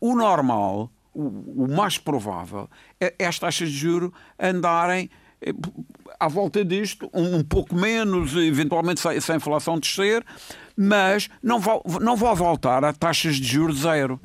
o 0.00 0.14
normal, 0.14 0.90
o, 1.12 1.64
o 1.64 1.68
mais 1.68 1.98
provável, 1.98 2.68
é, 3.00 3.14
é 3.18 3.26
as 3.26 3.38
taxas 3.38 3.70
de 3.70 3.76
juro 3.76 4.12
andarem 4.38 5.10
eh, 5.40 5.52
à 6.18 6.28
volta 6.28 6.64
disto, 6.64 7.10
um, 7.12 7.42
pouco 7.42 7.74
menos, 7.74 8.34
eventualmente 8.36 9.00
se, 9.00 9.20
se 9.20 9.32
a 9.32 9.36
inflação 9.36 9.78
descer, 9.78 10.24
mas 10.76 11.28
não 11.42 11.60
vai, 11.60 11.80
não 12.00 12.16
vai 12.16 12.34
voltar 12.34 12.84
a 12.84 12.92
taxas 12.92 13.36
de 13.36 13.46
juros 13.46 13.80
zero. 13.80 14.20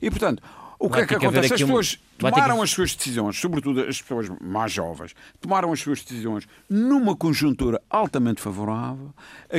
E, 0.00 0.10
portanto, 0.10 0.42
O 0.84 0.90
que 0.90 1.00
é 1.00 1.06
que 1.06 1.14
acontece? 1.14 1.54
As 1.54 1.60
pessoas 1.60 1.98
tomaram 2.18 2.60
as 2.60 2.70
suas 2.70 2.94
decisões, 2.94 3.38
sobretudo 3.38 3.80
as 3.80 4.02
pessoas 4.02 4.28
mais 4.40 4.70
jovens, 4.70 5.14
tomaram 5.40 5.72
as 5.72 5.80
suas 5.80 6.02
decisões 6.02 6.46
numa 6.68 7.16
conjuntura 7.16 7.80
altamente 7.88 8.40
favorável, 8.40 9.14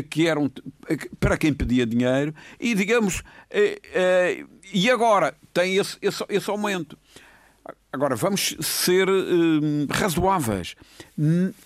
que 0.10 0.28
eram 0.28 0.52
para 1.20 1.38
quem 1.38 1.52
pedia 1.52 1.86
dinheiro, 1.86 2.34
e 2.60 2.76
digamos, 2.76 3.24
eh, 3.50 3.80
eh, 3.94 4.46
e 4.72 4.90
agora 4.90 5.36
tem 5.54 5.78
esse, 5.78 5.98
esse, 6.02 6.24
esse 6.30 6.50
aumento. 6.50 6.98
Agora, 7.92 8.16
vamos 8.16 8.56
ser 8.60 9.10
hum, 9.10 9.88
razoáveis. 9.90 10.76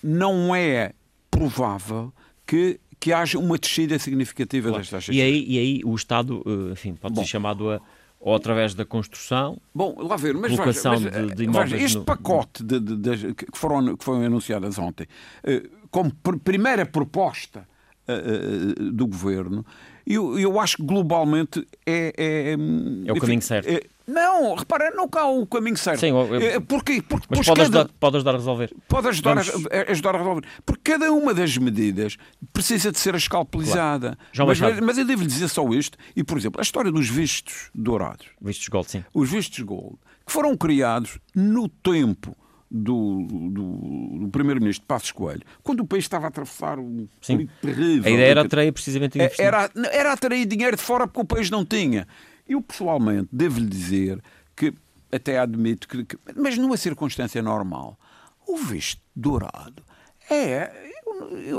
não 0.02 0.54
é 0.54 0.92
provável 1.30 2.12
que, 2.46 2.80
que 2.98 3.12
haja 3.12 3.38
uma 3.38 3.58
descida 3.58 3.98
significativa 3.98 4.68
claro. 4.68 4.82
das 4.82 4.90
taxas. 4.90 5.14
E 5.14 5.20
aí, 5.20 5.44
e 5.46 5.58
aí 5.58 5.80
o 5.84 5.94
Estado, 5.94 6.42
eh, 6.46 6.72
enfim, 6.72 6.94
pode 6.94 7.14
Bom, 7.14 7.22
ser 7.22 7.28
chamado 7.28 7.70
a 7.70 7.80
ou 8.20 8.34
através 8.34 8.74
da 8.74 8.84
construção. 8.84 9.58
Bom, 9.74 9.96
lá 9.98 10.14
ver, 10.16 10.34
mas, 10.34 10.52
colocação 10.52 11.00
mas, 11.00 11.10
de, 11.10 11.34
de 11.34 11.44
imóveis 11.44 11.82
este 11.82 11.98
no... 11.98 12.04
pacote 12.04 12.62
de, 12.62 12.78
de, 12.78 13.34
que, 13.34 13.46
foram, 13.54 13.96
que 13.96 14.04
foram 14.04 14.22
anunciadas 14.22 14.78
ontem, 14.78 15.06
eh, 15.42 15.62
como 15.90 16.14
pr 16.14 16.36
primeira 16.44 16.84
proposta 16.84 17.66
uh, 18.06 18.92
do 18.92 19.06
governo, 19.06 19.64
eu, 20.06 20.38
eu 20.38 20.60
acho 20.60 20.76
que 20.76 20.82
globalmente 20.82 21.66
é. 21.86 22.12
É, 22.16 22.52
é 22.52 22.56
o 22.56 23.16
enfim, 23.16 23.20
caminho 23.20 23.42
certo. 23.42 23.68
É, 23.68 23.82
não, 24.10 24.54
repara, 24.54 24.90
nunca 24.90 25.20
há 25.20 25.30
o 25.30 25.46
caminho 25.46 25.76
certo. 25.76 26.00
Sim, 26.00 26.08
eu, 26.08 26.34
eu... 26.34 26.60
Porquê? 26.62 27.00
Porque, 27.00 27.26
Mas 27.30 27.46
pode, 27.46 27.60
cada... 27.60 27.62
ajudar, 27.62 27.94
pode 27.98 28.16
ajudar 28.16 28.30
a 28.32 28.36
resolver. 28.38 28.74
Pode 28.88 29.08
ajudar, 29.08 29.34
Vamos... 29.42 29.66
a, 29.66 29.92
ajudar 29.92 30.14
a 30.14 30.18
resolver. 30.18 30.46
Porque 30.66 30.92
cada 30.92 31.12
uma 31.12 31.32
das 31.32 31.56
medidas 31.56 32.16
precisa 32.52 32.90
de 32.90 32.98
ser 32.98 33.14
escalpelizada. 33.14 34.18
Claro. 34.34 34.48
Mas, 34.48 34.60
mas, 34.60 34.80
mas 34.80 34.98
eu 34.98 35.04
devo 35.04 35.22
lhe 35.22 35.28
dizer 35.28 35.48
só 35.48 35.66
isto. 35.70 35.96
E, 36.16 36.24
por 36.24 36.36
exemplo, 36.36 36.60
a 36.60 36.62
história 36.62 36.90
dos 36.90 37.08
vistos 37.08 37.70
dourados. 37.74 38.26
Vistos 38.40 38.68
gold, 38.68 38.90
sim. 38.90 39.04
Os 39.14 39.30
vistos 39.30 39.60
gold, 39.60 39.96
que 40.26 40.32
foram 40.32 40.56
criados 40.56 41.18
no 41.34 41.68
tempo 41.68 42.36
do, 42.70 43.26
do, 43.28 44.18
do 44.20 44.28
primeiro-ministro 44.30 44.86
Passos 44.86 45.10
Coelho, 45.10 45.42
quando 45.62 45.80
o 45.80 45.86
país 45.86 46.04
estava 46.04 46.26
a 46.26 46.28
atravessar 46.28 46.78
um 46.78 47.08
Sim. 47.20 47.48
terrível. 47.60 48.10
A 48.10 48.14
ideia 48.14 48.30
era 48.30 48.42
atrair 48.42 48.72
precisamente 48.72 49.18
era, 49.38 49.68
era 49.90 50.12
atrair 50.12 50.46
dinheiro 50.46 50.76
de 50.76 50.82
fora 50.82 51.06
porque 51.06 51.20
o 51.20 51.24
país 51.24 51.50
não 51.50 51.64
tinha. 51.64 52.06
Eu, 52.50 52.60
pessoalmente, 52.60 53.28
devo-lhe 53.30 53.68
dizer 53.68 54.20
que, 54.56 54.74
até 55.12 55.38
admito 55.38 55.86
que, 55.86 56.04
que, 56.04 56.18
mas 56.34 56.58
numa 56.58 56.76
circunstância 56.76 57.40
normal, 57.40 57.96
o 58.44 58.56
visto 58.56 59.00
dourado 59.14 59.84
é. 60.28 60.90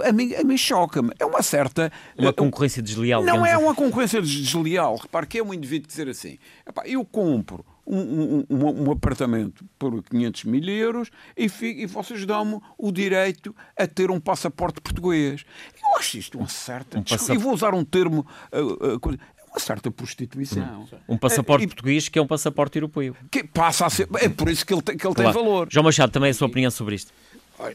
A 0.05 0.11
mim, 0.11 0.33
a 0.33 0.43
mim 0.43 0.57
choca-me. 0.57 1.11
É 1.17 1.25
uma 1.25 1.41
certa. 1.41 1.89
Uma 2.17 2.33
concorrência 2.33 2.81
desleal. 2.81 3.23
Não 3.23 3.45
é 3.45 3.53
assim. 3.53 3.63
uma 3.63 3.73
concorrência 3.73 4.21
desleal. 4.21 4.97
Repare 4.97 5.27
que 5.27 5.37
é 5.37 5.43
um 5.43 5.53
indivíduo 5.53 5.87
dizer 5.87 6.09
assim: 6.09 6.37
eu 6.85 7.05
compro 7.05 7.65
um, 7.85 8.45
um, 8.49 8.85
um, 8.87 8.91
apartamento 8.91 9.65
por 9.77 10.03
500 10.03 10.43
mil 10.45 10.63
euros 10.69 11.09
e, 11.37 11.49
e 11.61 11.85
vocês 11.85 12.25
dão-me 12.25 12.59
o 12.77 12.91
direito 12.91 13.55
a 13.77 13.87
ter 13.87 14.11
um 14.11 14.19
passaporte 14.19 14.81
português. 14.81 15.45
Eu 15.81 15.97
acho 15.97 16.17
isto 16.17 16.37
uma 16.37 16.47
certa. 16.47 16.99
Um 16.99 17.03
passap... 17.03 17.35
E 17.35 17.37
vou 17.37 17.53
usar 17.53 17.73
um 17.73 17.83
termo. 17.83 18.25
Uh, 18.51 18.95
uh, 18.95 19.17
uma 19.51 19.59
certa 19.59 19.91
prostituição. 19.91 20.87
Um 21.07 21.17
passaporte 21.17 21.65
uh, 21.65 21.67
português 21.67 22.07
que 22.07 22.17
é 22.17 22.21
um 22.21 22.27
passaporte 22.27 22.77
europeu. 22.77 23.15
Que 23.29 23.43
passa 23.43 23.85
a 23.85 23.89
ser. 23.89 24.07
É 24.15 24.29
por 24.29 24.49
isso 24.49 24.65
que 24.65 24.73
ele 24.73 24.81
tem, 24.81 24.97
que 24.97 25.05
ele 25.05 25.13
claro. 25.13 25.33
tem 25.33 25.43
valor. 25.43 25.67
João 25.69 25.83
Machado, 25.83 26.11
também 26.11 26.31
a 26.31 26.33
sua 26.33 26.47
opinião 26.47 26.71
sobre 26.71 26.95
isto? 26.95 27.13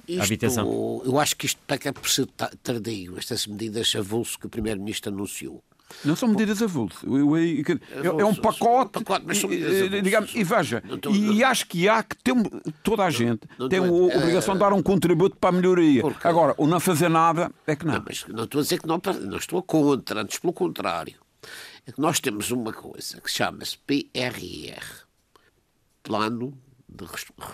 Isto, 0.09 0.23
habitação. 0.23 1.03
Eu 1.05 1.21
acho 1.21 1.37
que 1.37 1.47
isto 1.47 1.61
peca 1.67 1.93
por 1.93 2.09
ser 2.09 2.27
tardio, 2.63 3.17
estas 3.19 3.47
medidas 3.47 3.95
avulso 3.95 4.39
que 4.39 4.47
o 4.47 4.49
Primeiro-Ministro 4.49 5.13
anunciou. 5.13 5.63
Não 6.05 6.17
são 6.17 6.29
medidas 6.29 6.61
avulso. 6.61 7.07
É 7.07 8.25
um 8.25 8.35
pacote, 8.35 9.05
pacote 9.05 9.25
mas 9.25 9.39
são 9.39 9.49
medidas 9.49 10.03
digamos, 10.03 10.35
e 10.35 10.43
veja, 10.43 10.83
estou, 10.91 11.15
e 11.15 11.39
não, 11.39 11.49
acho 11.49 11.67
que 11.69 11.89
há 11.89 12.03
que 12.03 12.17
ter, 12.17 12.35
toda 12.83 13.05
a 13.05 13.11
gente 13.11 13.43
não, 13.57 13.65
não 13.65 13.69
tem 13.69 13.79
a 13.79 13.83
obrigação 13.83 14.55
de 14.55 14.61
dar 14.61 14.73
um 14.73 14.83
contributo 14.83 15.37
para 15.37 15.51
a 15.51 15.53
melhoria. 15.53 16.03
Porque, 16.03 16.27
Agora, 16.27 16.55
o 16.59 16.67
não 16.67 16.81
fazer 16.81 17.09
nada 17.09 17.53
é 17.65 17.77
que 17.77 17.87
não. 17.87 17.95
Não, 17.95 18.05
mas 18.05 18.25
não 18.27 18.45
estou 18.45 18.59
a 18.59 18.63
dizer 18.63 18.81
que 18.81 18.89
não, 18.89 19.01
não 19.23 19.39
estou 19.39 19.61
a 19.61 19.63
contra, 19.63 20.23
antes 20.23 20.41
pelo 20.41 20.53
contrário. 20.53 21.15
É 21.87 21.93
que 21.93 22.01
nós 22.01 22.21
temos 22.21 22.51
uma 22.51 22.73
coisa 22.73 23.21
que 23.21 23.31
chama-se 23.31 23.79
PRR, 23.79 25.07
Plano 26.03 26.57
de 26.89 27.05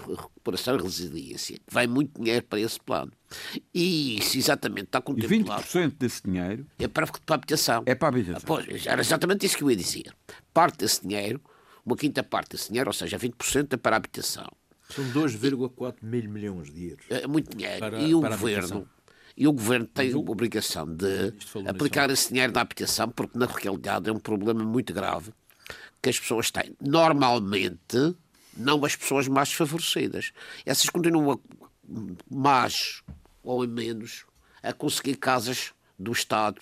recuperação 0.09 0.77
e 0.77 0.83
resiliência, 0.83 1.57
que 1.57 1.73
vai 1.73 1.87
muito 1.87 2.21
dinheiro 2.21 2.45
para 2.45 2.61
esse 2.61 2.79
plano. 2.79 3.13
E 3.75 4.19
isso 4.19 4.37
exatamente 4.39 4.87
está 4.87 5.01
contemplado. 5.01 5.63
E 5.63 5.65
20% 5.65 5.95
desse 5.99 6.23
dinheiro 6.23 6.67
é 6.79 6.87
para, 6.87 7.07
para 7.07 7.21
a 7.29 7.35
habitação. 7.35 7.83
É 7.87 7.95
para 7.95 8.09
a 8.09 8.11
habitação. 8.11 8.43
Pois, 8.47 8.87
era 8.87 9.01
exatamente 9.01 9.47
isso 9.47 9.57
que 9.57 9.65
eu 9.65 9.71
ia 9.71 9.77
dizer. 9.77 10.15
Parte 10.53 10.79
desse 10.79 11.07
dinheiro, 11.07 11.41
uma 11.85 11.97
quinta 11.97 12.23
parte 12.23 12.51
desse 12.51 12.69
dinheiro, 12.69 12.91
ou 12.91 12.95
seja, 12.95 13.19
20% 13.19 13.73
é 13.73 13.77
para 13.77 13.97
a 13.97 13.99
habitação. 13.99 14.47
São 14.89 15.05
2,4 15.13 15.97
mil 16.03 16.29
milhões 16.29 16.71
de 16.71 16.91
euros. 16.91 17.07
É 17.09 17.27
muito 17.27 17.57
dinheiro. 17.57 17.79
Para, 17.79 17.99
e 18.01 18.15
o 18.15 18.21
governo. 18.21 18.89
E 19.37 19.47
o 19.47 19.53
governo 19.53 19.87
tem 19.87 20.13
a 20.13 20.17
obrigação 20.17 20.87
de 20.87 21.33
aplicar 21.67 22.11
esse 22.11 22.29
dinheiro 22.29 22.53
na 22.53 22.61
habitação, 22.61 23.09
porque 23.09 23.39
na 23.39 23.47
realidade 23.47 24.11
é 24.11 24.13
um 24.13 24.19
problema 24.19 24.63
muito 24.63 24.93
grave 24.93 25.33
que 26.01 26.11
as 26.11 26.19
pessoas 26.19 26.51
têm. 26.51 26.77
Normalmente, 26.81 28.17
não 28.57 28.85
as 28.85 28.97
pessoas 28.97 29.29
mais 29.29 29.53
favorecidas. 29.53 30.33
Essas 30.67 30.91
continuam 30.91 31.41
mais 32.31 33.03
ou 33.43 33.67
menos 33.67 34.25
a 34.63 34.73
conseguir 34.73 35.17
casas 35.17 35.73
do 35.99 36.13
Estado 36.13 36.61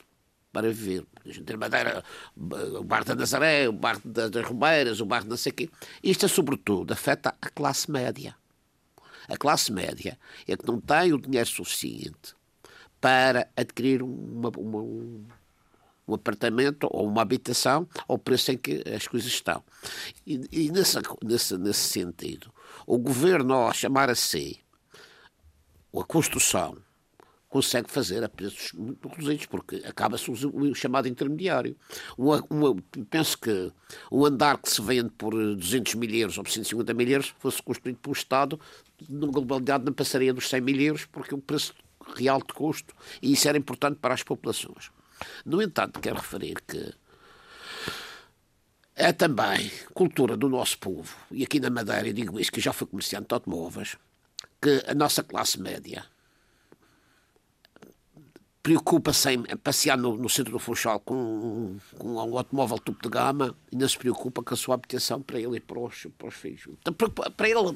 para 0.53 0.69
viver. 0.69 1.05
A 1.25 1.29
gente 1.29 1.45
tem 1.45 1.57
Madeira, 1.57 2.05
o 2.37 2.85
bairro 2.85 3.05
da 3.05 3.15
Nazaré, 3.15 3.69
o 3.69 3.73
bairro 3.73 4.01
das 4.05 4.45
Romeiras, 4.45 5.01
o 5.01 5.07
bairro 5.07 5.29
não 5.29 5.37
sei 5.37 5.53
o 5.53 5.55
quê. 5.55 5.71
Isto, 6.03 6.29
sobretudo, 6.29 6.93
afeta 6.93 7.35
a 7.41 7.49
classe 7.49 7.91
média. 7.91 8.35
A 9.29 9.37
classe 9.37 9.73
média 9.73 10.19
é 10.47 10.57
que 10.57 10.67
não 10.67 10.81
tem 10.81 11.13
o 11.13 11.21
dinheiro 11.21 11.49
suficiente 11.49 12.35
para 13.01 13.49
adquirir 13.57 14.03
uma, 14.03 14.51
uma, 14.57 14.83
um 16.11 16.15
apartamento 16.15 16.89
ou 16.91 17.07
uma 17.07 17.23
habitação 17.23 17.89
ao 18.07 18.19
preço 18.19 18.53
em 18.53 18.59
que 18.59 18.83
as 18.95 19.07
coisas 19.07 19.31
estão. 19.31 19.63
E, 20.27 20.41
e 20.51 20.71
nesse, 20.71 20.99
nesse, 21.25 21.57
nesse 21.57 21.89
sentido, 21.89 22.53
o 22.87 22.99
governo, 22.99 23.55
ao 23.55 23.73
chamar 23.73 24.11
a 24.11 24.15
si 24.15 24.61
a 25.97 26.05
construção, 26.05 26.77
consegue 27.49 27.91
fazer 27.91 28.23
a 28.23 28.29
preços 28.29 28.73
muito 28.73 29.09
reduzidos, 29.09 29.47
porque 29.47 29.83
acaba-se 29.85 30.31
o, 30.31 30.75
chamado 30.75 31.09
intermediário. 31.09 31.77
Uma, 32.17 32.45
uma, 32.49 32.77
penso 33.11 33.37
que 33.37 33.73
um 34.11 34.25
andar 34.25 34.57
que 34.57 34.71
se 34.71 34.81
vende 34.81 35.11
por 35.11 35.33
200 35.35 35.97
mil 35.97 36.11
euros 36.11 36.39
ou 36.39 36.45
por 36.45 36.51
150 36.51 36.95
mil 36.95 37.09
euros 37.09 37.35
fosse 37.41 37.61
construído 37.61 37.97
pelo 37.97 38.15
Estado, 38.15 38.59
na 39.09 39.27
globalidade 39.27 39.85
não 39.85 39.93
passaria 39.93 40.33
dos 40.33 40.49
100 40.49 40.61
mil 40.61 40.81
euros, 40.81 41.07
porque 41.07 41.35
o 41.35 41.39
preço 41.39 41.75
real 42.15 42.39
de 42.39 42.53
custo, 42.53 42.95
e 43.23 43.33
isso 43.33 43.49
era 43.49 43.59
importante 43.59 43.99
para 43.99 44.15
as 44.15 44.23
populações. 44.23 44.91
No 45.45 45.61
entanto, 45.61 46.01
quero 46.01 46.17
referir 46.17 46.61
que 46.67 46.95
é 48.95 49.13
também 49.13 49.71
cultura 49.95 50.37
do 50.37 50.49
nosso 50.49 50.79
povo, 50.79 51.17
e 51.31 51.43
aqui 51.43 51.61
na 51.61 51.71
Madeira 51.71 52.09
eu 52.09 52.13
digo 52.13 52.39
isso, 52.39 52.53
que 52.53 52.61
já 52.61 52.73
fui 52.73 52.87
comerciante 52.87 53.29
de 53.29 53.35
automóveis, 53.35 53.97
que 54.61 54.83
a 54.87 54.95
nossa 54.95 55.23
classe 55.23 55.61
média 55.61 56.05
preocupa-se 58.63 59.33
em 59.33 59.43
passear 59.57 59.97
no, 59.97 60.17
no, 60.17 60.29
centro 60.29 60.53
do 60.53 60.59
Funchal 60.59 61.01
com, 61.01 61.79
com 61.99 62.15
um 62.15 62.19
automóvel 62.39 62.79
topo 62.79 63.03
de 63.03 63.09
gama 63.09 63.57
e 63.73 63.77
não 63.77 63.89
se 63.89 63.97
preocupa 63.97 64.43
com 64.43 64.53
a 64.53 64.57
sua 64.57 64.75
habitação 64.75 65.23
para 65.23 65.41
ele 65.41 65.57
e 65.57 65.61
para 65.61 65.79
os, 65.79 66.07
para 66.19 66.29
os 66.29 66.35
filhos. 66.35 66.69
Então, 66.69 66.93
para 66.93 67.49
ele 67.49 67.75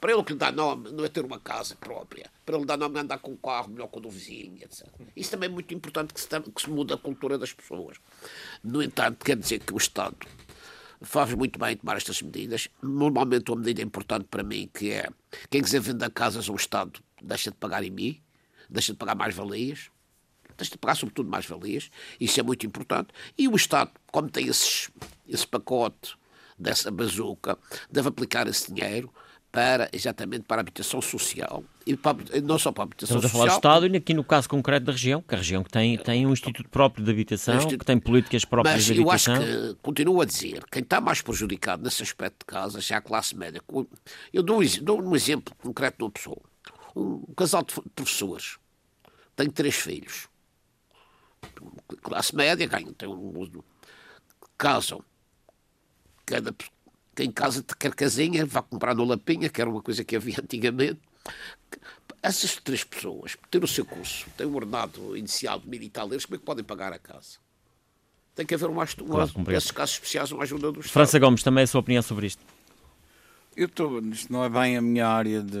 para 0.00 0.12
ele 0.12 0.22
que 0.22 0.32
lhe 0.32 0.38
dá 0.38 0.52
nome 0.52 0.90
não 0.92 1.04
é 1.04 1.08
ter 1.08 1.24
uma 1.24 1.38
casa 1.38 1.74
própria. 1.76 2.30
Para 2.44 2.56
ele 2.56 2.66
dar 2.66 2.76
nome 2.76 2.98
é 2.98 3.02
andar 3.02 3.18
com 3.18 3.32
um 3.32 3.36
carro 3.36 3.70
melhor 3.70 3.88
que 3.88 3.98
o 3.98 4.00
do 4.00 4.10
vizinho, 4.10 4.58
etc. 4.62 4.86
Isso 5.14 5.30
também 5.30 5.48
é 5.48 5.52
muito 5.52 5.72
importante 5.74 6.12
que 6.12 6.20
se, 6.20 6.28
que 6.28 6.62
se 6.62 6.70
mude 6.70 6.92
a 6.92 6.96
cultura 6.96 7.38
das 7.38 7.52
pessoas. 7.52 7.98
No 8.62 8.82
entanto, 8.82 9.24
quer 9.24 9.36
dizer 9.36 9.60
que 9.60 9.72
o 9.72 9.76
Estado 9.76 10.16
faz 11.00 11.32
muito 11.34 11.58
bem 11.58 11.76
tomar 11.76 11.96
estas 11.96 12.20
medidas. 12.22 12.68
Normalmente, 12.82 13.50
uma 13.50 13.58
medida 13.58 13.82
importante 13.82 14.26
para 14.30 14.42
mim 14.42 14.68
que 14.72 14.92
é 14.92 15.08
quem 15.50 15.62
quiser 15.62 15.80
vender 15.80 16.10
casas 16.10 16.48
ao 16.48 16.56
Estado 16.56 17.00
deixa 17.22 17.50
de 17.50 17.56
pagar 17.56 17.82
em 17.82 17.90
mim, 17.90 18.22
deixa 18.68 18.92
de 18.92 18.98
pagar 18.98 19.14
mais-valias, 19.14 19.90
deixa 20.56 20.72
de 20.72 20.78
pagar 20.78 20.94
sobretudo 20.94 21.28
mais-valias. 21.28 21.90
Isso 22.20 22.38
é 22.38 22.42
muito 22.42 22.66
importante. 22.66 23.08
E 23.36 23.48
o 23.48 23.56
Estado, 23.56 23.90
como 24.10 24.28
tem 24.28 24.46
esses, 24.46 24.90
esse 25.26 25.46
pacote 25.46 26.16
dessa 26.58 26.90
bazuca, 26.90 27.58
deve 27.90 28.08
aplicar 28.08 28.46
esse 28.46 28.72
dinheiro 28.72 29.12
para, 29.56 29.88
exatamente 29.90 30.42
para 30.42 30.58
a 30.58 30.60
habitação 30.60 31.00
social. 31.00 31.64
E 31.86 31.96
para, 31.96 32.18
não 32.42 32.58
só 32.58 32.70
para 32.70 32.82
a 32.82 32.84
habitação 32.84 33.16
Estamos 33.16 33.30
social. 33.30 33.46
Estamos 33.46 33.58
a 33.58 33.60
falar 33.60 33.78
do 33.80 33.86
Estado 33.86 33.94
e 33.94 33.96
aqui 33.96 34.12
no 34.12 34.22
caso 34.22 34.46
concreto 34.50 34.84
da 34.84 34.92
região, 34.92 35.22
que 35.22 35.34
a 35.34 35.38
região 35.38 35.64
que 35.64 35.70
tem, 35.70 35.96
tem 35.96 36.26
um 36.26 36.32
Instituto 36.34 36.68
próprio 36.68 37.02
de 37.02 37.10
habitação, 37.10 37.56
instituto, 37.56 37.78
que 37.78 37.86
tem 37.86 37.98
políticas 37.98 38.44
próprias 38.44 38.84
de 38.84 38.92
habitação. 38.92 39.34
Mas 39.34 39.48
eu 39.48 39.54
acho 39.54 39.68
que, 39.72 39.78
continuo 39.80 40.20
a 40.20 40.26
dizer, 40.26 40.62
quem 40.70 40.82
está 40.82 41.00
mais 41.00 41.22
prejudicado 41.22 41.82
nesse 41.82 42.02
aspecto 42.02 42.40
de 42.40 42.44
casas 42.44 42.90
é 42.90 42.94
a 42.94 43.00
classe 43.00 43.34
média. 43.34 43.62
Eu 44.30 44.42
dou, 44.42 44.60
dou 44.82 45.02
um 45.02 45.16
exemplo 45.16 45.54
concreto 45.62 45.96
de 45.96 46.04
uma 46.04 46.10
pessoa. 46.10 46.42
Um 46.94 47.32
casal 47.34 47.62
de 47.62 47.72
professores 47.94 48.58
tem 49.34 49.48
três 49.48 49.74
filhos. 49.74 50.28
Classe 52.02 52.36
média, 52.36 52.66
ganham, 52.66 52.92
tem 52.92 53.08
um, 53.08 53.62
casam. 54.58 55.02
Cada 56.26 56.52
quem 57.16 57.28
em 57.28 57.32
casa 57.32 57.64
quer 57.78 57.94
casinha, 57.94 58.44
vá 58.44 58.62
comprar 58.62 58.94
no 58.94 59.04
Lapinha, 59.04 59.48
que 59.48 59.60
era 59.60 59.68
uma 59.68 59.82
coisa 59.82 60.04
que 60.04 60.14
havia 60.14 60.36
antigamente. 60.40 61.00
Essas 62.22 62.56
três 62.56 62.84
pessoas, 62.84 63.36
ter 63.50 63.64
o 63.64 63.66
seu 63.66 63.84
curso, 63.84 64.26
têm 64.36 64.46
um 64.46 64.54
ordenado 64.54 65.16
inicial 65.16 65.58
de 65.58 65.68
mil 65.68 65.82
e 65.82 65.88
tal 65.88 66.06
euros, 66.08 66.26
como 66.26 66.36
é 66.36 66.38
que 66.38 66.44
podem 66.44 66.64
pagar 66.64 66.92
a 66.92 66.98
casa? 66.98 67.38
Tem 68.34 68.44
que 68.44 68.54
haver 68.54 68.68
uma, 68.68 68.84
uma 69.00 69.26
Claro, 69.26 69.52
esses 69.52 69.70
casos 69.70 69.94
especiais, 69.94 70.30
uma 70.30 70.42
ajuda 70.42 70.70
do 70.70 70.80
Estado. 70.80 70.92
França 70.92 71.18
Gomes, 71.18 71.42
também 71.42 71.64
a 71.64 71.66
sua 71.66 71.80
opinião 71.80 72.02
sobre 72.02 72.26
isto. 72.26 72.42
Eu 73.56 73.66
estou, 73.66 74.00
isto 74.00 74.30
não 74.30 74.44
é 74.44 74.50
bem 74.50 74.76
a 74.76 74.82
minha 74.82 75.08
área 75.08 75.40
de, 75.40 75.58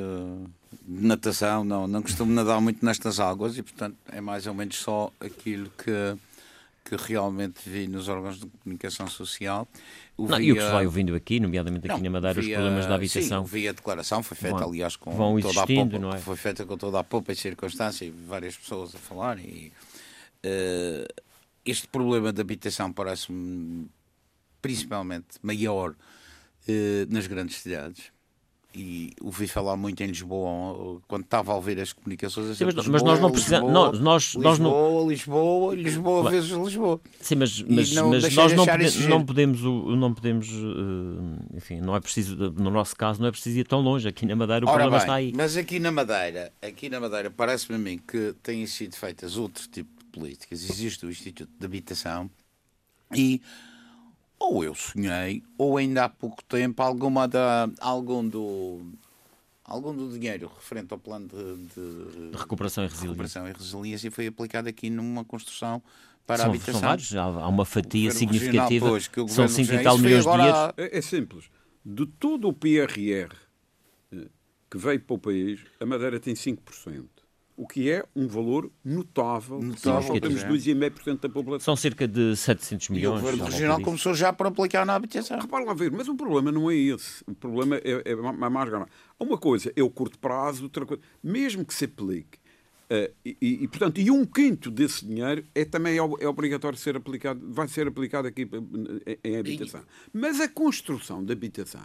de 0.82 1.06
natação, 1.06 1.64
não, 1.64 1.88
não 1.88 2.02
costumo 2.02 2.30
nadar 2.30 2.60
muito 2.60 2.84
nestas 2.84 3.18
águas 3.18 3.56
e, 3.56 3.62
portanto, 3.62 3.96
é 4.12 4.20
mais 4.20 4.46
ou 4.46 4.52
menos 4.52 4.76
só 4.76 5.10
aquilo 5.18 5.70
que, 5.70 6.16
que 6.88 6.94
realmente 6.96 7.68
vi 7.68 7.88
nos 7.88 8.08
órgãos 8.08 8.38
de 8.38 8.46
comunicação 8.46 9.08
social. 9.08 9.66
O 10.16 10.28
Não, 10.28 10.40
e 10.40 10.52
o 10.52 10.54
que 10.54 10.60
se 10.60 10.66
via- 10.66 10.74
vai 10.76 10.86
ouvindo 10.86 11.14
aqui, 11.16 11.40
nomeadamente 11.40 11.86
aqui 11.90 11.96
Não, 11.96 12.04
na 12.04 12.10
Madeira, 12.10 12.38
os 12.38 12.46
via- 12.46 12.56
problemas 12.56 12.86
da 12.86 12.94
habitação. 12.94 13.44
Sim, 13.44 13.50
vi 13.52 13.68
a 13.68 13.72
declaração, 13.72 14.22
foi 14.22 14.36
feita, 14.36 14.58
Vão- 14.58 14.68
aliás, 14.68 14.94
com 14.94 15.10
vão 15.10 15.40
toda 15.40 15.62
a 15.62 15.66
pompa, 15.66 15.98
não 15.98 16.12
é? 16.14 16.18
foi 16.18 16.36
feita 16.36 16.64
com 16.64 16.76
toda 16.76 17.00
a 17.00 17.04
pompa 17.04 17.32
e 17.32 17.36
circunstância 17.36 18.04
e 18.04 18.10
várias 18.10 18.56
pessoas 18.56 18.94
a 18.94 18.98
falar. 18.98 19.38
E, 19.40 19.72
eh, 20.44 21.06
este 21.64 21.88
problema 21.88 22.32
da 22.32 22.42
habitação 22.42 22.92
parece-me 22.92 23.88
principalmente 24.62 25.26
maior 25.42 25.94
eh, 26.68 27.06
nas 27.08 27.26
grandes 27.26 27.56
cidades. 27.58 28.12
E 28.78 29.10
ouvi 29.22 29.48
falar 29.48 29.74
muito 29.74 30.02
em 30.02 30.06
Lisboa 30.08 31.00
quando 31.08 31.24
estava 31.24 31.50
a 31.50 31.54
ouvir 31.54 31.80
as 31.80 31.94
comunicações. 31.94 32.58
Sim, 32.58 32.64
mas- 32.66 32.74
sempre, 32.74 32.90
mas 32.90 33.02
nós 33.02 33.18
não 33.18 33.30
Lisboa, 33.30 33.32
precisamos- 33.32 33.68
Lisboa, 33.72 33.90
nós- 33.90 34.00
nós- 34.00 34.34
nós 34.36 34.58
não- 34.58 35.08
Lisboa, 35.08 35.74
Lisboa, 35.74 35.74
Lisboa, 35.74 36.20
Claro. 36.20 36.36
vezes 36.36 36.50
Lisboa. 36.50 37.00
Sim, 37.18 37.34
mas, 37.36 37.62
mas, 37.62 37.92
não 37.92 38.10
mas 38.10 38.34
nós 38.34 38.52
não, 38.52 38.66
pode- 38.66 39.08
não 39.08 39.24
podemos, 39.24 39.64
o- 39.64 39.96
não 39.96 40.12
podemos, 40.12 40.48
eh, 40.50 41.56
enfim, 41.56 41.80
não 41.80 41.96
é 41.96 42.00
preciso, 42.00 42.36
no 42.36 42.70
nosso 42.70 42.94
caso, 42.94 43.18
não 43.18 43.28
é 43.28 43.30
preciso 43.30 43.58
ir 43.58 43.66
tão 43.66 43.80
longe. 43.80 44.06
Aqui 44.06 44.26
na 44.26 44.36
Madeira 44.36 44.66
o 44.66 44.68
Ora 44.68 44.78
problema 44.80 44.98
bem, 44.98 45.04
está 45.04 45.14
aí. 45.14 45.32
Mas 45.34 45.56
aqui 45.56 45.78
na 45.78 45.90
Madeira, 45.90 46.52
aqui 46.60 46.90
na 46.90 47.00
Madeira, 47.00 47.30
parece-me 47.30 47.76
a 47.76 47.78
mim 47.78 47.98
que 47.98 48.34
têm 48.42 48.66
sido 48.66 48.94
feitas 48.94 49.38
outro 49.38 49.66
tipo 49.68 49.88
de 49.98 50.04
políticas. 50.10 50.68
Existe 50.68 51.06
o 51.06 51.10
Instituto 51.10 51.50
de 51.58 51.64
Habitação 51.64 52.30
e 53.14 53.40
ou 54.38 54.62
eu 54.64 54.74
sonhei, 54.74 55.42
ou 55.58 55.76
ainda 55.76 56.04
há 56.04 56.08
pouco 56.08 56.42
tempo 56.44 56.82
alguma 56.82 57.26
da, 57.26 57.68
algum 57.80 58.26
do 58.28 58.92
algum 59.64 59.94
do 59.94 60.10
dinheiro 60.16 60.50
referente 60.54 60.92
ao 60.92 60.98
plano 60.98 61.26
de, 61.28 61.56
de- 61.66 62.30
De 62.30 62.36
recuperação 62.36 62.84
e 62.84 62.88
de 62.88 62.92
resiliência. 62.94 63.08
recuperação 63.40 63.48
e 63.48 63.52
resiliência 63.52 64.10
foi 64.10 64.26
aplicado 64.28 64.68
aqui 64.68 64.88
numa 64.90 65.24
construção 65.24 65.82
para 66.26 66.36
a 66.36 66.38
São, 66.38 66.46
habitação. 66.50 66.80
são 66.80 66.88
vários, 66.88 67.16
há, 67.16 67.48
uma 67.48 67.64
fatia 67.64 68.10
significativa, 68.10 68.88
pois, 68.88 69.04
são 69.04 69.24
governo 69.26 69.48
5 69.48 69.72
e 69.72 69.82
tal 69.82 69.98
milhões 69.98 70.24
de 70.24 70.30
dinheiros. 70.30 70.60
É, 70.76 70.98
é 70.98 71.00
simples. 71.02 71.44
De 71.84 72.04
todo 72.06 72.48
o 72.48 72.52
PRR 72.52 73.32
eh, 74.12 74.28
que 74.70 74.76
veio 74.76 75.00
para 75.00 75.14
o 75.14 75.18
país, 75.18 75.60
a 75.80 75.86
Madeira 75.86 76.18
tem 76.20 76.34
5%. 76.34 77.04
O 77.56 77.66
que 77.66 77.90
é 77.90 78.04
um 78.14 78.28
valor 78.28 78.70
notável. 78.84 79.60
Notável, 79.62 80.20
temos 80.20 80.44
pois 80.44 80.66
é. 80.68 80.74
2,5% 80.74 81.20
da 81.20 81.28
população. 81.28 81.64
São 81.64 81.76
cerca 81.76 82.06
de 82.06 82.36
700 82.36 82.86
E 82.86 82.90
o 82.90 82.94
milhões. 82.94 83.20
governo 83.22 83.44
regional 83.46 83.80
começou 83.80 84.12
já 84.14 84.30
para 84.32 84.48
aplicar 84.48 84.84
na 84.84 84.94
habitação. 84.94 85.38
Repara 85.40 85.64
lá 85.64 85.72
ver, 85.72 85.90
mas 85.90 86.06
o 86.06 86.14
problema 86.14 86.52
não 86.52 86.70
é 86.70 86.74
esse. 86.76 87.24
O 87.26 87.34
problema 87.34 87.76
é, 87.76 88.02
é 88.04 88.14
ma- 88.14 88.50
mais 88.50 88.68
grave. 88.68 88.84
Uma 89.18 89.38
coisa 89.38 89.72
é 89.74 89.82
o 89.82 89.88
curto 89.88 90.18
prazo, 90.18 90.64
outra 90.64 90.84
coisa. 90.84 91.02
Mesmo 91.24 91.64
que 91.64 91.72
se 91.72 91.86
aplique. 91.86 92.38
eh, 92.90 93.10
e, 93.24 93.36
e, 93.40 93.64
e, 93.64 93.68
portanto, 93.68 93.98
e 94.00 94.10
um 94.10 94.24
quinto 94.24 94.70
desse 94.70 95.04
dinheiro 95.04 95.42
é 95.54 95.64
também 95.64 95.98
ob- 95.98 96.22
é 96.22 96.28
obrigatório 96.28 96.78
ser 96.78 96.94
aplicado, 96.96 97.40
vai 97.52 97.66
ser 97.68 97.88
aplicado 97.88 98.28
aqui 98.28 98.48
eh, 99.06 99.18
em, 99.24 99.30
em 99.32 99.36
habitação. 99.38 99.80
Mas 100.12 100.40
a 100.40 100.48
construção 100.48 101.24
de 101.24 101.32
habitação 101.32 101.80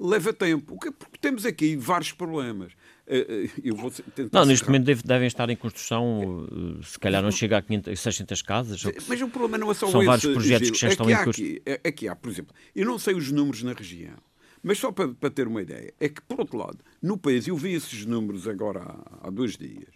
leva 0.00 0.32
tempo. 0.32 0.78
Que- 0.80 0.90
Porque 0.90 1.18
temos 1.20 1.44
aqui 1.44 1.76
vários 1.76 2.12
problemas. 2.12 2.72
Eh, 3.06 3.26
eh, 3.56 3.60
Eu 3.64 3.74
vou 3.76 3.90
tentar 3.90 4.38
Não, 4.40 4.46
neste 4.46 4.66
momento 4.66 4.84
deve- 4.84 5.02
devem 5.02 5.26
estar 5.26 5.50
em 5.50 5.56
construção, 5.56 6.46
eh, 6.80 6.84
se 6.84 6.98
calhar 6.98 7.22
não 7.22 7.30
chega 7.30 7.58
a 7.58 7.62
500, 7.62 8.00
600 8.00 8.40
casas. 8.42 8.82
que- 8.82 8.94
Mas 9.08 9.20
o 9.20 9.28
problema 9.28 9.58
não 9.58 9.70
é 9.70 9.74
só 9.74 9.88
São 9.88 10.00
esse, 10.00 10.06
vários 10.06 10.32
projetos 10.32 10.68
Gil. 10.68 10.74
que 10.74 10.80
já 10.80 10.88
é 10.88 10.90
estão 10.92 11.06
que 11.06 11.12
em 11.12 11.24
curso. 11.24 11.40
aqui, 11.42 11.62
é, 11.66 11.80
é 11.84 11.92
que 11.92 12.08
há, 12.08 12.14
por 12.16 12.30
exemplo, 12.30 12.54
eu 12.74 12.86
não 12.86 12.98
sei 12.98 13.14
os 13.14 13.30
números 13.32 13.62
na 13.64 13.72
região, 13.72 14.14
mas 14.62 14.78
só 14.78 14.92
para, 14.92 15.08
para 15.08 15.30
ter 15.30 15.48
uma 15.48 15.60
ideia, 15.60 15.92
é 15.98 16.08
que, 16.08 16.20
por 16.22 16.38
outro 16.40 16.56
lado, 16.58 16.78
no 17.02 17.18
país, 17.18 17.46
eu 17.48 17.56
vi 17.56 17.72
esses 17.74 18.06
números 18.06 18.46
agora 18.46 18.80
há, 18.80 19.26
há 19.26 19.30
dois 19.30 19.56
dias, 19.56 19.92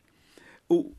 o- 0.68 0.92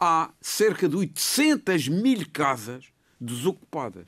há 0.00 0.30
cerca 0.40 0.88
de 0.88 0.96
800 0.96 1.86
mil 1.88 2.24
casas 2.32 2.86
desocupadas. 3.20 4.06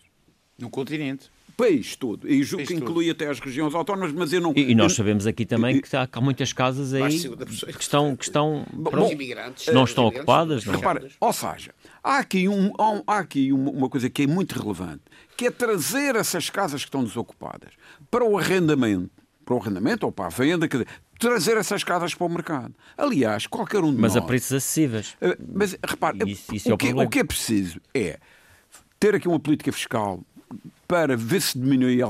No 0.58 0.70
continente. 0.70 1.30
País 1.60 1.94
todo. 1.96 2.28
E 2.28 2.42
julgo 2.42 2.66
que 2.66 2.74
inclui 2.74 3.10
até 3.10 3.28
as 3.28 3.38
regiões 3.38 3.74
autónomas, 3.74 4.12
mas 4.12 4.32
eu 4.32 4.40
não... 4.40 4.52
E, 4.56 4.70
e 4.70 4.74
nós 4.74 4.94
sabemos 4.94 5.26
aqui 5.26 5.44
também 5.44 5.80
que 5.80 5.94
há, 5.94 6.06
que 6.06 6.18
há 6.18 6.20
muitas 6.20 6.52
casas 6.52 6.94
aí 6.94 7.00
Mais 7.00 7.20
de 7.20 7.28
50%. 7.28 7.76
que 7.76 7.82
estão, 7.82 8.16
que 8.16 8.24
estão 8.24 8.64
pronto, 8.84 9.12
imigrantes, 9.12 9.66
não 9.72 9.84
estão 9.84 10.04
imigrantes, 10.04 10.20
ocupadas. 10.20 10.64
Não. 10.64 10.74
Repara, 10.74 11.08
ou 11.20 11.32
seja, 11.32 11.74
há 12.02 12.18
aqui, 12.18 12.48
um, 12.48 12.72
há 13.06 13.18
aqui 13.18 13.52
uma, 13.52 13.88
coisa 13.88 14.08
que 14.08 14.22
é 14.22 14.26
muito 14.26 14.58
relevante, 14.58 15.02
que 15.36 15.46
é 15.46 15.50
trazer 15.50 16.16
essas 16.16 16.48
casas 16.48 16.82
que 16.82 16.88
estão 16.88 17.04
desocupadas 17.04 17.74
para 18.10 18.24
o 18.24 18.38
arrendamento, 18.38 19.10
para 19.44 19.54
o 19.54 19.58
arrendamento 19.58 20.04
ou 20.06 20.12
para 20.12 20.26
a 20.26 20.30
venda, 20.30 20.66
quer 20.66 20.78
dizer, 20.78 20.88
trazer 21.18 21.56
essas 21.58 21.84
casas 21.84 22.14
para 22.14 22.26
o 22.26 22.30
mercado. 22.30 22.74
Aliás, 22.96 23.46
qualquer 23.46 23.84
um 23.84 23.92
de 23.94 24.00
Mas 24.00 24.16
a 24.16 24.20
nós... 24.20 24.26
preços 24.28 24.52
acessíveis. 24.54 25.16
Eh, 25.20 25.36
Mas 25.52 25.76
repare, 25.86 26.18
Isso- 26.30 26.54
isso 26.54 26.68
é 26.68 26.72
o, 26.72 26.74
o 26.74 26.78
que, 26.78 26.92
o 26.92 27.08
que 27.08 27.18
é 27.18 27.24
preciso 27.24 27.80
é 27.92 28.18
ter 28.98 29.14
aqui 29.14 29.26
uma 29.26 29.40
política 29.40 29.72
fiscal 29.72 30.22
para 30.90 31.16
ver 31.16 31.40
se 31.40 31.56
diminui 31.56 32.00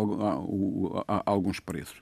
alguns 1.27 1.61
preços. 1.61 1.97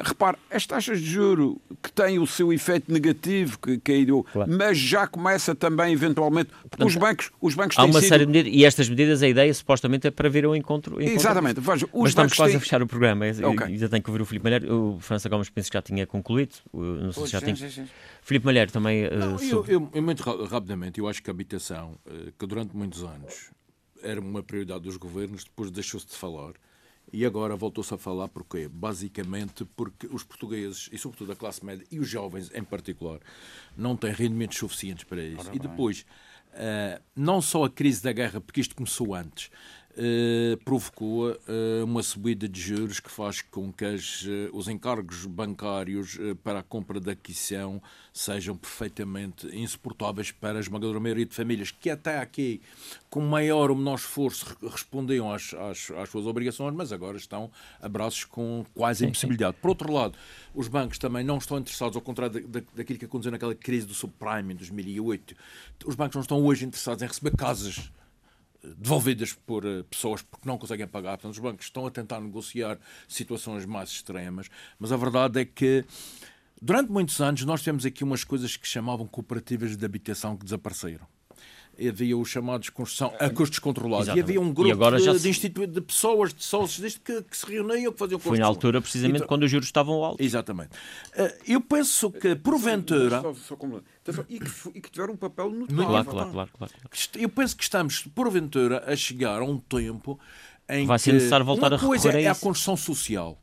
Repare, 0.00 0.36
as 0.48 0.64
taxas 0.64 1.00
de 1.00 1.06
juro 1.10 1.60
que 1.82 1.90
têm 1.90 2.20
o 2.20 2.26
seu 2.26 2.52
efeito 2.52 2.92
negativo, 2.92 3.58
que 3.58 3.78
caiu, 3.78 4.24
Claro. 4.32 4.48
mas 4.56 4.78
já 4.78 5.08
começa 5.08 5.56
também 5.56 5.92
eventualmente. 5.92 6.50
Porque 6.70 6.84
os 6.84 6.94
bancos, 6.94 7.32
os 7.40 7.54
bancos 7.56 7.76
Há 7.76 7.82
têm 7.82 7.90
uma 7.90 7.98
sido. 8.00 8.08
série 8.08 8.24
de 8.24 8.30
medidas, 8.30 8.52
e 8.60 8.64
estas 8.64 8.88
medidas, 8.88 9.22
a 9.24 9.28
ideia 9.28 9.52
supostamente 9.52 10.06
é 10.06 10.12
para 10.12 10.28
vir 10.28 10.44
ao 10.44 10.54
encontro. 10.54 10.94
encontro 11.02 11.16
Exatamente, 11.16 11.60
veja, 11.60 11.84
os 11.86 12.00
Mas 12.02 12.10
estamos 12.10 12.32
quase 12.34 12.52
têm- 12.52 12.58
a 12.58 12.60
fechar 12.60 12.80
o 12.80 12.86
programa. 12.86 13.26
Eu 13.26 13.50
Ok. 13.50 13.66
Ainda 13.66 13.88
tenho 13.88 14.00
que 14.00 14.08
ouvir 14.10 14.22
o 14.22 14.24
Filipe 14.24 14.44
Malheiro. 14.44 14.72
O 14.96 15.00
França 15.00 15.28
Gomes 15.28 15.50
penso 15.50 15.68
que 15.68 15.76
já 15.76 15.82
tinha 15.82 16.06
concluído. 16.06 16.54
Não 16.72 17.10
sei 17.12 17.26
se 17.26 17.32
já 17.32 17.40
Sim, 17.40 17.46
tem. 17.46 17.56
sim, 17.56 17.68
sim. 17.70 17.88
Filipe 18.22 18.46
Malheiro 18.46 18.70
também. 18.70 19.02
eh, 19.02 19.16
Não, 19.16 19.32
eu, 19.32 19.38
sobre- 19.40 19.74
eu- 19.74 19.90
eu 19.92 20.02
muito 20.02 20.20
ra- 20.22 20.46
rapidamente, 20.46 21.00
eu 21.00 21.08
acho 21.08 21.20
que 21.20 21.28
a 21.28 21.32
habitação, 21.32 21.96
eh, 22.08 22.32
que 22.38 22.46
durante 22.46 22.76
muitos 22.76 23.02
anos 23.02 23.50
era 24.02 24.20
uma 24.20 24.42
prioridade 24.42 24.84
dos 24.84 24.96
governos, 24.96 25.44
depois 25.44 25.70
deixou-se 25.70 26.06
de 26.06 26.14
falar 26.14 26.54
e 27.12 27.24
agora 27.24 27.56
voltou-se 27.56 27.92
a 27.94 27.98
falar 27.98 28.28
porquê? 28.28 28.68
Basicamente 28.68 29.64
porque 29.76 30.06
os 30.06 30.22
portugueses, 30.22 30.88
e 30.92 30.98
sobretudo 30.98 31.32
a 31.32 31.36
classe 31.36 31.64
média 31.64 31.86
e 31.90 31.98
os 31.98 32.08
jovens 32.08 32.50
em 32.54 32.62
particular, 32.62 33.20
não 33.76 33.96
têm 33.96 34.12
rendimentos 34.12 34.58
suficientes 34.58 35.04
para 35.04 35.22
isso. 35.22 35.50
E 35.52 35.58
depois, 35.58 36.04
eh, 36.52 37.00
não 37.16 37.40
só 37.40 37.64
a 37.64 37.70
crise 37.70 38.02
da 38.02 38.12
guerra, 38.12 38.40
porque 38.40 38.60
isto 38.60 38.74
começou 38.74 39.14
antes, 39.14 39.50
provocou 40.64 41.30
eh, 41.30 41.82
uma 41.82 42.02
subida 42.02 42.48
de 42.48 42.60
juros 42.60 43.00
que 43.00 43.10
faz 43.10 43.40
com 43.42 43.72
que 43.72 43.84
as, 43.84 44.24
eh, 44.28 44.48
os 44.52 44.68
encargos 44.68 45.26
bancários 45.26 46.18
eh, 46.20 46.34
para 46.42 46.60
a 46.60 46.62
compra 46.62 47.00
da 47.00 47.12
aquisição 47.12 47.82
sejam 48.12 48.56
perfeitamente 48.56 49.46
insuportáveis 49.56 50.30
para 50.30 50.58
a 50.58 50.60
esmagadora 50.60 51.00
maioria 51.00 51.26
de 51.26 51.34
famílias 51.34 51.70
que 51.70 51.90
até 51.90 52.18
aqui, 52.18 52.60
com 53.10 53.20
maior 53.20 53.70
ou 53.70 53.76
menor 53.76 53.96
esforço, 53.96 54.56
re- 54.60 54.68
respondiam 54.68 55.32
às, 55.32 55.52
às, 55.54 55.90
às 55.90 56.08
suas 56.08 56.26
obrigações, 56.26 56.74
mas 56.74 56.92
agora 56.92 57.16
estão 57.16 57.50
a 57.80 57.88
braços 57.88 58.24
com 58.24 58.64
quase 58.74 59.04
impossibilidade. 59.04 59.56
Por 59.60 59.68
outro 59.68 59.92
lado, 59.92 60.16
os 60.54 60.68
bancos 60.68 60.98
também 60.98 61.24
não 61.24 61.38
estão 61.38 61.58
interessados, 61.58 61.96
ao 61.96 62.02
contrário 62.02 62.46
da- 62.48 62.62
daquilo 62.74 62.98
que 62.98 63.04
aconteceu 63.04 63.32
naquela 63.32 63.54
crise 63.54 63.86
do 63.86 63.94
subprime 63.94 64.52
em 64.52 64.56
2008, 64.56 65.34
os 65.86 65.94
bancos 65.94 66.14
não 66.16 66.22
estão 66.22 66.42
hoje 66.44 66.64
interessados 66.64 67.02
em 67.02 67.06
receber 67.06 67.36
casas 67.36 67.90
devolvidas 68.62 69.32
por 69.32 69.64
eh, 69.64 69.82
pessoas 69.84 70.22
porque 70.22 70.48
não 70.48 70.58
conseguem 70.58 70.86
pagar. 70.86 71.16
Portanto, 71.16 71.32
os 71.32 71.38
bancos 71.38 71.66
estão 71.66 71.86
a 71.86 71.90
tentar 71.90 72.20
negociar 72.20 72.78
situações 73.06 73.64
mais 73.64 73.90
extremas, 73.90 74.48
mas 74.78 74.92
a 74.92 74.96
verdade 74.96 75.40
é 75.40 75.44
que 75.44 75.84
durante 76.60 76.90
muitos 76.90 77.20
anos 77.20 77.44
nós 77.44 77.60
tivemos 77.60 77.86
aqui 77.86 78.04
umas 78.04 78.24
coisas 78.24 78.56
que 78.56 78.66
chamavam 78.66 79.06
cooperativas 79.06 79.76
de 79.76 79.84
habitação 79.84 80.36
que 80.36 80.44
desapareceram. 80.44 81.06
Havia 81.86 82.16
os 82.16 82.28
chamados 82.28 82.68
construção 82.70 83.12
a 83.20 83.30
custos 83.30 83.58
controlados. 83.60 84.08
Exatamente. 84.08 84.26
E 84.26 84.30
havia 84.36 84.40
um 84.40 84.52
grupo 84.52 84.72
agora 84.72 84.98
já 84.98 85.12
de, 85.12 85.18
se- 85.18 85.22
de, 85.22 85.28
institui- 85.30 85.66
de 85.66 85.80
pessoas, 85.80 86.34
de 86.34 86.42
sócios 86.42 86.80
disto 86.84 87.00
que, 87.00 87.22
que 87.22 87.36
se 87.36 87.46
reuniam, 87.46 87.92
que 87.92 87.98
faziam 87.98 88.18
Foi 88.18 88.36
na 88.38 88.46
altura, 88.46 88.80
precisamente, 88.80 89.16
Então- 89.18 89.28
quando 89.28 89.44
os 89.44 89.50
juros 89.50 89.66
estavam 89.68 90.02
altos. 90.02 90.24
Exatamente. 90.26 90.70
Eh, 91.14 91.38
Eu 91.46 91.60
penso 91.60 92.10
que, 92.10 92.34
porventura, 92.34 93.20
Só- 93.22 93.34
só 93.34 93.56
como- 93.56 93.82
Atenção, 94.02 94.24
E 94.28 94.40
que, 94.40 94.50
e 94.74 94.80
tiveram 94.80 95.14
um 95.14 95.16
papel 95.16 95.50
Muito 95.50 95.72
notável. 95.74 96.04
Claro, 96.04 96.30
claro, 96.30 96.50
claro, 96.56 96.72
claro. 96.76 96.92
eu 97.16 97.28
penso 97.28 97.56
que 97.56 97.62
estamos, 97.62 98.00
porventura, 98.14 98.82
a 98.86 98.96
chegar 98.96 99.40
a 99.40 99.44
um 99.44 99.58
tempo 99.58 100.18
em 100.68 100.86
Vai 100.86 100.98
ser 100.98 101.10
que 101.10 101.16
necessário 101.16 101.44
voltar 101.46 101.68
uma 101.72 101.76
a 101.76 101.80
coisa 101.80 102.08
recorrer 102.08 102.24
a 102.24 102.26
é 102.26 102.28
a 102.28 102.32
isso. 102.32 102.40
construção 102.40 102.76
social 102.76 103.38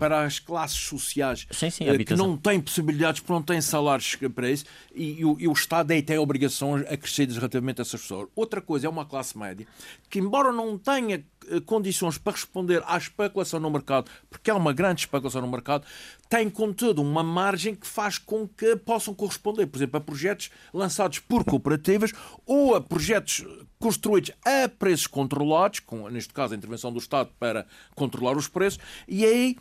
para 0.00 0.24
as 0.24 0.38
classes 0.38 0.78
sociais 0.78 1.46
Sim, 1.50 1.68
sim, 1.68 1.84
eh, 1.86 1.98
que 1.98 2.16
não 2.16 2.34
têm 2.34 2.58
possibilidades, 2.58 3.20
porque 3.20 3.32
não 3.34 3.42
têm 3.42 3.60
salários 3.60 4.16
para 4.34 4.50
isso, 4.50 4.64
e, 4.94 5.20
e 5.20 5.24
o, 5.26 5.36
e 5.38 5.46
o 5.46 5.52
Estado 5.52 5.90
aí 5.90 6.02
tem 6.02 6.16
obrigações 6.16 6.90
acrescidas 6.90 7.36
relativamente 7.36 7.80
a 7.80 7.82
essas 7.82 8.00
pessoas. 8.00 8.28
Outra 8.34 8.62
coisa 8.62 8.86
é 8.86 8.90
uma 8.90 9.04
classe 9.04 9.36
média 9.36 9.66
que, 10.08 10.18
embora 10.18 10.50
não 10.50 10.78
tenha 10.78 11.22
eh, 11.48 11.60
condições 11.60 12.16
para 12.16 12.32
responder 12.32 12.82
à 12.86 12.96
especulação 12.96 13.60
no 13.60 13.70
mercado, 13.70 14.10
porque 14.30 14.50
há 14.50 14.56
uma 14.56 14.72
grande 14.72 15.02
especulação 15.02 15.42
no 15.42 15.48
mercado, 15.48 15.86
tem, 16.30 16.48
contudo, 16.48 17.02
uma 17.02 17.22
margem 17.22 17.74
que 17.74 17.86
faz 17.86 18.16
com 18.16 18.48
que 18.48 18.76
possam 18.76 19.12
corresponder, 19.12 19.66
por 19.66 19.76
exemplo, 19.78 19.98
a 19.98 20.00
projetos 20.00 20.50
lançados 20.72 21.18
por 21.18 21.44
cooperativas 21.44 22.12
ou 22.46 22.74
a 22.74 22.80
projetos 22.80 23.44
construídos 23.80 24.30
a 24.44 24.68
preços 24.68 25.06
controlados, 25.06 25.80
com, 25.80 26.08
neste 26.08 26.32
caso, 26.32 26.54
a 26.54 26.56
intervenção 26.56 26.92
do 26.92 26.98
Estado 26.98 27.30
para 27.38 27.66
controlar 27.96 28.36
os 28.36 28.46
preços, 28.46 28.78
e 29.08 29.24
aí, 29.24 29.56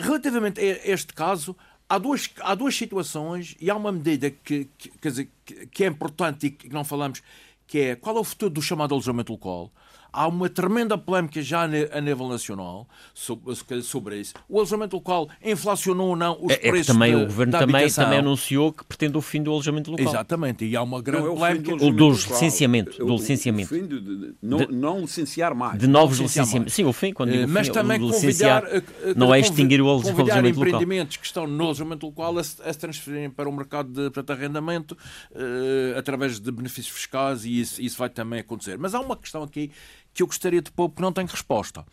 relativamente 0.00 0.60
a 0.60 0.92
este 0.92 1.12
caso, 1.12 1.56
há 1.88 1.98
duas, 1.98 2.30
há 2.40 2.54
duas 2.54 2.74
situações 2.74 3.56
e 3.60 3.70
há 3.70 3.76
uma 3.76 3.92
medida 3.92 4.30
que, 4.30 4.68
que, 4.78 4.90
dizer, 5.00 5.30
que 5.70 5.84
é 5.84 5.86
importante 5.86 6.46
e 6.46 6.50
que 6.50 6.68
não 6.68 6.84
falamos, 6.84 7.22
que 7.66 7.78
é 7.78 7.96
qual 7.96 8.16
é 8.16 8.20
o 8.20 8.24
futuro 8.24 8.50
do 8.50 8.62
chamado 8.62 8.94
alojamento 8.94 9.32
local 9.32 9.70
há 10.12 10.28
uma 10.28 10.48
tremenda 10.48 10.98
polémica 10.98 11.40
já 11.42 11.62
a 11.62 12.00
nível 12.00 12.28
nacional 12.28 12.86
sobre, 13.14 13.54
sobre 13.82 14.20
isso. 14.20 14.34
O 14.48 14.58
alojamento 14.58 14.96
local 14.96 15.28
inflacionou 15.42 16.08
ou 16.10 16.16
não 16.16 16.38
os 16.40 16.52
é, 16.52 16.56
preços 16.56 16.90
é 16.90 16.92
também 16.92 17.16
de, 17.16 17.22
O 17.22 17.26
Governo 17.26 17.52
também, 17.52 17.90
também 17.90 18.18
anunciou 18.18 18.72
que 18.72 18.84
pretende 18.84 19.16
o 19.16 19.22
fim 19.22 19.42
do 19.42 19.50
alojamento 19.50 19.90
local. 19.90 20.06
Exatamente, 20.06 20.64
e 20.64 20.76
há 20.76 20.82
uma 20.82 21.00
grande 21.00 21.26
não, 21.26 21.32
é 21.32 21.36
polémica. 21.36 21.74
O 21.74 21.90
do 21.90 22.10
licenciamento. 22.10 23.04
Do 23.04 23.14
licenciamento. 23.14 23.74
De, 23.74 24.00
de, 24.00 24.34
não, 24.42 24.58
de, 24.58 24.72
não, 24.72 25.00
licenciar 25.00 25.54
mais. 25.54 25.78
De 25.78 25.86
novos 25.86 26.18
licenciamentos. 26.18 26.74
Sim, 26.74 26.84
o 26.84 26.92
fim, 26.92 27.12
quando 27.12 27.32
digo 27.32 27.48
Mas 27.48 27.68
fim, 27.68 27.72
também 27.72 28.02
o 28.02 28.10
convidar, 28.10 28.64
não 29.16 29.34
é 29.34 29.40
extinguir 29.40 29.80
o 29.80 29.88
alojamento 29.88 30.34
local. 30.34 30.48
empreendimentos 30.48 31.16
que 31.16 31.26
estão 31.26 31.46
no 31.46 31.64
alojamento 31.64 32.06
local 32.06 32.36
a, 32.36 32.40
a 32.40 32.44
se 32.44 32.78
transferirem 32.78 33.30
para 33.30 33.48
o 33.48 33.52
mercado 33.52 33.88
de 33.88 34.10
portanto, 34.10 34.30
arrendamento 34.30 34.96
uh, 35.32 35.98
através 35.98 36.38
de 36.38 36.50
benefícios 36.50 36.94
fiscais 36.94 37.44
e 37.44 37.60
isso, 37.60 37.80
isso 37.80 37.98
vai 37.98 38.08
também 38.08 38.40
acontecer. 38.40 38.78
Mas 38.78 38.94
há 38.94 39.00
uma 39.00 39.16
questão 39.16 39.42
aqui 39.42 39.70
que 40.12 40.22
eu 40.22 40.26
gostaria 40.26 40.62
de 40.62 40.70
pôr, 40.70 40.88
porque 40.88 41.02
não 41.02 41.12
tenho 41.12 41.26
resposta. 41.26 41.84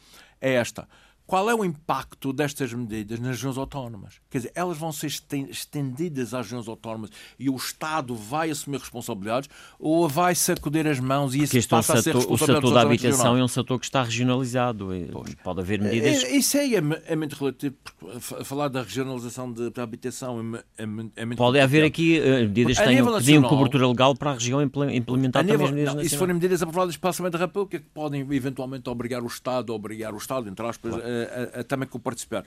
É 0.41 0.53
esta. 0.53 0.87
Qual 1.29 1.47
é 1.47 1.53
o 1.53 1.63
impacto 1.63 2.33
destas 2.33 2.73
medidas 2.73 3.19
nas 3.19 3.35
regiões 3.35 3.55
autónomas? 3.55 4.15
Quer 4.31 4.39
dizer, 4.39 4.51
elas 4.55 4.79
vão 4.79 4.91
ser 4.91 5.05
estendidas 5.47 6.33
às 6.33 6.47
regiões 6.47 6.67
autónomas 6.67 7.11
e 7.37 7.51
o 7.51 7.55
Estado 7.55 8.15
vai 8.15 8.49
assumir 8.49 8.79
responsabilidades 8.79 9.47
ou 9.79 10.09
vai 10.09 10.33
sacudir 10.33 10.87
as 10.87 10.99
mãos 10.99 11.35
e 11.35 11.43
isso 11.43 11.55
este 11.55 11.69
passa 11.69 11.93
é 11.93 11.95
um 11.95 11.99
a 11.99 12.01
ser 12.01 12.13
setor, 12.13 12.33
O 12.33 12.37
setor 12.39 12.73
da 12.73 12.81
habitação 12.81 13.11
regional. 13.11 13.37
é 13.37 13.43
um 13.43 13.47
setor 13.47 13.77
que 13.77 13.85
está 13.85 14.01
regionalizado. 14.01 14.89
Pois. 15.11 15.35
Pode 15.35 15.59
haver 15.59 15.79
medidas... 15.79 16.23
É, 16.23 16.35
isso 16.35 16.57
aí 16.57 16.73
é, 16.73 16.81
é 17.05 17.15
muito 17.15 17.35
relativo. 17.35 17.75
Falar 18.19 18.69
da 18.69 18.81
regionalização 18.81 19.53
de, 19.53 19.69
da 19.69 19.83
habitação 19.83 20.55
é, 20.55 20.81
é, 20.81 20.83
é 21.15 21.25
muito 21.25 21.37
Pode 21.37 21.59
haver 21.59 21.83
aqui 21.83 22.19
uh, 22.19 22.39
medidas 22.39 22.79
que 22.79 22.83
tenham, 22.83 23.21
tenham 23.21 23.43
cobertura 23.43 23.87
legal 23.87 24.15
para 24.15 24.31
a 24.31 24.33
região 24.33 24.63
implementar 24.63 25.43
nível, 25.43 25.67
também 25.67 25.73
medidas 25.73 25.93
não, 25.93 26.01
E 26.01 26.09
se 26.09 26.17
forem 26.17 26.33
medidas 26.33 26.63
aprovadas 26.63 26.97
pela 26.97 27.11
Assembleia 27.11 27.33
da 27.33 27.37
República 27.37 27.77
que 27.77 27.89
podem 27.93 28.21
eventualmente 28.31 28.89
obrigar 28.89 29.21
o 29.21 29.27
Estado, 29.27 29.75
obrigar 29.75 30.11
o 30.11 30.17
Estado, 30.17 30.49
entre 30.49 30.65
aspas, 30.65 30.95
claro 30.95 31.18
a, 31.23 31.59
a, 31.59 31.63
também 31.63 31.87
participar. 31.87 32.43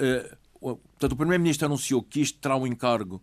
Uh, 0.00 0.76
portanto, 0.76 1.12
o 1.12 1.16
Primeiro-Ministro 1.16 1.66
anunciou 1.66 2.02
que 2.02 2.20
isto 2.20 2.38
terá 2.38 2.56
um 2.56 2.66
encargo 2.66 3.20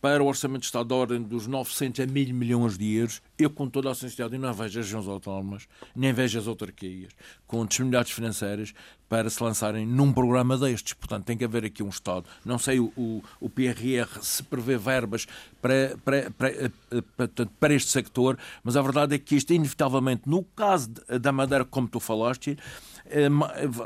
para 0.00 0.22
o 0.22 0.26
Orçamento 0.26 0.60
de 0.60 0.66
Estado 0.66 0.88
da 0.88 0.94
ordem 0.94 1.22
dos 1.22 1.46
900 1.46 2.00
a 2.00 2.06
1000 2.06 2.34
milhões 2.34 2.76
de 2.78 2.94
euros, 2.94 3.22
eu, 3.38 3.50
com 3.50 3.68
toda 3.68 3.90
a 3.90 3.94
sinceridade, 3.94 4.38
não 4.38 4.52
vejo 4.52 4.78
as 4.78 4.86
regiões 4.86 5.08
autónomas, 5.08 5.66
nem 5.94 6.12
vejo 6.12 6.38
as 6.38 6.46
autarquias 6.46 7.12
com 7.46 7.64
disponibilidades 7.64 8.12
financeiras 8.12 8.74
para 9.08 9.30
se 9.30 9.42
lançarem 9.42 9.86
num 9.86 10.12
programa 10.12 10.58
destes. 10.58 10.92
Portanto, 10.92 11.24
tem 11.24 11.36
que 11.36 11.44
haver 11.44 11.64
aqui 11.64 11.82
um 11.82 11.88
Estado. 11.88 12.26
Não 12.44 12.58
sei 12.58 12.78
o, 12.78 12.92
o, 12.96 13.22
o 13.40 13.48
PRR 13.48 14.20
se 14.20 14.42
prevê 14.42 14.76
verbas 14.76 15.26
para, 15.62 15.96
para, 16.04 16.30
para, 16.30 16.48
eh, 16.50 16.70
para, 17.16 17.46
para 17.58 17.74
este 17.74 17.90
sector, 17.90 18.36
mas 18.62 18.76
a 18.76 18.82
verdade 18.82 19.14
é 19.14 19.18
que 19.18 19.34
isto, 19.34 19.52
inevitavelmente, 19.52 20.22
no 20.26 20.42
caso 20.42 20.90
da 21.20 21.32
Madeira, 21.32 21.64
como 21.64 21.88
tu 21.88 22.00
falaste, 22.00 22.50
eh, 22.50 22.95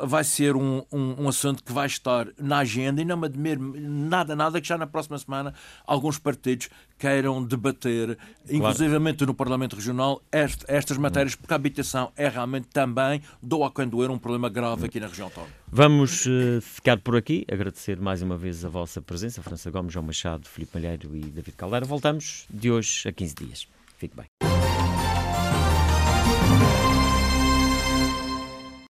vai 0.07 0.25
ser 0.25 0.57
um, 0.57 0.83
um, 0.93 1.25
um, 1.25 1.29
assunto 1.29 1.63
que 1.63 1.73
vai 1.73 1.87
estar 1.87 2.29
na 2.39 2.59
agenda 2.59 3.01
e 3.01 3.05
não 3.05 3.17
me 3.17 3.27
admiro 3.27 3.73
nada, 3.79 4.35
nada 4.35 4.61
que 4.61 4.67
já 4.67 4.79
na 4.79 4.87
próxima 4.87 5.19
semana 5.19 5.55
alguns 5.87 6.19
partidos 6.19 6.69
queiram 6.99 7.43
debater, 7.43 8.17
claro. 8.17 8.57
inclusivamente 8.57 9.25
no 9.25 9.35
Parlamento 9.35 9.75
Regional, 9.75 10.23
est, 10.31 10.65
estas 10.69 10.99
matérias, 10.99 11.35
porque 11.35 11.53
a 11.53 11.57
habitação 11.57 12.13
é 12.17 12.29
realmente 12.29 12.69
também, 12.69 13.23
do 13.43 13.65
a 13.65 13.71
quem 13.71 13.89
doer, 13.89 14.11
um 14.11 14.19
problema 14.19 14.49
grave 14.49 14.87
aqui 14.87 15.01
na 15.01 15.07
região 15.07 15.27
autónoma. 15.27 15.53
Vamos 15.73 16.27
uh, 16.27 16.61
ficar 16.61 16.99
por 16.99 17.17
aqui, 17.17 17.47
agradecer 17.51 17.99
mais 17.99 18.21
uma 18.21 18.37
vez 18.37 18.65
a 18.65 18.69
vossa 18.69 19.01
presença, 19.01 19.43
França 19.43 19.71
Gomes, 19.71 19.93
João 19.93 20.05
Machado, 20.05 20.47
Filipe 20.47 20.73
Malheiro 20.75 21.17
e 21.17 21.21
David 21.21 21.57
Caldeira. 21.57 21.87
Voltamos 21.87 22.47
de 22.51 22.71
hoje 22.71 23.09
a 23.09 23.13
15 23.13 23.35
dias. 23.35 23.69
Fique 23.97 24.17
bem. 24.17 24.60